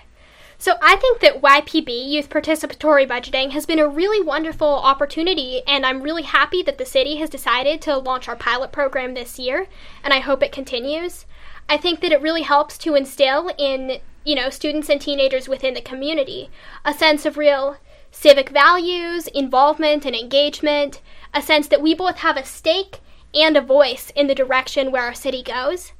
So 0.60 0.74
I 0.82 0.96
think 0.96 1.20
that 1.20 1.40
YPB, 1.40 2.10
Youth 2.10 2.28
Participatory 2.28 3.06
Budgeting, 3.06 3.52
has 3.52 3.64
been 3.64 3.78
a 3.78 3.86
really 3.86 4.20
wonderful 4.20 4.66
opportunity, 4.66 5.62
and 5.68 5.86
I'm 5.86 6.02
really 6.02 6.24
happy 6.24 6.64
that 6.64 6.78
the 6.78 6.84
city 6.84 7.18
has 7.18 7.30
decided 7.30 7.80
to 7.82 7.96
launch 7.96 8.28
our 8.28 8.34
pilot 8.34 8.72
program 8.72 9.14
this 9.14 9.38
year, 9.38 9.68
and 10.02 10.12
I 10.12 10.18
hope 10.18 10.42
it 10.42 10.50
continues. 10.50 11.26
I 11.68 11.76
think 11.76 12.00
that 12.00 12.10
it 12.10 12.20
really 12.20 12.42
helps 12.42 12.76
to 12.78 12.96
instill 12.96 13.52
in, 13.56 14.00
you 14.24 14.34
know, 14.34 14.50
students 14.50 14.88
and 14.88 15.00
teenagers 15.00 15.48
within 15.48 15.74
the 15.74 15.80
community 15.80 16.50
a 16.84 16.92
sense 16.92 17.24
of 17.24 17.36
real 17.36 17.76
civic 18.10 18.48
values, 18.48 19.28
involvement, 19.28 20.04
and 20.04 20.16
engagement, 20.16 21.00
a 21.32 21.40
sense 21.40 21.68
that 21.68 21.82
we 21.82 21.94
both 21.94 22.16
have 22.16 22.36
a 22.36 22.44
stake 22.44 22.98
and 23.32 23.56
a 23.56 23.60
voice 23.60 24.10
in 24.16 24.26
the 24.26 24.34
direction 24.34 24.90
where 24.90 25.04
our 25.04 25.14
city 25.14 25.42
goes. 25.44 25.92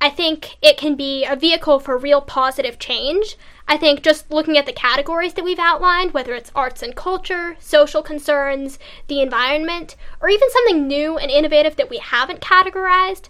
I 0.00 0.10
think 0.10 0.56
it 0.62 0.76
can 0.76 0.94
be 0.94 1.24
a 1.24 1.34
vehicle 1.34 1.80
for 1.80 1.98
real 1.98 2.20
positive 2.20 2.78
change. 2.78 3.36
I 3.66 3.76
think 3.76 4.02
just 4.02 4.30
looking 4.30 4.56
at 4.56 4.64
the 4.64 4.72
categories 4.72 5.34
that 5.34 5.44
we've 5.44 5.58
outlined, 5.58 6.14
whether 6.14 6.34
it's 6.34 6.52
arts 6.54 6.82
and 6.82 6.94
culture, 6.94 7.56
social 7.58 8.02
concerns, 8.02 8.78
the 9.08 9.20
environment, 9.20 9.96
or 10.20 10.28
even 10.28 10.50
something 10.50 10.86
new 10.86 11.18
and 11.18 11.30
innovative 11.30 11.76
that 11.76 11.90
we 11.90 11.98
haven't 11.98 12.40
categorized, 12.40 13.28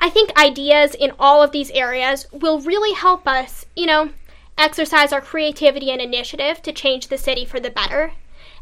I 0.00 0.08
think 0.08 0.38
ideas 0.38 0.94
in 0.94 1.12
all 1.18 1.42
of 1.42 1.50
these 1.50 1.70
areas 1.70 2.26
will 2.32 2.60
really 2.60 2.94
help 2.94 3.26
us, 3.26 3.66
you 3.74 3.86
know, 3.86 4.10
exercise 4.56 5.12
our 5.12 5.20
creativity 5.20 5.90
and 5.90 6.00
initiative 6.00 6.62
to 6.62 6.72
change 6.72 7.08
the 7.08 7.18
city 7.18 7.44
for 7.44 7.58
the 7.58 7.70
better. 7.70 8.12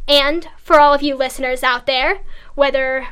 And 0.08 0.48
for 0.58 0.80
all 0.80 0.94
of 0.94 1.02
you 1.02 1.14
listeners 1.14 1.62
out 1.62 1.86
there, 1.86 2.20
whether 2.54 3.08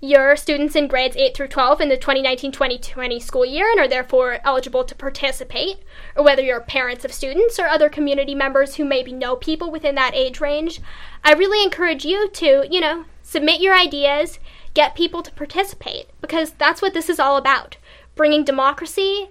you're 0.00 0.36
students 0.36 0.76
in 0.76 0.86
grades 0.86 1.16
8 1.16 1.36
through 1.36 1.48
12 1.48 1.80
in 1.80 1.88
the 1.88 1.96
2019 1.96 2.52
2020 2.52 3.18
school 3.18 3.44
year 3.44 3.70
and 3.70 3.80
are 3.80 3.88
therefore 3.88 4.38
eligible 4.44 4.84
to 4.84 4.94
participate, 4.94 5.78
or 6.14 6.24
whether 6.24 6.42
you're 6.42 6.60
parents 6.60 7.04
of 7.04 7.12
students 7.12 7.58
or 7.58 7.66
other 7.66 7.88
community 7.88 8.34
members 8.34 8.76
who 8.76 8.84
maybe 8.84 9.12
know 9.12 9.34
people 9.34 9.70
within 9.70 9.96
that 9.96 10.14
age 10.14 10.40
range, 10.40 10.80
I 11.24 11.32
really 11.32 11.64
encourage 11.64 12.04
you 12.04 12.30
to, 12.30 12.66
you 12.70 12.80
know, 12.80 13.06
submit 13.22 13.60
your 13.60 13.76
ideas, 13.76 14.38
get 14.74 14.94
people 14.94 15.22
to 15.22 15.32
participate, 15.32 16.06
because 16.20 16.52
that's 16.52 16.80
what 16.80 16.94
this 16.94 17.08
is 17.08 17.18
all 17.18 17.36
about 17.36 17.76
bringing 18.14 18.44
democracy 18.44 19.30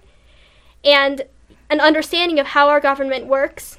and 0.83 1.23
an 1.69 1.79
understanding 1.79 2.39
of 2.39 2.47
how 2.47 2.69
our 2.69 2.79
government 2.79 3.27
works 3.27 3.77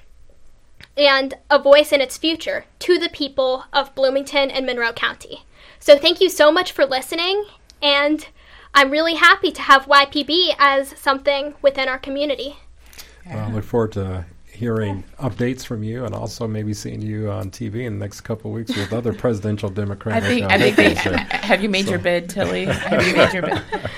and 0.96 1.35
a 1.51 1.59
voice 1.59 1.92
in 1.92 2.01
its 2.01 2.18
future 2.18 2.64
to 2.79 2.98
the 2.98 3.09
people 3.09 3.64
of 3.72 3.94
Bloomington 3.94 4.51
and 4.51 4.66
Monroe 4.66 4.92
County. 4.92 5.44
So 5.88 5.96
thank 5.96 6.20
you 6.20 6.29
so 6.29 6.53
much 6.53 6.72
for 6.72 6.85
listening, 6.85 7.46
and 7.81 8.29
I'm 8.74 8.90
really 8.90 9.14
happy 9.14 9.51
to 9.53 9.62
have 9.62 9.86
YPB 9.86 10.55
as 10.59 10.91
something 10.99 11.55
within 11.62 11.89
our 11.89 11.99
community. 11.99 12.59
Well, 13.24 13.39
I 13.39 13.51
look 13.51 13.64
forward 13.64 13.93
to 13.93 14.26
hearing 14.53 15.05
updates 15.18 15.64
from 15.64 15.82
you 15.82 16.05
and 16.05 16.14
also 16.14 16.47
maybe 16.47 16.74
seeing 16.74 17.01
you 17.01 17.30
on 17.30 17.51
TV 17.51 17.86
in 17.86 17.99
the 17.99 18.05
next 18.05 18.20
couple 18.20 18.51
of 18.51 18.57
weeks 18.57 18.76
with 18.76 18.93
other 18.93 19.14
presidential 19.24 19.70
I 19.70 19.72
Democratic 19.72 20.24
think. 20.24 20.53
I 20.53 20.59
think. 20.59 20.76
They, 20.76 20.95
candidates. 20.95 21.32
have 21.47 21.62
you 21.62 21.70
made 21.70 21.89
your 21.89 22.01
bid, 22.01 22.28
Tilly? 22.28 22.66
Have 22.66 23.07
you 23.07 23.16
made 23.16 23.32
your 23.32 23.43
bid? 23.45 23.62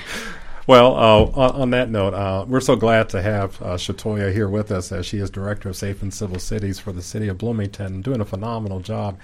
Well, 0.67 0.95
uh, 0.95 1.23
on, 1.41 1.61
on 1.61 1.69
that 1.71 1.89
note, 1.89 2.13
uh, 2.13 2.45
we're 2.47 2.61
so 2.61 2.77
glad 2.77 3.09
to 3.09 3.21
have 3.21 3.61
uh, 3.61 3.75
Shatoya 3.75 4.31
here 4.31 4.47
with 4.47 4.71
us 4.71 4.91
as 4.93 5.05
she 5.05 5.17
is 5.17 5.29
Director 5.29 5.67
of 5.67 5.75
Safe 5.75 6.01
and 6.01 6.13
Civil 6.13 6.39
Cities 6.39 6.79
for 6.79 6.93
the 6.93 7.01
City 7.01 7.27
of 7.27 7.39
Bloomington, 7.39 8.01
doing 8.01 8.21
a 8.21 8.25
phenomenal 8.25 8.79
job. 8.79 9.17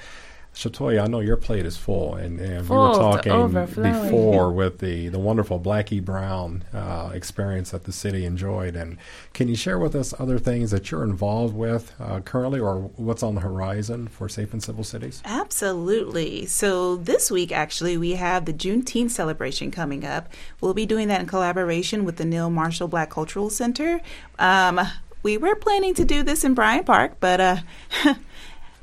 Shatoya, 0.58 1.04
I 1.04 1.08
know 1.08 1.20
your 1.20 1.38
plate 1.38 1.68
is 1.68 1.78
full, 1.78 2.16
and, 2.16 2.40
and 2.40 2.66
full 2.66 2.82
we 2.82 2.90
were 2.90 2.96
talking 2.96 3.52
before 3.84 4.52
with 4.54 4.80
the, 4.80 5.08
the 5.08 5.20
wonderful 5.20 5.60
Blackie 5.60 6.04
Brown 6.04 6.64
uh, 6.74 7.12
experience 7.14 7.70
that 7.70 7.84
the 7.84 7.92
city 7.92 8.26
enjoyed. 8.26 8.76
And 8.76 8.98
can 9.34 9.50
you 9.50 9.56
share 9.56 9.78
with 9.78 9.96
us 9.96 10.16
other 10.18 10.40
things 10.40 10.72
that 10.72 10.90
you're 10.90 11.04
involved 11.04 11.56
with 11.56 11.94
uh, 12.00 12.22
currently 12.22 12.60
or 12.60 12.80
what's 12.96 13.22
on 13.22 13.36
the 13.36 13.42
horizon 13.42 14.08
for 14.08 14.28
Safe 14.28 14.52
and 14.52 14.64
Civil 14.64 14.84
Cities? 14.84 15.22
Absolutely. 15.26 16.48
So 16.48 16.96
this 16.96 17.30
week, 17.30 17.52
actually, 17.52 17.96
we 17.96 18.14
have 18.14 18.46
the 18.46 18.54
Juneteenth 18.54 19.12
celebration 19.12 19.70
coming 19.70 20.04
up. 20.04 20.28
We'll 20.60 20.74
be 20.74 20.88
doing 20.88 21.08
that 21.10 21.22
in 21.22 21.28
collaboration 21.28 22.04
with 22.04 22.16
the 22.16 22.26
Neal 22.26 22.50
Marshall 22.50 22.88
Black 22.88 23.12
Cultural 23.12 23.52
Center. 23.52 24.02
Um, 24.40 24.82
we 25.22 25.38
were 25.38 25.56
planning 25.56 25.94
to 25.96 26.06
do 26.06 26.24
this 26.24 26.44
in 26.44 26.54
Bryan 26.54 26.84
Park, 26.84 27.18
but 27.20 27.42
uh, 27.42 27.58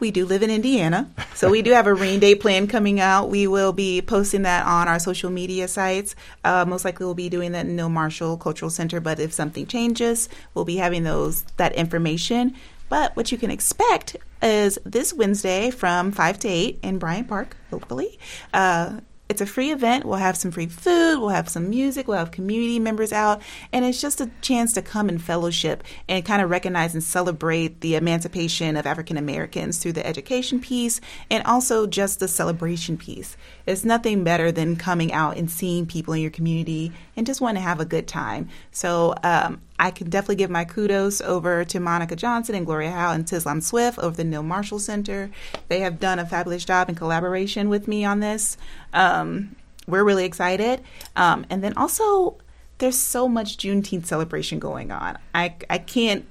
we 0.00 0.10
do 0.10 0.26
live 0.26 0.42
in 0.42 0.50
Indiana, 0.50 1.10
so 1.34 1.50
we 1.50 1.62
do 1.62 1.72
have 1.72 1.86
a 1.86 1.94
rain 1.94 2.20
day 2.20 2.34
plan 2.34 2.66
coming 2.66 3.00
out. 3.00 3.30
We 3.30 3.46
will 3.46 3.72
be 3.72 4.02
posting 4.02 4.42
that 4.42 4.66
on 4.66 4.88
our 4.88 4.98
social 4.98 5.30
media 5.30 5.68
sites. 5.68 6.14
Uh, 6.44 6.64
most 6.66 6.84
likely, 6.84 7.06
we'll 7.06 7.14
be 7.14 7.28
doing 7.28 7.52
that 7.52 7.66
in 7.66 7.76
Neal 7.76 7.88
Marshall 7.88 8.36
Cultural 8.36 8.70
Center. 8.70 9.00
But 9.00 9.20
if 9.20 9.32
something 9.32 9.66
changes, 9.66 10.28
we'll 10.54 10.64
be 10.64 10.76
having 10.76 11.04
those 11.04 11.42
that 11.56 11.74
information. 11.74 12.54
But 12.88 13.16
what 13.16 13.32
you 13.32 13.38
can 13.38 13.50
expect 13.50 14.16
is 14.42 14.78
this 14.84 15.12
Wednesday 15.14 15.70
from 15.70 16.12
five 16.12 16.38
to 16.40 16.48
eight 16.48 16.78
in 16.82 16.98
Bryan 16.98 17.24
Park, 17.24 17.56
hopefully. 17.70 18.18
Uh, 18.52 19.00
it's 19.28 19.40
a 19.40 19.46
free 19.46 19.72
event. 19.72 20.04
We'll 20.04 20.16
have 20.16 20.36
some 20.36 20.50
free 20.50 20.66
food, 20.66 21.18
we'll 21.18 21.30
have 21.30 21.48
some 21.48 21.70
music, 21.70 22.06
we'll 22.06 22.18
have 22.18 22.30
community 22.30 22.78
members 22.78 23.12
out, 23.12 23.40
and 23.72 23.84
it's 23.84 24.00
just 24.00 24.20
a 24.20 24.30
chance 24.42 24.72
to 24.74 24.82
come 24.82 25.08
and 25.08 25.22
fellowship 25.22 25.82
and 26.08 26.24
kind 26.24 26.42
of 26.42 26.50
recognize 26.50 26.92
and 26.92 27.02
celebrate 27.02 27.80
the 27.80 27.94
emancipation 27.94 28.76
of 28.76 28.86
African 28.86 29.16
Americans 29.16 29.78
through 29.78 29.92
the 29.92 30.06
education 30.06 30.60
piece 30.60 31.00
and 31.30 31.42
also 31.44 31.86
just 31.86 32.20
the 32.20 32.28
celebration 32.28 32.98
piece. 32.98 33.36
It's 33.66 33.84
nothing 33.84 34.24
better 34.24 34.52
than 34.52 34.76
coming 34.76 35.12
out 35.12 35.38
and 35.38 35.50
seeing 35.50 35.86
people 35.86 36.12
in 36.12 36.20
your 36.20 36.30
community 36.30 36.92
and 37.16 37.26
just 37.26 37.40
want 37.40 37.56
to 37.56 37.62
have 37.62 37.80
a 37.80 37.86
good 37.86 38.06
time. 38.06 38.48
So 38.72 39.14
um, 39.22 39.62
I 39.78 39.90
can 39.90 40.08
definitely 40.08 40.36
give 40.36 40.50
my 40.50 40.64
kudos 40.64 41.20
over 41.20 41.64
to 41.64 41.80
Monica 41.80 42.16
Johnson 42.16 42.54
and 42.54 42.64
Gloria 42.64 42.90
Howe 42.90 43.12
and 43.12 43.24
Tislam 43.24 43.62
Swift 43.62 43.98
over 43.98 44.16
the 44.16 44.24
Neal 44.24 44.42
Marshall 44.42 44.78
Center. 44.78 45.30
They 45.68 45.80
have 45.80 45.98
done 45.98 46.18
a 46.18 46.26
fabulous 46.26 46.64
job 46.64 46.88
in 46.88 46.94
collaboration 46.94 47.68
with 47.68 47.88
me 47.88 48.04
on 48.04 48.20
this. 48.20 48.56
Um, 48.92 49.56
we're 49.86 50.04
really 50.04 50.24
excited. 50.24 50.80
Um, 51.16 51.44
and 51.50 51.62
then 51.62 51.74
also, 51.76 52.36
there's 52.78 52.98
so 52.98 53.28
much 53.28 53.56
Juneteenth 53.58 54.06
celebration 54.06 54.58
going 54.58 54.90
on. 54.90 55.18
I, 55.34 55.54
I 55.68 55.78
can't 55.78 56.24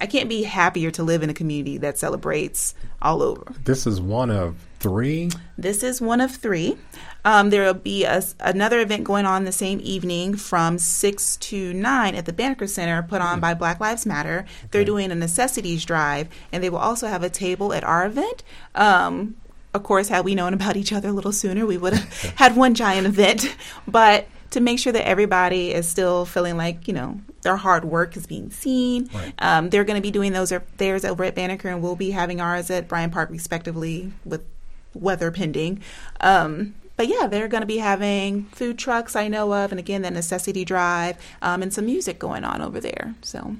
I 0.00 0.06
can't 0.06 0.28
be 0.28 0.42
happier 0.42 0.90
to 0.92 1.04
live 1.04 1.22
in 1.22 1.30
a 1.30 1.34
community 1.34 1.78
that 1.78 1.96
celebrates 1.96 2.74
all 3.00 3.22
over. 3.22 3.54
This 3.62 3.86
is 3.86 4.00
one 4.00 4.32
of 4.32 4.56
three? 4.82 5.30
This 5.56 5.82
is 5.82 6.00
one 6.00 6.20
of 6.20 6.34
three. 6.34 6.76
Um, 7.24 7.50
there 7.50 7.64
will 7.64 7.74
be 7.74 8.04
a, 8.04 8.22
another 8.40 8.80
event 8.80 9.04
going 9.04 9.24
on 9.24 9.44
the 9.44 9.52
same 9.52 9.80
evening 9.82 10.34
from 10.34 10.76
6 10.76 11.36
to 11.36 11.72
9 11.72 12.14
at 12.14 12.26
the 12.26 12.32
Banneker 12.32 12.66
Center, 12.66 13.02
put 13.02 13.22
on 13.22 13.38
by 13.38 13.54
Black 13.54 13.78
Lives 13.78 14.04
Matter. 14.04 14.44
They're 14.72 14.84
doing 14.84 15.12
a 15.12 15.14
necessities 15.14 15.84
drive, 15.84 16.28
and 16.50 16.62
they 16.62 16.68
will 16.68 16.78
also 16.78 17.06
have 17.06 17.22
a 17.22 17.30
table 17.30 17.72
at 17.72 17.84
our 17.84 18.06
event. 18.06 18.42
Um, 18.74 19.36
of 19.72 19.84
course, 19.84 20.08
had 20.08 20.24
we 20.24 20.34
known 20.34 20.52
about 20.52 20.76
each 20.82 20.92
other 20.92 21.08
a 21.08 21.12
little 21.12 21.32
sooner, 21.32 21.64
we 21.64 21.78
would 21.78 21.94
have 21.94 22.30
had 22.36 22.56
one 22.56 22.74
giant 22.74 23.06
event. 23.06 23.56
But 23.86 24.26
to 24.50 24.60
make 24.60 24.78
sure 24.78 24.92
that 24.92 25.06
everybody 25.06 25.72
is 25.72 25.88
still 25.88 26.26
feeling 26.26 26.56
like, 26.56 26.86
you 26.88 26.92
know, 26.92 27.20
their 27.42 27.56
hard 27.56 27.84
work 27.84 28.16
is 28.16 28.26
being 28.26 28.50
seen. 28.50 29.08
Right. 29.14 29.32
Um, 29.38 29.70
they're 29.70 29.84
going 29.84 29.96
to 29.96 30.02
be 30.02 30.10
doing 30.10 30.32
those 30.32 30.52
theirs 30.76 31.04
over 31.04 31.24
at 31.24 31.34
Banneker, 31.34 31.68
and 31.68 31.82
we'll 31.82 31.96
be 31.96 32.10
having 32.10 32.40
ours 32.40 32.70
at 32.70 32.88
Bryan 32.88 33.10
Park, 33.10 33.30
respectively, 33.30 34.12
with 34.24 34.42
weather 34.94 35.30
pending. 35.30 35.80
Um, 36.20 36.74
but 36.96 37.08
yeah, 37.08 37.26
they're 37.26 37.48
going 37.48 37.62
to 37.62 37.66
be 37.66 37.78
having 37.78 38.44
food 38.46 38.78
trucks 38.78 39.16
I 39.16 39.28
know 39.28 39.52
of, 39.54 39.72
and 39.72 39.78
again, 39.78 40.02
the 40.02 40.10
necessity 40.10 40.64
drive, 40.64 41.16
um, 41.40 41.62
and 41.62 41.72
some 41.72 41.86
music 41.86 42.18
going 42.18 42.44
on 42.44 42.60
over 42.60 42.80
there. 42.80 43.14
So, 43.22 43.56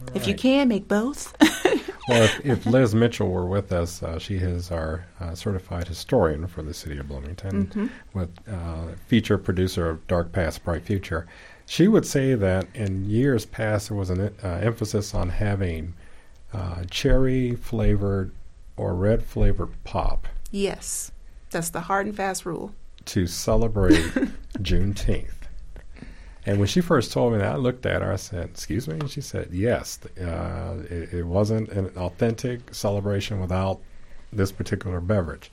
right. 0.00 0.16
if 0.16 0.28
you 0.28 0.34
can, 0.34 0.68
make 0.68 0.86
both. 0.86 1.34
well, 2.08 2.22
if, 2.22 2.46
if, 2.46 2.66
Liz 2.66 2.94
Mitchell 2.94 3.30
were 3.30 3.46
with 3.46 3.72
us, 3.72 4.02
uh, 4.02 4.18
she 4.18 4.36
is 4.36 4.70
our 4.70 5.06
uh, 5.18 5.34
certified 5.34 5.88
historian 5.88 6.46
for 6.46 6.62
the 6.62 6.74
city 6.74 6.98
of 6.98 7.08
Bloomington, 7.08 7.66
mm-hmm. 7.66 7.86
with 8.12 8.30
uh, 8.48 8.94
feature 9.08 9.38
producer 9.38 9.88
of 9.88 10.06
Dark 10.06 10.32
Past, 10.32 10.62
Bright 10.64 10.82
Future. 10.82 11.26
She 11.66 11.88
would 11.88 12.06
say 12.06 12.34
that 12.34 12.66
in 12.74 13.08
years 13.08 13.46
past 13.46 13.88
there 13.88 13.96
was 13.96 14.10
an 14.10 14.20
uh, 14.20 14.48
emphasis 14.48 15.14
on 15.14 15.30
having 15.30 15.94
uh, 16.52 16.84
cherry 16.90 17.56
flavored 17.56 18.30
or 18.76 18.94
red 18.94 19.24
flavored 19.24 19.70
pop. 19.84 20.28
Yes, 20.54 21.10
that's 21.50 21.70
the 21.70 21.80
hard 21.80 22.06
and 22.06 22.16
fast 22.16 22.46
rule. 22.46 22.72
To 23.06 23.26
celebrate 23.26 23.98
Juneteenth. 24.60 25.48
And 26.46 26.60
when 26.60 26.68
she 26.68 26.80
first 26.80 27.10
told 27.10 27.32
me 27.32 27.40
that, 27.40 27.54
I 27.54 27.56
looked 27.56 27.84
at 27.86 28.02
her. 28.02 28.12
I 28.12 28.14
said, 28.14 28.50
"Excuse 28.50 28.86
me," 28.86 28.94
and 29.00 29.10
she 29.10 29.20
said, 29.20 29.48
"Yes, 29.50 29.98
uh, 30.16 30.76
it, 30.88 31.12
it, 31.12 31.26
wasn't 31.26 31.70
an 31.70 31.90
authentic 31.96 32.72
celebration 32.72 33.40
without 33.40 33.80
this 34.32 34.52
particular 34.52 35.00
beverage." 35.00 35.50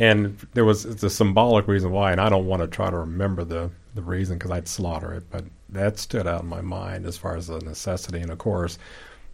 And 0.00 0.36
there 0.54 0.64
was 0.64 0.96
the 0.96 1.10
symbolic 1.10 1.68
reason 1.68 1.92
why, 1.92 2.10
and 2.10 2.20
I 2.20 2.28
don't 2.28 2.46
want 2.46 2.60
to 2.62 2.66
try 2.66 2.90
to 2.90 2.98
remember 2.98 3.44
the 3.44 3.70
the 3.94 4.02
reason 4.02 4.36
because 4.36 4.50
I'd 4.50 4.66
slaughter 4.66 5.12
it, 5.12 5.30
but 5.30 5.44
that 5.68 6.00
stood 6.00 6.26
out 6.26 6.42
in 6.42 6.48
my 6.48 6.60
mind 6.60 7.06
as 7.06 7.16
far 7.16 7.36
as 7.36 7.46
the 7.46 7.60
necessity. 7.60 8.18
And 8.18 8.32
of 8.32 8.38
course, 8.38 8.78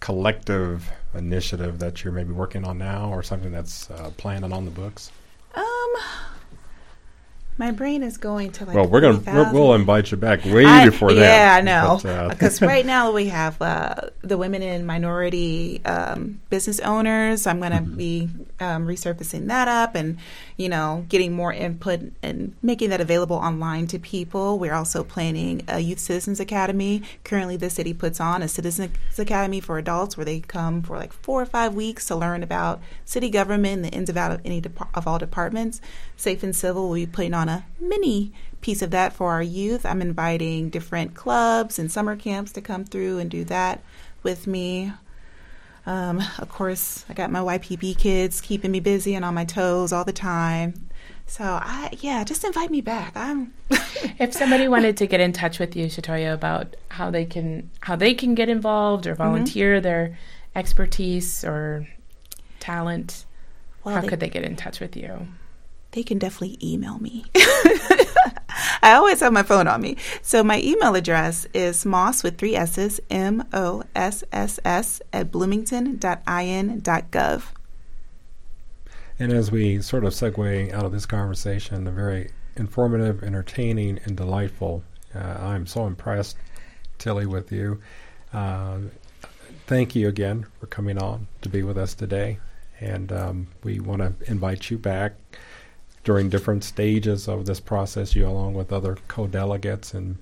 collective 0.02 0.90
initiative 1.14 1.78
that 1.78 2.02
you're 2.02 2.12
maybe 2.12 2.32
working 2.32 2.64
on 2.64 2.76
now 2.76 3.08
or 3.08 3.22
something 3.22 3.52
that's 3.52 3.88
uh, 3.92 4.10
planned 4.16 4.44
and 4.44 4.52
on 4.52 4.64
the 4.64 4.70
books? 4.70 5.12
Um, 5.54 5.94
My 7.58 7.70
brain 7.70 8.02
is 8.02 8.16
going 8.16 8.50
to 8.52 8.64
like. 8.64 8.74
Well, 8.74 8.86
we're 8.88 9.02
gonna 9.02 9.14
40,000. 9.20 9.52
we'll 9.54 9.74
invite 9.74 10.10
you 10.10 10.16
back 10.16 10.44
way 10.44 10.64
I- 10.64 10.86
before 10.86 11.12
that. 11.12 11.20
Yeah, 11.20 11.54
I 11.56 11.60
know. 11.60 12.00
But, 12.02 12.08
uh, 12.08 12.28
Because 12.32 12.62
right 12.62 12.84
now 12.84 13.12
we 13.12 13.26
have 13.26 13.60
uh, 13.60 13.94
the 14.22 14.38
women 14.38 14.62
and 14.62 14.86
minority 14.86 15.84
um, 15.84 16.40
business 16.50 16.80
owners. 16.80 17.46
I'm 17.46 17.58
going 17.60 17.72
to 17.72 17.78
Mm-hmm. 17.78 17.96
be 17.96 18.28
um, 18.60 18.86
resurfacing 18.86 19.48
that 19.48 19.66
up 19.68 19.94
and, 19.94 20.18
you 20.56 20.68
know, 20.68 21.04
getting 21.08 21.32
more 21.32 21.52
input 21.52 22.00
and 22.22 22.54
making 22.62 22.90
that 22.90 23.00
available 23.00 23.36
online 23.36 23.86
to 23.88 23.98
people. 23.98 24.58
We're 24.58 24.74
also 24.74 25.02
planning 25.04 25.62
a 25.68 25.80
Youth 25.80 25.98
Citizens 25.98 26.40
Academy. 26.40 27.02
Currently, 27.24 27.56
the 27.56 27.70
city 27.70 27.92
puts 27.92 28.18
on 28.20 28.40
a 28.42 28.48
Citizens 28.48 28.92
Academy 29.18 29.60
for 29.60 29.78
adults 29.78 30.16
where 30.16 30.24
they 30.24 30.40
come 30.40 30.82
for 30.82 30.96
like 30.96 31.12
four 31.12 31.42
or 31.42 31.46
five 31.46 31.74
weeks 31.74 32.06
to 32.06 32.16
learn 32.16 32.42
about 32.42 32.80
city 33.04 33.28
government, 33.30 33.82
the 33.82 33.88
ins 33.90 34.08
and 34.08 34.16
outs 34.16 34.36
of 34.36 34.40
any 34.44 34.60
dep- 34.60 34.96
of 34.96 35.06
all 35.06 35.18
departments. 35.18 35.80
Safe 36.22 36.44
and 36.44 36.54
Civil 36.54 36.88
will 36.88 36.94
be 36.94 37.06
putting 37.06 37.34
on 37.34 37.48
a 37.48 37.66
mini 37.80 38.32
piece 38.60 38.80
of 38.80 38.92
that 38.92 39.12
for 39.12 39.32
our 39.32 39.42
youth. 39.42 39.84
I'm 39.84 40.00
inviting 40.00 40.70
different 40.70 41.14
clubs 41.14 41.80
and 41.80 41.90
summer 41.90 42.14
camps 42.14 42.52
to 42.52 42.60
come 42.60 42.84
through 42.84 43.18
and 43.18 43.28
do 43.28 43.42
that 43.44 43.82
with 44.22 44.46
me. 44.46 44.92
Um, 45.84 46.22
of 46.38 46.48
course, 46.48 47.04
I 47.08 47.14
got 47.14 47.32
my 47.32 47.40
YPB 47.40 47.98
kids 47.98 48.40
keeping 48.40 48.70
me 48.70 48.78
busy 48.78 49.16
and 49.16 49.24
on 49.24 49.34
my 49.34 49.44
toes 49.44 49.92
all 49.92 50.04
the 50.04 50.12
time. 50.12 50.88
So 51.26 51.42
I, 51.42 51.90
yeah, 52.00 52.22
just 52.22 52.44
invite 52.44 52.70
me 52.70 52.80
back. 52.80 53.12
I'm. 53.16 53.52
If 54.18 54.34
somebody 54.34 54.66
wanted 54.68 54.96
to 54.98 55.06
get 55.06 55.20
in 55.20 55.32
touch 55.32 55.58
with 55.58 55.74
you, 55.76 55.86
Shatoya, 55.86 56.34
about 56.34 56.76
how 56.88 57.10
they 57.10 57.24
can 57.24 57.70
how 57.80 57.94
they 57.96 58.14
can 58.14 58.34
get 58.34 58.48
involved 58.48 59.06
or 59.06 59.14
volunteer 59.14 59.80
their 59.80 60.18
expertise 60.56 61.44
or 61.44 61.86
talent, 62.58 63.24
well, 63.84 63.94
how 63.94 64.00
they, 64.00 64.08
could 64.08 64.20
they 64.20 64.28
get 64.28 64.42
in 64.44 64.56
touch 64.56 64.80
with 64.80 64.96
you? 64.96 65.28
They 65.92 66.02
can 66.02 66.18
definitely 66.18 66.58
email 66.62 66.98
me. 66.98 67.24
I 68.82 68.94
always 68.94 69.20
have 69.20 69.32
my 69.32 69.44
phone 69.44 69.68
on 69.68 69.80
me. 69.80 69.96
So 70.22 70.42
my 70.42 70.60
email 70.60 70.96
address 70.96 71.46
is 71.54 71.86
moss 71.86 72.22
with 72.22 72.38
three 72.38 72.56
S's, 72.56 73.00
M 73.10 73.46
O 73.52 73.84
S 73.94 74.24
S 74.32 74.58
S, 74.64 75.00
at 75.12 75.30
bloomington.in.gov. 75.30 77.42
And 79.18 79.32
as 79.32 79.52
we 79.52 79.80
sort 79.80 80.04
of 80.04 80.12
segue 80.12 80.72
out 80.72 80.84
of 80.84 80.92
this 80.92 81.06
conversation, 81.06 81.86
a 81.86 81.92
very 81.92 82.30
informative, 82.56 83.22
entertaining, 83.22 84.00
and 84.04 84.16
delightful. 84.16 84.82
Uh, 85.14 85.18
I'm 85.18 85.66
so 85.66 85.86
impressed, 85.86 86.36
Tilly, 86.98 87.26
with 87.26 87.52
you. 87.52 87.80
Uh, 88.32 88.78
thank 89.66 89.94
you 89.94 90.08
again 90.08 90.46
for 90.58 90.66
coming 90.66 90.98
on 90.98 91.28
to 91.42 91.48
be 91.48 91.62
with 91.62 91.78
us 91.78 91.94
today. 91.94 92.38
And 92.80 93.12
um, 93.12 93.46
we 93.62 93.78
want 93.80 94.02
to 94.02 94.14
invite 94.30 94.70
you 94.70 94.78
back 94.78 95.14
during 96.04 96.28
different 96.28 96.64
stages 96.64 97.28
of 97.28 97.46
this 97.46 97.60
process, 97.60 98.14
you 98.14 98.26
along 98.26 98.54
with 98.54 98.72
other 98.72 98.96
co-delegates, 99.08 99.94
and 99.94 100.18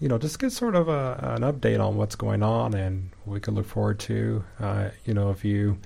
you 0.00 0.08
know, 0.08 0.18
just 0.18 0.38
get 0.38 0.50
sort 0.50 0.74
of 0.74 0.88
a, 0.88 1.36
an 1.36 1.42
update 1.42 1.78
on 1.78 1.96
what's 1.96 2.16
going 2.16 2.42
on, 2.42 2.74
and 2.74 3.10
we 3.24 3.38
can 3.38 3.54
look 3.54 3.66
forward 3.66 4.00
to, 4.00 4.42
uh, 4.58 4.88
you 5.04 5.14
know, 5.14 5.30
if 5.30 5.44
you 5.44 5.78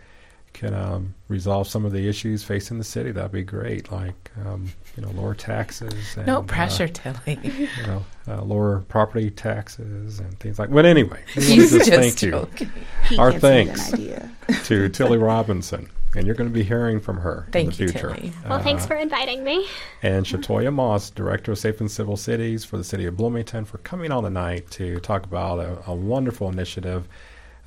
can 0.56 0.72
um, 0.72 1.14
resolve 1.28 1.68
some 1.68 1.84
of 1.84 1.92
the 1.92 2.08
issues 2.08 2.42
facing 2.42 2.78
the 2.78 2.84
city, 2.84 3.12
that'd 3.12 3.30
be 3.30 3.42
great. 3.42 3.92
Like, 3.92 4.30
um, 4.46 4.72
you 4.96 5.02
know, 5.02 5.10
lower 5.10 5.34
taxes. 5.34 6.16
And, 6.16 6.26
No 6.26 6.38
uh, 6.38 6.42
pressure, 6.42 6.88
Tilly. 6.88 7.38
you 7.42 7.86
know, 7.86 8.04
uh, 8.26 8.42
lower 8.42 8.80
property 8.88 9.30
taxes 9.30 10.18
and 10.18 10.40
things 10.40 10.58
like. 10.58 10.70
But 10.70 10.86
anyway, 10.86 11.22
we 11.36 11.42
want 11.42 11.50
He's 11.52 11.72
just 11.72 11.86
just 11.86 11.90
thank 11.90 12.22
you 12.22 12.30
joking. 12.30 12.70
He 13.08 13.18
Our 13.18 13.32
can't 13.32 13.42
send 13.42 13.68
me 13.68 13.74
thanks. 13.74 13.92
An 13.92 14.00
idea. 14.00 14.30
to 14.64 14.88
Tilly 14.88 15.18
Robinson, 15.18 15.90
and 16.16 16.26
you're 16.26 16.34
going 16.34 16.48
to 16.48 16.54
be 16.54 16.62
hearing 16.64 17.00
from 17.00 17.18
her 17.18 17.46
Thank 17.52 17.64
in 17.72 17.76
the 17.76 17.82
you, 17.84 17.88
future. 17.90 18.14
Tilly. 18.14 18.32
Well, 18.48 18.60
thanks 18.62 18.84
Uh, 18.84 18.88
for 18.88 18.96
inviting 18.96 19.44
me. 19.44 19.66
and 20.02 20.24
Shatoya 20.26 20.72
Moss, 20.72 21.10
Director 21.10 21.52
of 21.52 21.58
Safe 21.58 21.80
and 21.80 21.90
Civil 21.90 22.16
Cities 22.16 22.64
for 22.64 22.76
the 22.76 22.84
City 22.84 23.04
of 23.06 23.16
Bloomington, 23.16 23.64
for 23.64 23.78
coming 23.78 24.10
on 24.10 24.24
tonight 24.24 24.70
to 24.72 24.98
talk 25.00 25.24
about 25.24 25.58
a, 25.58 25.90
a 25.90 25.94
wonderful 25.94 26.48
initiative 26.48 27.06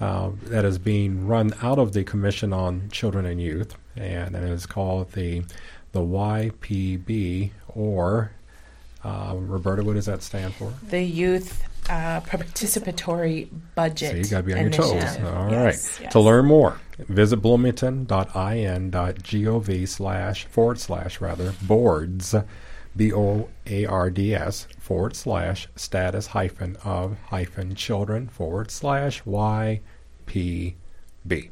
uh, 0.02 0.32
that 0.44 0.66
is 0.66 0.78
being 0.78 1.28
run 1.28 1.54
out 1.62 1.78
of 1.78 1.94
the 1.94 2.04
Commission 2.04 2.54
on 2.54 2.90
Children 2.90 3.26
and 3.26 3.42
Youth, 3.42 3.76
and 3.96 4.36
it 4.36 4.44
is 4.44 4.66
called 4.66 5.12
the 5.12 5.44
the 5.92 6.00
YPB, 6.02 7.50
or 7.70 8.32
uh, 9.04 9.34
Roberta, 9.38 9.84
what 9.84 9.94
does 9.96 10.06
that 10.06 10.22
stand 10.24 10.54
for? 10.54 10.74
The 10.90 11.02
Youth 11.02 11.64
uh, 11.90 12.22
Participatory 12.22 13.50
Budget. 13.76 14.12
So 14.12 14.18
you 14.18 14.26
got 14.26 14.38
to 14.38 14.44
be 14.44 14.54
on 14.54 14.62
your 14.62 14.70
toes. 14.70 15.18
All 15.18 15.46
right. 15.46 15.74
Yes, 15.74 16.00
yes. 16.02 16.12
To 16.14 16.20
learn 16.20 16.46
more, 16.46 16.80
visit 17.00 17.38
bloomington.in.gov 17.38 19.88
slash 19.88 20.46
forward 20.46 20.80
slash 20.80 21.20
rather 21.20 21.54
boards 21.64 22.36
B 22.96 23.12
O 23.14 23.50
A 23.68 23.86
R 23.86 24.10
D 24.10 24.34
S 24.34 24.68
forward 24.80 25.16
slash 25.16 25.68
status 25.76 26.28
hyphen 26.28 26.76
of 26.84 27.18
hyphen 27.28 27.76
children 27.76 28.28
forward 28.28 28.72
slash 28.72 29.24
Y 29.26 29.82
P 30.26 30.76
B. 31.26 31.52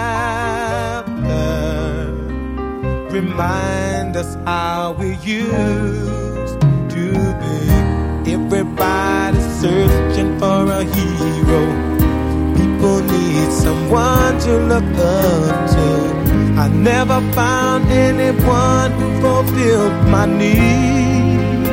remind 3.21 4.15
us 4.15 4.35
how 4.45 4.93
we 4.99 5.09
used 5.17 6.59
to 6.95 7.05
be. 7.41 8.33
Everybody's 8.33 9.49
searching 9.61 10.31
for 10.39 10.61
a 10.79 10.83
hero. 10.95 11.61
People 12.59 12.97
need 13.13 13.51
someone 13.51 14.33
to 14.45 14.53
look 14.71 14.91
up 14.97 15.69
to. 15.73 15.87
I 16.63 16.67
never 16.69 17.19
found 17.33 17.85
anyone 17.91 18.91
who 18.97 19.07
fulfilled 19.21 19.97
my 20.15 20.25
need. 20.25 21.65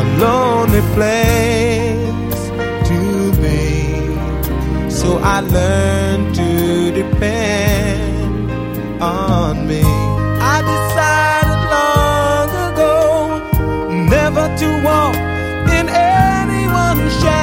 A 0.00 0.02
lonely 0.22 0.82
place 0.96 2.42
to 2.90 3.00
be. 3.42 4.90
So 4.90 5.18
I 5.18 5.40
learned 5.40 6.34
to 6.34 6.50
depend 7.00 7.91
on 9.02 9.66
me. 9.66 9.82
I 10.54 10.58
decided 10.72 11.62
long 11.74 12.50
ago 12.68 12.94
never 14.14 14.46
to 14.60 14.68
walk 14.84 15.16
in 15.76 15.88
anyone's 15.88 17.12
shadow. 17.20 17.41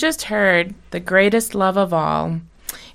Just 0.00 0.22
heard 0.22 0.72
The 0.92 0.98
Greatest 0.98 1.54
Love 1.54 1.76
of 1.76 1.92
All. 1.92 2.40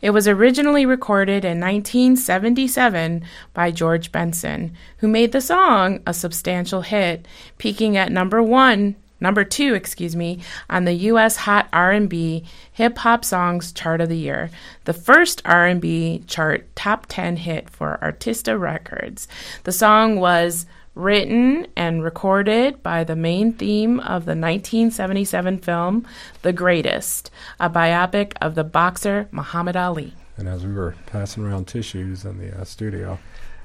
It 0.02 0.10
was 0.10 0.28
originally 0.28 0.88
recorded 0.88 1.46
in 1.46 1.60
1977 1.60 3.24
by 3.54 3.70
George 3.70 4.12
Benson, 4.12 4.76
who 4.98 5.08
made 5.08 5.32
the 5.32 5.40
song 5.40 6.02
a 6.08 6.16
substantial 6.16 6.82
hit, 6.82 7.28
peaking 7.60 7.96
at 7.96 8.12
number 8.12 8.42
1, 8.42 8.96
number 9.20 9.44
2, 9.44 9.76
excuse 9.76 10.16
me, 10.16 10.40
on 10.68 10.86
the 10.86 10.94
US 10.94 11.36
Hot 11.36 11.68
R&B 11.72 12.44
Hip 12.74 12.98
Hop 12.98 13.24
Songs 13.24 13.72
chart 13.72 14.02
of 14.02 14.10
the 14.10 14.18
year, 14.18 14.50
the 14.86 14.94
first 14.94 15.44
R&B 15.46 16.24
chart 16.26 16.76
top 16.76 17.06
10 17.08 17.38
hit 17.38 17.70
for 17.70 18.00
Arista 18.02 18.60
Records. 18.60 19.28
The 19.64 19.72
song 19.72 20.20
was 20.20 20.66
written 20.96 21.68
and 21.76 22.04
recorded 22.04 22.82
by 22.82 23.04
the 23.04 23.16
main 23.16 23.54
theme 23.54 24.00
of 24.00 24.26
the 24.26 24.32
1977 24.32 25.60
film 25.60 26.08
The 26.42 26.54
Greatest, 26.54 27.30
a 27.60 27.70
biopic 27.70 28.34
of 28.42 28.56
the 28.56 28.64
boxer 28.64 29.28
Muhammad 29.32 29.76
Ali. 29.76 30.14
And 30.38 30.48
as 30.48 30.66
we 30.66 30.74
were 30.74 30.96
passing 31.06 31.46
around 31.46 31.68
tissues 31.68 32.26
in 32.26 32.38
the 32.38 32.60
uh, 32.60 32.64
studio, 32.64 33.20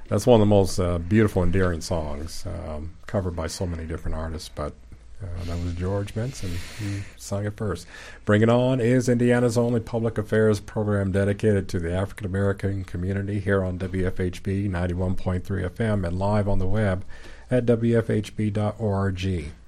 that's 0.08 0.26
one 0.26 0.40
of 0.40 0.46
the 0.46 0.50
most 0.50 0.78
uh, 0.78 0.98
beautiful, 0.98 1.42
endearing 1.42 1.80
songs 1.80 2.44
um, 2.46 2.94
covered 3.06 3.36
by 3.36 3.46
so 3.46 3.66
many 3.66 3.86
different 3.86 4.16
artists. 4.16 4.48
But 4.48 4.74
uh, 5.22 5.44
that 5.44 5.62
was 5.62 5.74
George 5.74 6.14
Benson 6.14 6.50
who 6.78 7.00
sang 7.16 7.44
it 7.44 7.56
first. 7.56 7.86
Bring 8.24 8.42
It 8.42 8.48
On 8.48 8.80
is 8.80 9.08
Indiana's 9.08 9.58
only 9.58 9.80
public 9.80 10.18
affairs 10.18 10.60
program 10.60 11.12
dedicated 11.12 11.68
to 11.68 11.78
the 11.78 11.92
African 11.92 12.26
American 12.26 12.84
community 12.84 13.40
here 13.40 13.62
on 13.62 13.78
WFHB 13.78 14.70
91.3 14.70 15.42
FM 15.42 16.06
and 16.06 16.18
live 16.18 16.48
on 16.48 16.58
the 16.58 16.66
web 16.66 17.04
at 17.50 17.66
WFHB.org. 17.66 19.22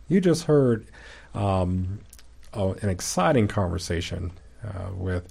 You 0.09 0.21
just 0.21 0.45
heard 0.45 0.87
um, 1.35 2.01
an 2.55 2.89
exciting 2.89 3.49
conversation 3.49 4.33
uh, 4.65 4.93
with 4.95 5.29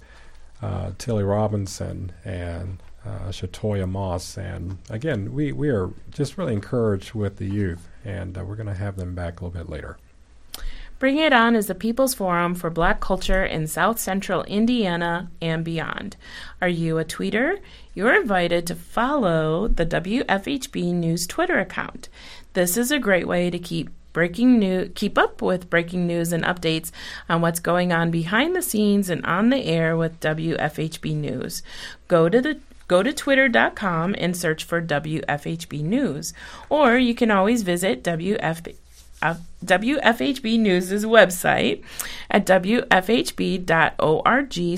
uh, 0.62 0.92
Tilly 0.98 1.24
Robinson 1.24 2.12
and 2.24 2.82
uh, 3.06 3.30
Shatoya 3.30 3.90
Moss. 3.90 4.38
And 4.38 4.78
again, 4.90 5.34
we, 5.34 5.52
we 5.52 5.70
are 5.70 5.90
just 6.12 6.38
really 6.38 6.54
encouraged 6.54 7.14
with 7.14 7.38
the 7.38 7.48
youth, 7.48 7.88
and 8.06 8.38
uh, 8.38 8.44
we're 8.44 8.56
going 8.56 8.68
to 8.68 8.74
have 8.74 8.96
them 8.96 9.16
back 9.16 9.40
a 9.40 9.46
little 9.46 9.60
bit 9.60 9.70
later. 9.70 9.98
Bring 11.02 11.18
It 11.18 11.34
On 11.34 11.56
is 11.56 11.66
the 11.66 11.74
People's 11.74 12.14
Forum 12.14 12.54
for 12.54 12.70
Black 12.70 13.00
culture 13.00 13.44
in 13.44 13.66
South 13.66 13.98
Central 13.98 14.44
Indiana 14.44 15.32
and 15.42 15.66
beyond. 15.66 16.16
Are 16.62 16.70
you 16.70 17.00
a 17.00 17.04
tweeter? 17.04 17.58
You're 17.96 18.22
invited 18.22 18.68
to 18.68 18.76
follow 18.76 19.68
the 19.68 19.84
WFHB 19.84 20.94
News 20.94 21.26
Twitter 21.26 21.58
account. 21.58 22.08
This 22.54 22.78
is 22.78 22.92
a 22.92 23.00
great 23.00 23.28
way 23.28 23.50
to 23.50 23.58
keep 23.58 23.90
breaking 24.14 24.60
news 24.60 24.92
keep 24.94 25.18
up 25.18 25.42
with 25.42 25.72
breaking 25.72 26.06
news 26.06 26.32
and 26.32 26.44
updates 26.44 26.92
on 27.28 27.42
what's 27.42 27.60
going 27.60 27.92
on 27.92 28.12
behind 28.12 28.56
the 28.56 28.62
scenes 28.62 29.10
and 29.10 29.26
on 29.26 29.50
the 29.50 29.66
air 29.66 29.98
with 29.98 30.20
WFHB 30.20 31.16
News. 31.16 31.64
Go 32.10 32.30
to 32.30 32.40
the 32.40 32.60
Go 32.88 33.02
to 33.02 33.12
twitter.com 33.12 34.14
and 34.20 34.38
search 34.38 34.64
for 34.64 34.84
WFHB 34.84 35.82
News, 35.82 36.34
or 36.70 37.00
you 37.00 37.16
can 37.16 37.32
always 37.32 37.64
visit 37.64 38.04
WFB, 38.04 38.76
WFHB 39.64 40.60
News' 40.60 41.06
website 41.06 41.84
at 42.30 42.46
wfhb.org 42.46 42.90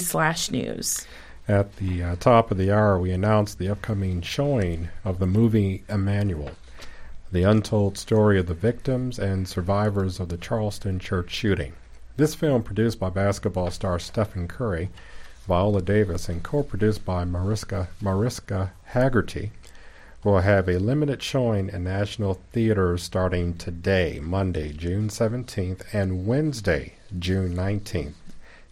slash 0.02 0.52
news. 0.52 1.08
At 1.48 1.76
the 1.76 2.04
uh, 2.04 2.16
top 2.18 2.52
of 2.52 2.58
the 2.58 2.72
hour, 2.72 2.98
we 2.98 3.12
announced 3.12 3.60
the 3.60 3.70
upcoming 3.70 4.22
showing 4.22 4.90
of 5.04 5.20
the 5.20 5.26
movie 5.26 5.84
Emanuel, 5.90 6.52
the 7.32 7.44
untold 7.44 7.98
story 7.98 8.40
of 8.40 8.48
the 8.48 8.54
victims 8.54 9.20
and 9.20 9.48
survivors 9.48 10.20
of 10.20 10.30
the 10.30 10.38
Charleston 10.38 11.00
church 11.00 11.32
shooting. 11.32 11.74
This 12.16 12.36
film, 12.36 12.64
produced 12.64 13.00
by 13.00 13.10
basketball 13.10 13.72
star 13.72 14.00
Stephen 14.00 14.48
Curry, 14.48 14.90
Viola 15.48 15.82
Davis, 15.82 16.30
and 16.30 16.44
co-produced 16.44 17.04
by 17.04 17.26
Mariska, 17.26 17.90
Mariska 18.00 18.72
Hargitay, 18.94 19.50
will 20.24 20.40
have 20.40 20.70
a 20.70 20.78
limited 20.78 21.22
showing 21.22 21.70
in 21.70 21.84
national 21.84 22.36
theaters 22.54 23.04
starting 23.04 23.56
today, 23.56 24.20
Monday, 24.22 24.72
June 24.72 25.10
17th, 25.10 25.84
and 25.94 26.26
Wednesday, 26.26 26.94
June 27.20 27.54
19th. 27.56 28.14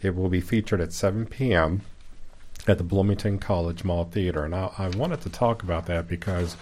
It 0.02 0.16
will 0.16 0.30
be 0.30 0.42
featured 0.42 0.80
at 0.80 0.94
7 0.94 1.26
p.m. 1.26 1.82
at 2.68 2.78
the 2.78 2.84
Bloomington 2.84 3.38
College 3.38 3.84
Mall 3.84 4.06
Theater. 4.06 4.46
And 4.46 4.56
I, 4.56 4.72
I 4.78 4.88
wanted 4.90 5.22
to 5.22 5.30
talk 5.30 5.62
about 5.62 5.86
that 5.88 6.08
because 6.08 6.56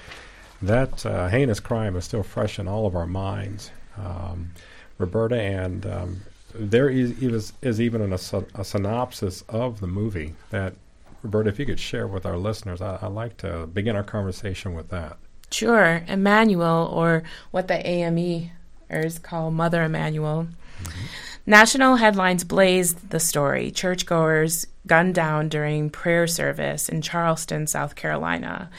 that 0.62 1.06
uh, 1.06 1.28
heinous 1.30 1.60
crime 1.60 1.96
is 1.96 2.06
still 2.06 2.24
fresh 2.24 2.60
in 2.60 2.68
all 2.68 2.86
of 2.86 2.96
our 2.96 3.08
minds. 3.08 3.72
Um, 3.98 4.52
Roberta, 4.98 5.40
and 5.40 5.86
um, 5.86 6.22
there 6.54 6.90
is, 6.90 7.12
is, 7.22 7.54
is 7.62 7.80
even 7.80 8.02
an, 8.02 8.12
a, 8.12 8.44
a 8.56 8.66
synopsis 8.66 9.44
of 9.48 9.80
the 9.80 9.88
movie 9.88 10.36
that 10.50 10.74
Roberta, 11.22 11.50
if 11.50 11.60
you 11.60 11.66
could 11.66 11.80
share 11.80 12.08
with 12.08 12.26
our 12.26 12.38
listeners, 12.38 12.82
I, 12.82 13.00
would 13.04 13.14
like 13.14 13.38
to 13.38 13.68
begin 13.68 13.96
our 13.96 14.04
conversation 14.04 14.74
with 14.74 14.90
that. 14.90 15.18
Sure. 15.52 16.04
Emanuel, 16.08 16.90
or 16.94 17.24
what 17.52 17.68
the 17.68 17.76
AMEers 17.76 19.22
call 19.22 19.52
Mother 19.52 19.84
Emanuel. 19.84 20.48
Mm-hmm. 20.84 21.06
National 21.46 21.96
headlines 21.96 22.44
blazed 22.44 23.10
the 23.10 23.20
story. 23.20 23.72
Churchgoers 23.72 24.68
gunned 24.86 25.16
down 25.16 25.50
during 25.50 25.90
prayer 25.90 26.28
service 26.28 26.88
in 26.88 27.02
Charleston, 27.02 27.66
South 27.66 27.96
Carolina, 27.96 28.70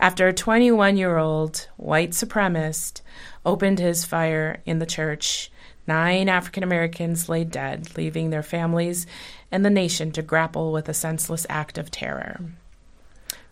after 0.00 0.28
a 0.28 0.32
21 0.32 0.96
year 0.96 1.18
old 1.18 1.68
white 1.76 2.10
supremacist 2.10 3.02
opened 3.44 3.78
his 3.78 4.04
fire 4.04 4.62
in 4.64 4.78
the 4.78 4.86
church. 4.86 5.50
Nine 5.86 6.30
African 6.30 6.62
Americans 6.62 7.28
lay 7.28 7.44
dead, 7.44 7.94
leaving 7.96 8.30
their 8.30 8.42
families 8.42 9.06
and 9.54 9.64
the 9.64 9.70
nation 9.70 10.10
to 10.10 10.20
grapple 10.20 10.72
with 10.72 10.88
a 10.88 10.92
senseless 10.92 11.46
act 11.48 11.78
of 11.78 11.88
terror. 11.88 12.40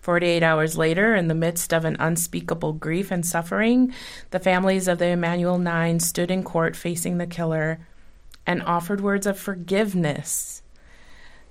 48 0.00 0.42
hours 0.42 0.76
later, 0.76 1.14
in 1.14 1.28
the 1.28 1.34
midst 1.34 1.72
of 1.72 1.84
an 1.84 1.96
unspeakable 2.00 2.72
grief 2.72 3.12
and 3.12 3.24
suffering, 3.24 3.94
the 4.32 4.40
families 4.40 4.88
of 4.88 4.98
the 4.98 5.06
Emanuel 5.06 5.58
Nine 5.58 6.00
stood 6.00 6.28
in 6.28 6.42
court 6.42 6.74
facing 6.74 7.18
the 7.18 7.26
killer 7.28 7.86
and 8.44 8.64
offered 8.64 9.00
words 9.00 9.28
of 9.28 9.38
forgiveness. 9.38 10.62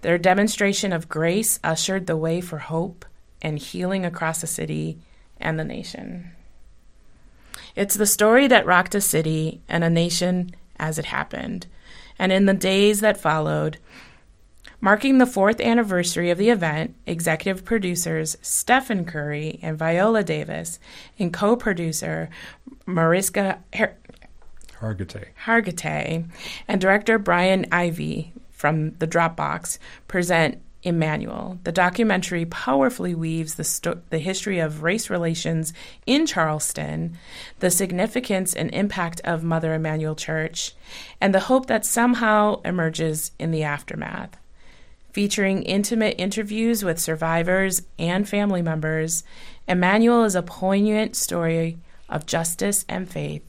Their 0.02 0.18
demonstration 0.18 0.92
of 0.92 1.08
grace 1.08 1.58
ushered 1.64 2.06
the 2.06 2.18
way 2.18 2.42
for 2.42 2.58
hope 2.58 3.06
and 3.42 3.58
healing 3.58 4.04
across 4.04 4.42
the 4.42 4.48
city 4.48 4.98
and 5.40 5.58
the 5.58 5.64
nation. 5.64 6.32
It's 7.78 7.96
the 7.96 8.06
story 8.06 8.48
that 8.48 8.66
rocked 8.66 8.96
a 8.96 9.02
city 9.02 9.62
and 9.70 9.86
a 9.86 9.90
nation 9.90 10.52
as 10.78 11.00
it 11.00 11.06
happened. 11.06 11.68
And 12.20 12.34
in 12.34 12.48
the 12.48 12.54
days 12.54 13.00
that 13.00 13.18
followed, 13.18 13.78
Marking 14.84 15.20
the 15.20 15.28
fourth 15.28 15.62
anniversary 15.62 16.32
of 16.32 16.40
the 16.40 16.50
event, 16.50 16.96
executive 17.06 17.64
producers 17.64 18.36
Stephen 18.42 19.06
Curry 19.06 19.60
and 19.62 19.78
Viola 19.78 20.24
Davis 20.24 20.80
and 21.20 21.32
co 21.32 21.56
producer 21.56 22.30
Mariska 22.88 23.60
Her- 23.76 23.96
Hargitay. 24.80 25.28
Hargitay 25.46 26.26
and 26.68 26.82
director 26.82 27.20
Brian 27.20 27.66
Ivie 27.72 28.34
from 28.50 28.96
The 28.98 29.08
Dropbox 29.08 29.78
present 30.08 30.60
Emanuel. 30.82 31.60
The 31.64 31.72
documentary 31.72 32.46
powerfully 32.46 33.14
weaves 33.14 33.54
the, 33.54 33.64
sto- 33.64 34.02
the 34.10 34.18
history 34.18 34.58
of 34.58 34.82
race 34.82 35.12
relations 35.12 35.74
in 36.08 36.26
Charleston, 36.26 37.20
the 37.60 37.70
significance 37.70 38.56
and 38.56 38.74
impact 38.74 39.22
of 39.24 39.44
Mother 39.44 39.76
Emanuel 39.76 40.16
Church, 40.16 40.74
and 41.22 41.36
the 41.36 41.42
hope 41.42 41.68
that 41.68 41.86
somehow 41.86 42.62
emerges 42.62 43.32
in 43.38 43.52
the 43.52 43.62
aftermath. 43.62 44.41
Featuring 45.12 45.64
intimate 45.64 46.16
interviews 46.18 46.86
with 46.86 46.98
survivors 46.98 47.82
and 48.00 48.28
family 48.28 48.62
members, 48.62 49.26
Emanuel 49.68 50.24
is 50.24 50.36
a 50.36 50.42
poignant 50.42 51.18
story 51.18 51.78
of 52.08 52.26
justice 52.26 52.86
and 52.88 53.10
faith, 53.10 53.44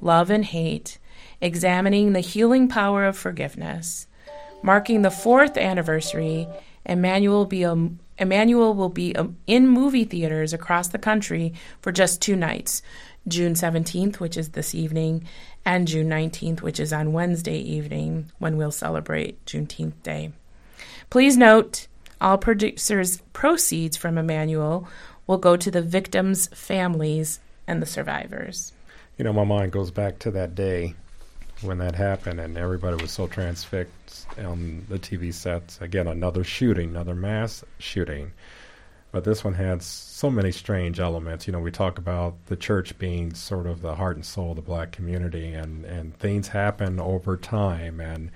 love 0.00 0.30
and 0.30 0.44
hate, 0.44 0.96
examining 1.40 2.12
the 2.12 2.20
healing 2.20 2.66
power 2.66 3.04
of 3.04 3.16
forgiveness. 3.16 4.06
Marking 4.62 5.02
the 5.02 5.10
fourth 5.10 5.58
anniversary, 5.58 6.48
Emanuel 6.86 7.38
will 7.38 7.44
be 7.44 7.62
a, 7.62 7.90
Emanuel 8.18 8.72
will 8.72 8.88
be 8.88 9.14
um, 9.16 9.36
in 9.46 9.68
movie 9.68 10.04
theaters 10.04 10.54
across 10.54 10.88
the 10.88 10.98
country 10.98 11.52
for 11.82 11.92
just 11.92 12.22
two 12.22 12.36
nights 12.36 12.80
June 13.28 13.52
17th, 13.52 14.16
which 14.16 14.36
is 14.36 14.50
this 14.50 14.74
evening, 14.74 15.24
and 15.64 15.88
June 15.88 16.08
19th, 16.08 16.62
which 16.62 16.80
is 16.80 16.92
on 16.92 17.12
Wednesday 17.12 17.58
evening 17.58 18.30
when 18.38 18.56
we'll 18.56 18.70
celebrate 18.70 19.44
Juneteenth 19.44 20.00
Day. 20.02 20.32
Please 21.10 21.36
note 21.36 21.86
all 22.20 22.38
producers' 22.38 23.22
proceeds 23.32 23.96
from 23.96 24.18
Emanuel 24.18 24.88
will 25.26 25.38
go 25.38 25.56
to 25.56 25.70
the 25.70 25.82
victims' 25.82 26.46
families 26.48 27.40
and 27.66 27.82
the 27.82 27.86
survivors. 27.86 28.72
You 29.18 29.24
know, 29.24 29.32
my 29.32 29.44
mind 29.44 29.72
goes 29.72 29.90
back 29.90 30.18
to 30.20 30.30
that 30.32 30.54
day 30.54 30.94
when 31.62 31.78
that 31.78 31.94
happened, 31.94 32.40
and 32.40 32.56
everybody 32.56 33.00
was 33.00 33.10
so 33.10 33.26
transfixed 33.26 34.26
on 34.38 34.84
the 34.88 34.98
TV 34.98 35.32
sets. 35.32 35.80
Again, 35.80 36.06
another 36.06 36.44
shooting, 36.44 36.90
another 36.90 37.14
mass 37.14 37.64
shooting. 37.78 38.32
But 39.12 39.24
this 39.24 39.42
one 39.42 39.54
had 39.54 39.82
so 39.82 40.30
many 40.30 40.52
strange 40.52 41.00
elements. 41.00 41.46
You 41.46 41.52
know, 41.52 41.60
we 41.60 41.70
talk 41.70 41.96
about 41.98 42.34
the 42.46 42.56
church 42.56 42.98
being 42.98 43.32
sort 43.32 43.66
of 43.66 43.80
the 43.80 43.94
heart 43.94 44.16
and 44.16 44.26
soul 44.26 44.50
of 44.50 44.56
the 44.56 44.62
black 44.62 44.92
community, 44.92 45.54
and, 45.54 45.84
and 45.86 46.16
things 46.18 46.48
happen 46.48 47.00
over 47.00 47.36
time. 47.36 48.00
And 48.00 48.30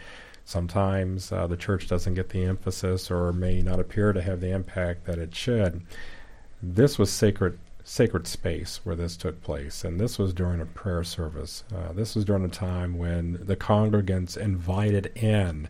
sometimes 0.50 1.30
uh, 1.30 1.46
the 1.46 1.56
church 1.56 1.86
doesn't 1.86 2.14
get 2.14 2.30
the 2.30 2.44
emphasis 2.44 3.10
or 3.10 3.32
may 3.32 3.62
not 3.62 3.78
appear 3.78 4.12
to 4.12 4.20
have 4.20 4.40
the 4.40 4.50
impact 4.50 5.06
that 5.06 5.18
it 5.18 5.34
should. 5.34 5.82
This 6.60 6.98
was 6.98 7.10
sacred 7.10 7.58
sacred 7.82 8.26
space 8.26 8.80
where 8.84 8.94
this 8.94 9.16
took 9.16 9.42
place, 9.42 9.84
and 9.84 9.98
this 9.98 10.18
was 10.18 10.34
during 10.34 10.60
a 10.60 10.66
prayer 10.66 11.02
service. 11.02 11.64
Uh, 11.74 11.92
this 11.92 12.14
was 12.14 12.24
during 12.24 12.44
a 12.44 12.48
time 12.48 12.98
when 12.98 13.38
the 13.42 13.56
congregants 13.56 14.36
invited 14.36 15.06
in 15.16 15.68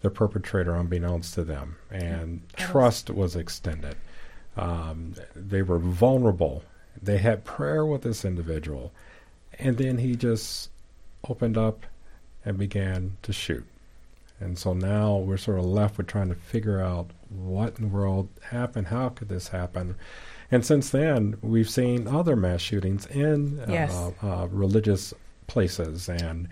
the 0.00 0.10
perpetrator 0.10 0.74
unbeknownst 0.74 1.34
to 1.34 1.42
them, 1.42 1.76
and 1.90 2.42
trust 2.56 3.10
was 3.10 3.34
extended. 3.34 3.96
Um, 4.56 5.14
they 5.34 5.62
were 5.62 5.78
vulnerable. 5.78 6.62
They 7.02 7.18
had 7.18 7.44
prayer 7.44 7.84
with 7.84 8.02
this 8.02 8.24
individual, 8.24 8.92
and 9.58 9.76
then 9.76 9.98
he 9.98 10.14
just 10.14 10.70
opened 11.28 11.58
up 11.58 11.84
and 12.44 12.56
began 12.56 13.16
to 13.22 13.32
shoot. 13.32 13.66
And 14.40 14.56
so 14.58 14.72
now 14.72 15.16
we're 15.16 15.36
sort 15.36 15.58
of 15.58 15.64
left 15.64 15.98
with 15.98 16.06
trying 16.06 16.28
to 16.28 16.34
figure 16.34 16.80
out 16.80 17.10
what 17.28 17.76
in 17.78 17.88
the 17.88 17.94
world 17.94 18.28
happened, 18.50 18.86
how 18.88 19.08
could 19.10 19.28
this 19.28 19.48
happen? 19.48 19.96
And 20.50 20.64
since 20.64 20.90
then, 20.90 21.36
we've 21.42 21.68
seen 21.68 22.06
other 22.06 22.36
mass 22.36 22.60
shootings 22.60 23.04
in 23.06 23.62
Yes. 23.68 23.92
uh, 23.92 24.12
uh, 24.22 24.46
religious 24.46 25.12
places, 25.46 26.08
and 26.08 26.48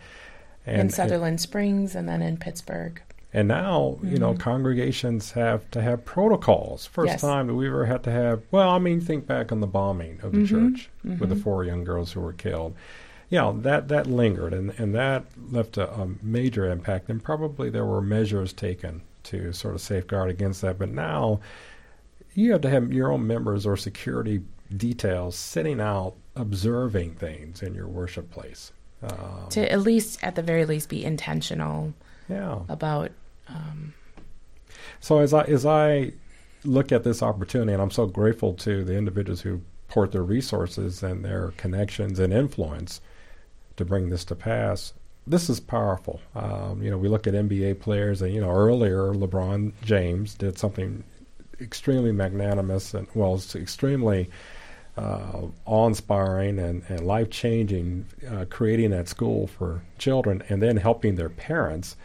and 0.66 0.80
in 0.82 0.90
Sutherland 0.90 1.40
Springs 1.40 1.94
and 1.94 2.08
then 2.08 2.20
in 2.22 2.36
Pittsburgh. 2.38 3.00
and 3.32 3.46
now 3.48 3.98
you 4.02 4.18
know 4.18 4.34
congregations 4.34 5.30
have 5.32 5.70
to 5.70 5.80
have 5.80 6.04
protocols. 6.04 6.86
First 6.86 7.12
Yes. 7.12 7.20
time 7.20 7.46
that 7.46 7.54
we've 7.54 7.68
ever 7.68 7.86
had 7.86 8.02
to 8.04 8.10
have. 8.10 8.42
Well, 8.50 8.68
I 8.70 8.78
mean, 8.78 9.00
think 9.00 9.26
back 9.26 9.52
on 9.52 9.60
the 9.60 9.66
bombing 9.66 10.18
of 10.22 10.32
the 10.32 10.44
church 10.46 10.90
with 11.04 11.28
the 11.28 11.36
four 11.36 11.64
young 11.64 11.84
girls 11.84 12.12
who 12.12 12.20
were 12.20 12.32
killed. 12.32 12.74
Know 13.30 13.58
that 13.60 13.88
that 13.88 14.06
lingered, 14.06 14.52
and 14.54 14.70
and 14.78 14.94
that 14.94 15.24
left 15.50 15.76
a, 15.76 15.92
a 15.92 16.08
major 16.22 16.70
impact. 16.70 17.08
And 17.08 17.22
probably 17.22 17.70
there 17.70 17.84
were 17.84 18.00
measures 18.00 18.52
taken 18.52 19.02
to 19.24 19.52
sort 19.52 19.74
of 19.74 19.80
safeguard 19.80 20.30
against 20.30 20.62
that. 20.62 20.78
But 20.78 20.90
now 20.90 21.40
you 22.34 22.52
have 22.52 22.60
to 22.62 22.70
have 22.70 22.92
your 22.92 23.10
own 23.10 23.26
members 23.26 23.66
or 23.66 23.76
security 23.76 24.42
details 24.76 25.36
sitting 25.36 25.80
out 25.80 26.14
observing 26.36 27.14
things 27.14 27.62
in 27.62 27.74
your 27.74 27.88
worship 27.88 28.30
place. 28.30 28.72
Um, 29.02 29.46
To 29.50 29.72
at 29.72 29.80
least, 29.80 30.18
at 30.22 30.34
the 30.34 30.42
very 30.42 30.64
least, 30.64 30.88
be 30.88 31.04
intentional 31.04 31.94
yeah. 32.28 32.60
about. 32.68 33.10
Um, 33.48 33.94
So 35.00 35.18
as 35.18 35.34
I 35.34 35.42
as 35.42 35.66
I 35.66 36.12
look 36.64 36.92
at 36.92 37.04
this 37.04 37.22
opportunity, 37.22 37.72
and 37.72 37.82
I'm 37.82 37.90
so 37.90 38.06
grateful 38.06 38.54
to 38.54 38.84
the 38.84 38.96
individuals 38.96 39.40
who 39.40 39.60
poured 39.88 40.12
their 40.12 40.22
resources 40.22 41.02
and 41.02 41.24
their 41.24 41.52
connections 41.56 42.18
and 42.18 42.32
influence 42.32 43.00
to 43.76 43.84
bring 43.84 44.10
this 44.10 44.24
to 44.26 44.34
pass. 44.34 44.92
This 45.26 45.50
is 45.50 45.58
powerful. 45.58 46.20
Um, 46.34 46.82
you 46.82 46.90
know, 46.90 46.98
we 46.98 47.08
look 47.08 47.26
at 47.26 47.34
NBA 47.34 47.80
players, 47.80 48.22
and 48.22 48.32
you 48.32 48.40
know, 48.40 48.50
earlier 48.50 49.12
LeBron 49.12 49.72
James 49.82 50.34
did 50.34 50.58
something 50.58 51.02
extremely 51.60 52.12
magnanimous 52.12 52.94
and 52.94 53.06
well, 53.14 53.34
it's 53.34 53.56
extremely 53.56 54.28
uh, 54.96 55.42
awe-inspiring 55.66 56.58
and, 56.58 56.82
and 56.88 57.06
life-changing, 57.06 58.06
uh, 58.30 58.44
creating 58.48 58.90
that 58.90 59.08
school 59.08 59.46
for 59.46 59.82
children, 59.98 60.42
and 60.48 60.62
then 60.62 60.76
helping 60.76 61.16
their 61.16 61.28
parents 61.28 61.96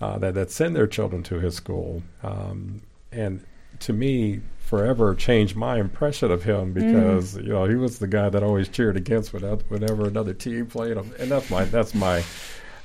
uh, 0.00 0.18
that 0.18 0.34
that 0.34 0.50
send 0.50 0.74
their 0.74 0.86
children 0.86 1.22
to 1.22 1.38
his 1.38 1.54
school. 1.54 2.02
Um, 2.22 2.80
and 3.12 3.44
to 3.80 3.92
me, 3.92 4.40
forever 4.74 5.14
changed 5.14 5.54
my 5.54 5.78
impression 5.78 6.32
of 6.32 6.42
him 6.42 6.72
because 6.72 7.36
you 7.36 7.52
know 7.52 7.64
he 7.64 7.76
was 7.76 8.00
the 8.00 8.08
guy 8.08 8.28
that 8.28 8.42
always 8.42 8.68
cheered 8.68 8.96
against 8.96 9.32
whenever, 9.32 9.62
whenever 9.68 10.08
another 10.08 10.34
team 10.34 10.66
played 10.66 10.96
him, 10.96 11.12
and 11.20 11.30
that's 11.30 11.48
my 11.48 11.64
that's 11.66 11.94
my. 11.94 12.24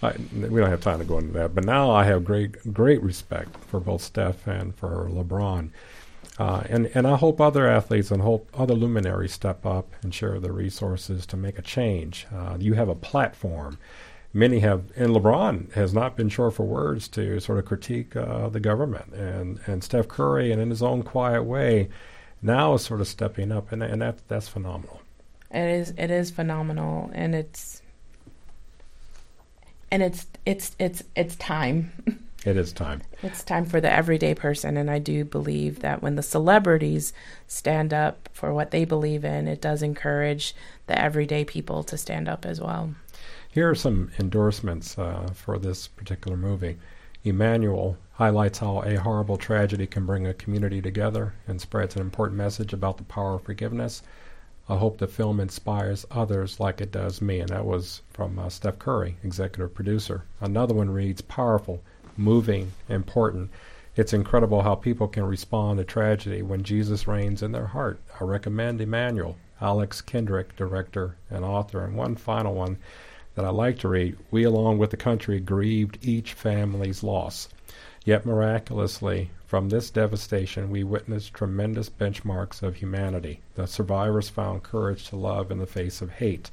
I, 0.04 0.14
we 0.34 0.62
don't 0.62 0.70
have 0.70 0.82
time 0.82 1.00
to 1.00 1.06
go 1.06 1.18
into 1.18 1.34
that, 1.34 1.56
but 1.56 1.66
now 1.66 1.90
I 1.90 2.04
have 2.04 2.24
great 2.24 2.74
great 2.74 3.02
respect 3.02 3.58
for 3.66 3.80
both 3.80 4.04
Steph 4.04 4.46
and 4.46 4.76
for 4.76 5.10
LeBron. 5.12 5.72
Uh, 6.38 6.64
and, 6.70 6.90
and 6.94 7.06
I 7.06 7.18
hope 7.18 7.42
other 7.42 7.68
athletes 7.68 8.12
and 8.12 8.22
hope 8.22 8.50
other 8.54 8.74
luminaries 8.74 9.34
step 9.34 9.66
up 9.66 9.92
and 10.02 10.14
share 10.14 10.40
their 10.40 10.54
resources 10.54 11.26
to 11.26 11.36
make 11.36 11.60
a 11.60 11.62
change. 11.62 12.28
Uh, 12.34 12.56
you 12.58 12.76
have 12.76 12.88
a 12.88 12.96
platform. 12.96 13.78
Many 14.32 14.60
have, 14.60 14.84
and 14.96 15.10
LeBron 15.10 15.74
has 15.74 15.94
not 15.94 16.16
been 16.16 16.30
short 16.30 16.54
for 16.54 16.64
words 16.64 17.08
to 17.10 17.40
sort 17.40 17.58
of 17.58 17.66
critique 17.66 18.16
uh, 18.16 18.50
the 18.50 18.60
government. 18.60 19.14
And, 19.14 19.60
and 19.66 19.84
Steph 19.84 20.08
Curry, 20.08 20.52
and 20.52 20.62
in 20.62 20.70
his 20.70 20.84
own 20.84 21.02
quiet 21.02 21.44
way, 21.44 21.90
now 22.42 22.76
is 22.76 22.84
sort 22.84 23.02
of 23.02 23.08
stepping 23.08 23.52
up, 23.52 23.72
and, 23.72 23.82
and 23.82 24.02
that, 24.02 24.28
that's 24.28 24.48
phenomenal. 24.48 25.02
it 25.52 25.68
is. 25.68 25.94
It 25.98 26.12
is 26.12 26.30
phenomenal, 26.32 27.10
and 27.14 27.34
it's. 27.34 27.82
And 29.92 30.04
it's 30.04 30.28
it's 30.46 30.76
it's 30.78 31.04
it's 31.16 31.36
time. 31.36 31.92
It 32.46 32.56
is 32.56 32.72
time. 32.72 33.02
It's 33.22 33.44
time 33.44 33.66
for 33.66 33.82
the 33.82 33.92
everyday 33.92 34.34
person, 34.34 34.78
and 34.78 34.90
I 34.90 34.98
do 35.00 35.26
believe 35.26 35.82
that 35.82 36.02
when 36.02 36.16
the 36.16 36.24
celebrities 36.24 37.12
stand 37.48 37.94
up 37.94 38.30
for 38.32 38.54
what 38.54 38.72
they 38.72 38.86
believe 38.86 39.26
in, 39.26 39.48
it 39.50 39.60
does 39.60 39.84
encourage 39.84 40.56
the 40.88 40.98
everyday 40.98 41.44
people 41.44 41.84
to 41.84 41.98
stand 41.98 42.30
up 42.30 42.46
as 42.46 42.62
well. 42.62 42.96
Here 43.52 43.68
are 43.68 43.74
some 43.74 44.12
endorsements 44.20 44.96
uh, 44.96 45.28
for 45.34 45.58
this 45.58 45.88
particular 45.88 46.38
movie. 46.38 46.78
Emanuel 47.24 47.98
highlights 48.12 48.60
how 48.60 48.84
a 48.84 49.00
horrible 49.00 49.38
tragedy 49.38 49.88
can 49.88 50.06
bring 50.06 50.28
a 50.28 50.36
community 50.36 50.84
together 50.84 51.34
and 51.48 51.60
spreads 51.60 51.96
an 51.96 52.02
important 52.04 52.38
message 52.38 52.74
about 52.74 52.98
the 52.98 53.04
power 53.06 53.34
of 53.34 53.42
forgiveness. 53.42 54.04
I 54.70 54.78
hope 54.78 55.00
the 55.00 55.08
film 55.08 55.40
inspires 55.40 56.06
others 56.12 56.60
like 56.60 56.80
it 56.80 56.92
does 56.92 57.24
me. 57.24 57.40
And 57.40 57.50
that 57.50 57.66
was 57.66 58.04
from 58.12 58.38
uh, 58.38 58.50
Steph 58.50 58.78
Curry, 58.78 59.18
executive 59.24 59.74
producer. 59.74 60.26
Another 60.40 60.76
one 60.76 60.92
reads 60.92 61.22
Powerful, 61.22 61.82
moving, 62.18 62.72
important. 62.88 63.50
It's 63.96 64.14
incredible 64.14 64.62
how 64.62 64.76
people 64.76 65.08
can 65.08 65.24
respond 65.24 65.80
to 65.80 65.86
tragedy 65.86 66.44
when 66.44 66.62
Jesus 66.62 67.08
reigns 67.08 67.42
in 67.42 67.52
their 67.52 67.66
heart. 67.66 68.00
I 68.22 68.26
recommend 68.26 68.80
Emanuel, 68.80 69.38
Alex 69.60 70.02
Kendrick, 70.02 70.56
director 70.56 71.18
and 71.32 71.44
author. 71.44 71.84
And 71.84 71.96
one 71.96 72.16
final 72.16 72.54
one 72.54 72.78
that 73.40 73.46
I 73.46 73.52
like 73.52 73.80
to 73.80 73.88
read 73.88 74.18
We, 74.32 74.44
along 74.44 74.80
with 74.80 74.90
the 74.90 74.98
country, 74.98 75.40
grieved 75.40 75.98
each 76.02 76.34
family's 76.34 77.04
loss. 77.04 77.48
Yet 78.04 78.26
miraculously, 78.26 79.30
from 79.46 79.70
this 79.70 79.90
devastation, 79.90 80.70
we 80.70 80.84
witnessed 80.84 81.34
tremendous 81.34 81.90
benchmarks 81.90 82.62
of 82.62 82.76
humanity. 82.76 83.40
The 83.56 83.66
survivors 83.66 84.28
found 84.28 84.64
courage 84.64 85.08
to 85.08 85.16
love 85.16 85.52
in 85.52 85.58
the 85.58 85.66
face 85.66 86.02
of 86.02 86.12
hate. 86.12 86.52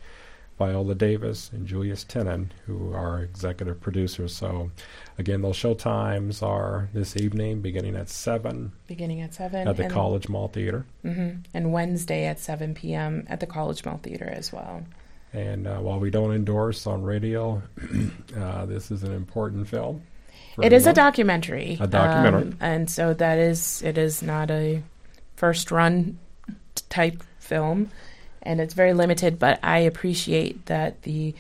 Viola 0.59 0.95
Davis 0.95 1.51
and 1.53 1.67
Julius 1.67 2.05
Tennon, 2.05 2.53
who 2.67 2.93
are 2.95 3.21
executive 3.21 3.81
producers. 3.81 4.33
So, 4.37 4.71
again, 5.19 5.43
those 5.43 5.57
show 5.57 5.75
times 5.75 6.41
are 6.41 6.89
this 6.95 7.17
evening, 7.17 7.63
beginning 7.63 7.97
at 7.97 8.09
7 8.09 8.71
Beginning 8.87 9.23
at 9.23 9.35
seven 9.35 9.67
at 9.67 9.77
the 9.77 9.89
College 9.89 10.29
Mall 10.29 10.47
Theater. 10.47 10.87
hmm 11.03 11.31
and 11.53 11.73
Wednesday 11.73 12.27
at 12.27 12.39
seven 12.39 12.75
p.m. 12.75 13.25
at 13.27 13.41
the 13.41 13.47
College 13.47 13.85
Mall 13.85 13.99
Theater 13.99 14.31
as 14.31 14.53
well. 14.53 14.85
And 15.33 15.67
uh, 15.67 15.79
while 15.79 15.99
we 16.01 16.11
don't 16.11 16.33
endorse 16.33 16.87
on 16.87 17.03
radio, 17.03 17.63
uh, 18.37 18.67
this 18.67 18.91
is 18.91 19.03
an 19.03 19.13
important 19.13 19.69
film. 19.69 20.03
It 20.63 20.73
is 20.73 20.87
a 20.87 20.93
documentary. 20.95 21.77
A 21.81 21.87
documentary. 21.87 22.53
um, 22.53 22.57
and 22.61 22.91
so 22.91 23.13
that 23.15 23.39
is 23.39 23.83
it 23.83 23.99
is 23.99 24.23
not 24.23 24.51
a 24.51 24.83
first 25.37 25.71
run 25.71 26.19
type 26.89 27.23
film, 27.39 27.91
and 28.43 28.61
it's 28.61 28.73
very 28.73 28.95
limited. 28.95 29.39
But 29.39 29.59
I 29.63 29.79
appreciate 29.81 30.65
that 30.67 31.03
the 31.03 31.35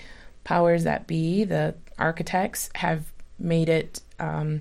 powers 0.44 0.84
that 0.84 1.06
be, 1.06 1.44
the 1.44 1.74
architects, 1.98 2.68
have 2.74 3.10
made 3.38 3.70
it 3.70 4.00
um, 4.20 4.60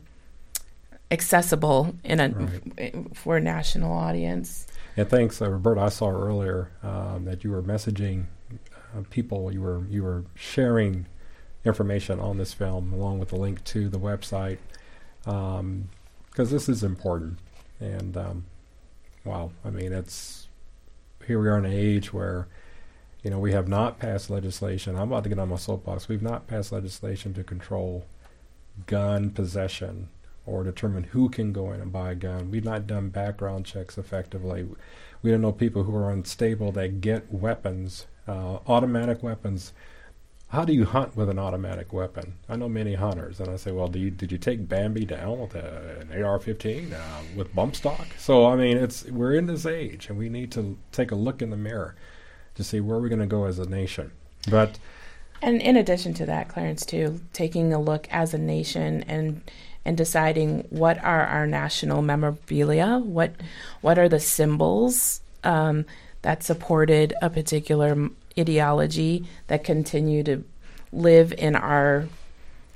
accessible 1.12 1.94
in 2.04 2.20
a 2.20 2.30
Right. 2.30 3.16
for 3.16 3.38
a 3.38 3.42
national 3.42 3.92
audience. 3.92 4.68
And 4.98 5.10
thanks, 5.10 5.42
uh, 5.42 5.50
Roberta. 5.50 5.82
I 5.82 5.90
saw 5.90 6.10
earlier 6.10 6.72
um, 6.82 7.26
that 7.26 7.44
you 7.44 7.52
were 7.52 7.62
messaging 7.62 8.26
uh, 8.96 9.02
people. 9.10 9.52
You 9.52 9.62
were 9.62 9.86
you 9.90 10.04
were 10.04 10.26
sharing 10.36 11.08
information 11.64 12.20
on 12.20 12.38
this 12.38 12.54
film 12.54 12.94
along 12.94 13.20
with 13.20 13.30
the 13.30 13.36
link 13.36 13.64
to 13.66 13.90
the 13.90 14.00
website 14.00 14.60
because 15.24 16.52
this 16.52 16.70
is 16.70 16.84
important. 16.84 17.40
And 17.80 18.16
um, 18.16 18.46
I 19.26 19.70
mean, 19.70 19.92
it's 19.92 20.48
here 21.26 21.40
we 21.40 21.48
are 21.48 21.58
in 21.58 21.66
an 21.66 21.74
age 21.74 22.14
where, 22.14 22.48
you 23.24 23.32
know, 23.32 23.40
we 23.40 23.52
have 23.52 23.68
not 23.68 24.00
passed 24.00 24.30
legislation. 24.30 24.96
I'm 24.96 25.12
about 25.12 25.24
to 25.24 25.30
get 25.30 25.40
on 25.40 25.50
my 25.50 25.56
soapbox. 25.56 26.08
We've 26.08 26.22
not 26.22 26.48
passed 26.48 26.72
legislation 26.72 27.34
to 27.34 27.44
control 27.44 28.06
gun 28.86 29.32
possession 29.32 30.10
or 30.46 30.64
determine 30.64 31.06
who 31.06 31.30
can 31.30 31.52
go 31.52 31.72
in 31.72 31.82
and 31.82 31.92
buy 31.92 32.12
a 32.12 32.16
gun. 32.16 32.52
We've 32.52 32.64
not 32.64 32.86
done 32.86 33.10
background 33.10 33.66
checks 33.66 33.98
effectively. 33.98 34.68
We 35.24 35.32
don't 35.32 35.42
know 35.42 35.52
people 35.52 35.84
who 35.84 35.96
are 35.96 36.12
unstable 36.12 36.72
that 36.74 37.02
get 37.02 37.34
weapons, 37.34 38.06
uh, 38.28 38.60
automatic 38.68 39.24
weapons. 39.24 39.74
How 40.50 40.64
do 40.64 40.74
you 40.74 40.86
hunt 40.86 41.18
with 41.18 41.30
an 41.30 41.40
automatic 41.40 41.92
weapon? 41.92 42.36
I 42.48 42.56
know 42.56 42.70
many 42.70 42.94
hunters, 42.94 43.40
and 43.40 43.50
I 43.50 43.56
say, 43.56 43.72
"Well, 43.72 43.96
you, 43.96 44.12
did 44.12 44.32
you 44.32 44.38
take 44.38 44.70
Bambi 44.70 45.06
down 45.06 45.40
with 45.40 45.56
a, 45.56 45.98
an 46.02 46.24
AR-15 46.24 46.94
uh, 46.94 46.98
with 47.36 47.54
bump 47.54 47.76
stock?" 47.76 48.08
So, 48.18 48.46
I 48.46 48.56
mean, 48.56 48.78
it's 48.78 49.06
we're 49.06 49.34
in 49.34 49.48
this 49.48 49.66
age, 49.66 50.10
and 50.10 50.18
we 50.18 50.30
need 50.30 50.52
to 50.54 50.78
take 50.92 51.12
a 51.12 51.16
look 51.16 51.42
in 51.42 51.50
the 51.50 51.58
mirror 51.58 51.96
to 52.56 52.64
see 52.64 52.80
where 52.80 53.00
we're 53.00 53.10
going 53.10 53.20
to 53.20 53.26
go 53.26 53.46
as 53.46 53.60
a 53.60 53.68
nation. 53.68 54.12
But 54.50 54.78
and 55.42 55.62
in 55.62 55.76
addition 55.76 56.14
to 56.16 56.26
that, 56.28 56.48
Clarence, 56.48 56.86
too, 56.86 57.22
taking 57.34 57.74
a 57.74 57.80
look 57.80 58.08
as 58.12 58.34
a 58.34 58.38
nation 58.38 59.04
and 59.08 59.42
and 59.84 59.96
deciding 59.96 60.66
what 60.70 60.98
are 61.04 61.26
our 61.26 61.46
national 61.46 62.02
memorabilia, 62.02 63.00
what 63.00 63.34
what 63.82 64.00
are 64.00 64.10
the 64.10 64.20
symbols 64.20 65.22
um, 65.44 65.86
that 66.26 66.42
supported 66.42 67.14
a 67.22 67.30
particular 67.30 68.10
ideology 68.36 69.24
that 69.46 69.64
continue 69.64 70.24
to 70.24 70.44
live 70.92 71.32
in 71.34 71.56
our 71.56 72.08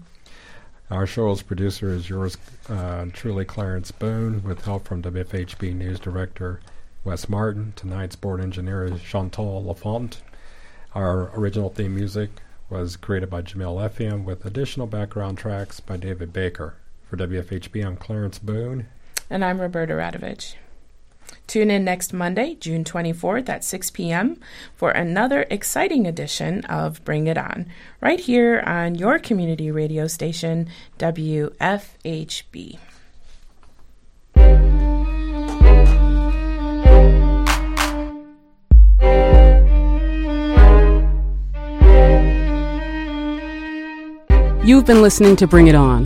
Our 0.91 1.07
show's 1.07 1.41
producer 1.41 1.93
is 1.93 2.09
yours 2.09 2.35
uh, 2.67 3.05
truly, 3.13 3.45
Clarence 3.45 3.91
Boone, 3.91 4.43
with 4.43 4.65
help 4.65 4.85
from 4.85 5.01
WFHB 5.01 5.73
News 5.73 6.01
Director 6.01 6.59
Wes 7.05 7.29
Martin. 7.29 7.71
Tonight's 7.77 8.17
board 8.17 8.41
engineer 8.41 8.83
is 8.83 9.01
Chantal 9.01 9.63
Lafont. 9.63 10.21
Our 10.93 11.31
original 11.33 11.69
theme 11.69 11.95
music 11.95 12.29
was 12.69 12.97
created 12.97 13.29
by 13.29 13.41
Jamil 13.41 13.81
Effiam 13.81 14.25
with 14.25 14.45
additional 14.45 14.85
background 14.85 15.37
tracks 15.37 15.79
by 15.79 15.95
David 15.95 16.33
Baker. 16.33 16.75
For 17.09 17.15
WFHB, 17.15 17.85
I'm 17.85 17.95
Clarence 17.95 18.39
Boone. 18.39 18.87
And 19.29 19.45
I'm 19.45 19.61
Roberta 19.61 19.93
Radovich. 19.93 20.55
Tune 21.47 21.69
in 21.71 21.83
next 21.83 22.13
Monday, 22.13 22.55
June 22.55 22.83
24th 22.83 23.49
at 23.49 23.63
6 23.63 23.91
p.m. 23.91 24.39
for 24.75 24.91
another 24.91 25.45
exciting 25.49 26.07
edition 26.07 26.63
of 26.65 27.03
Bring 27.03 27.27
It 27.27 27.37
On, 27.37 27.67
right 27.99 28.19
here 28.19 28.61
on 28.65 28.95
your 28.95 29.19
community 29.19 29.71
radio 29.71 30.07
station, 30.07 30.69
WFHB. 30.97 32.79
You've 44.63 44.85
been 44.85 45.01
listening 45.01 45.35
to 45.37 45.47
Bring 45.47 45.67
It 45.67 45.75
On, 45.75 46.05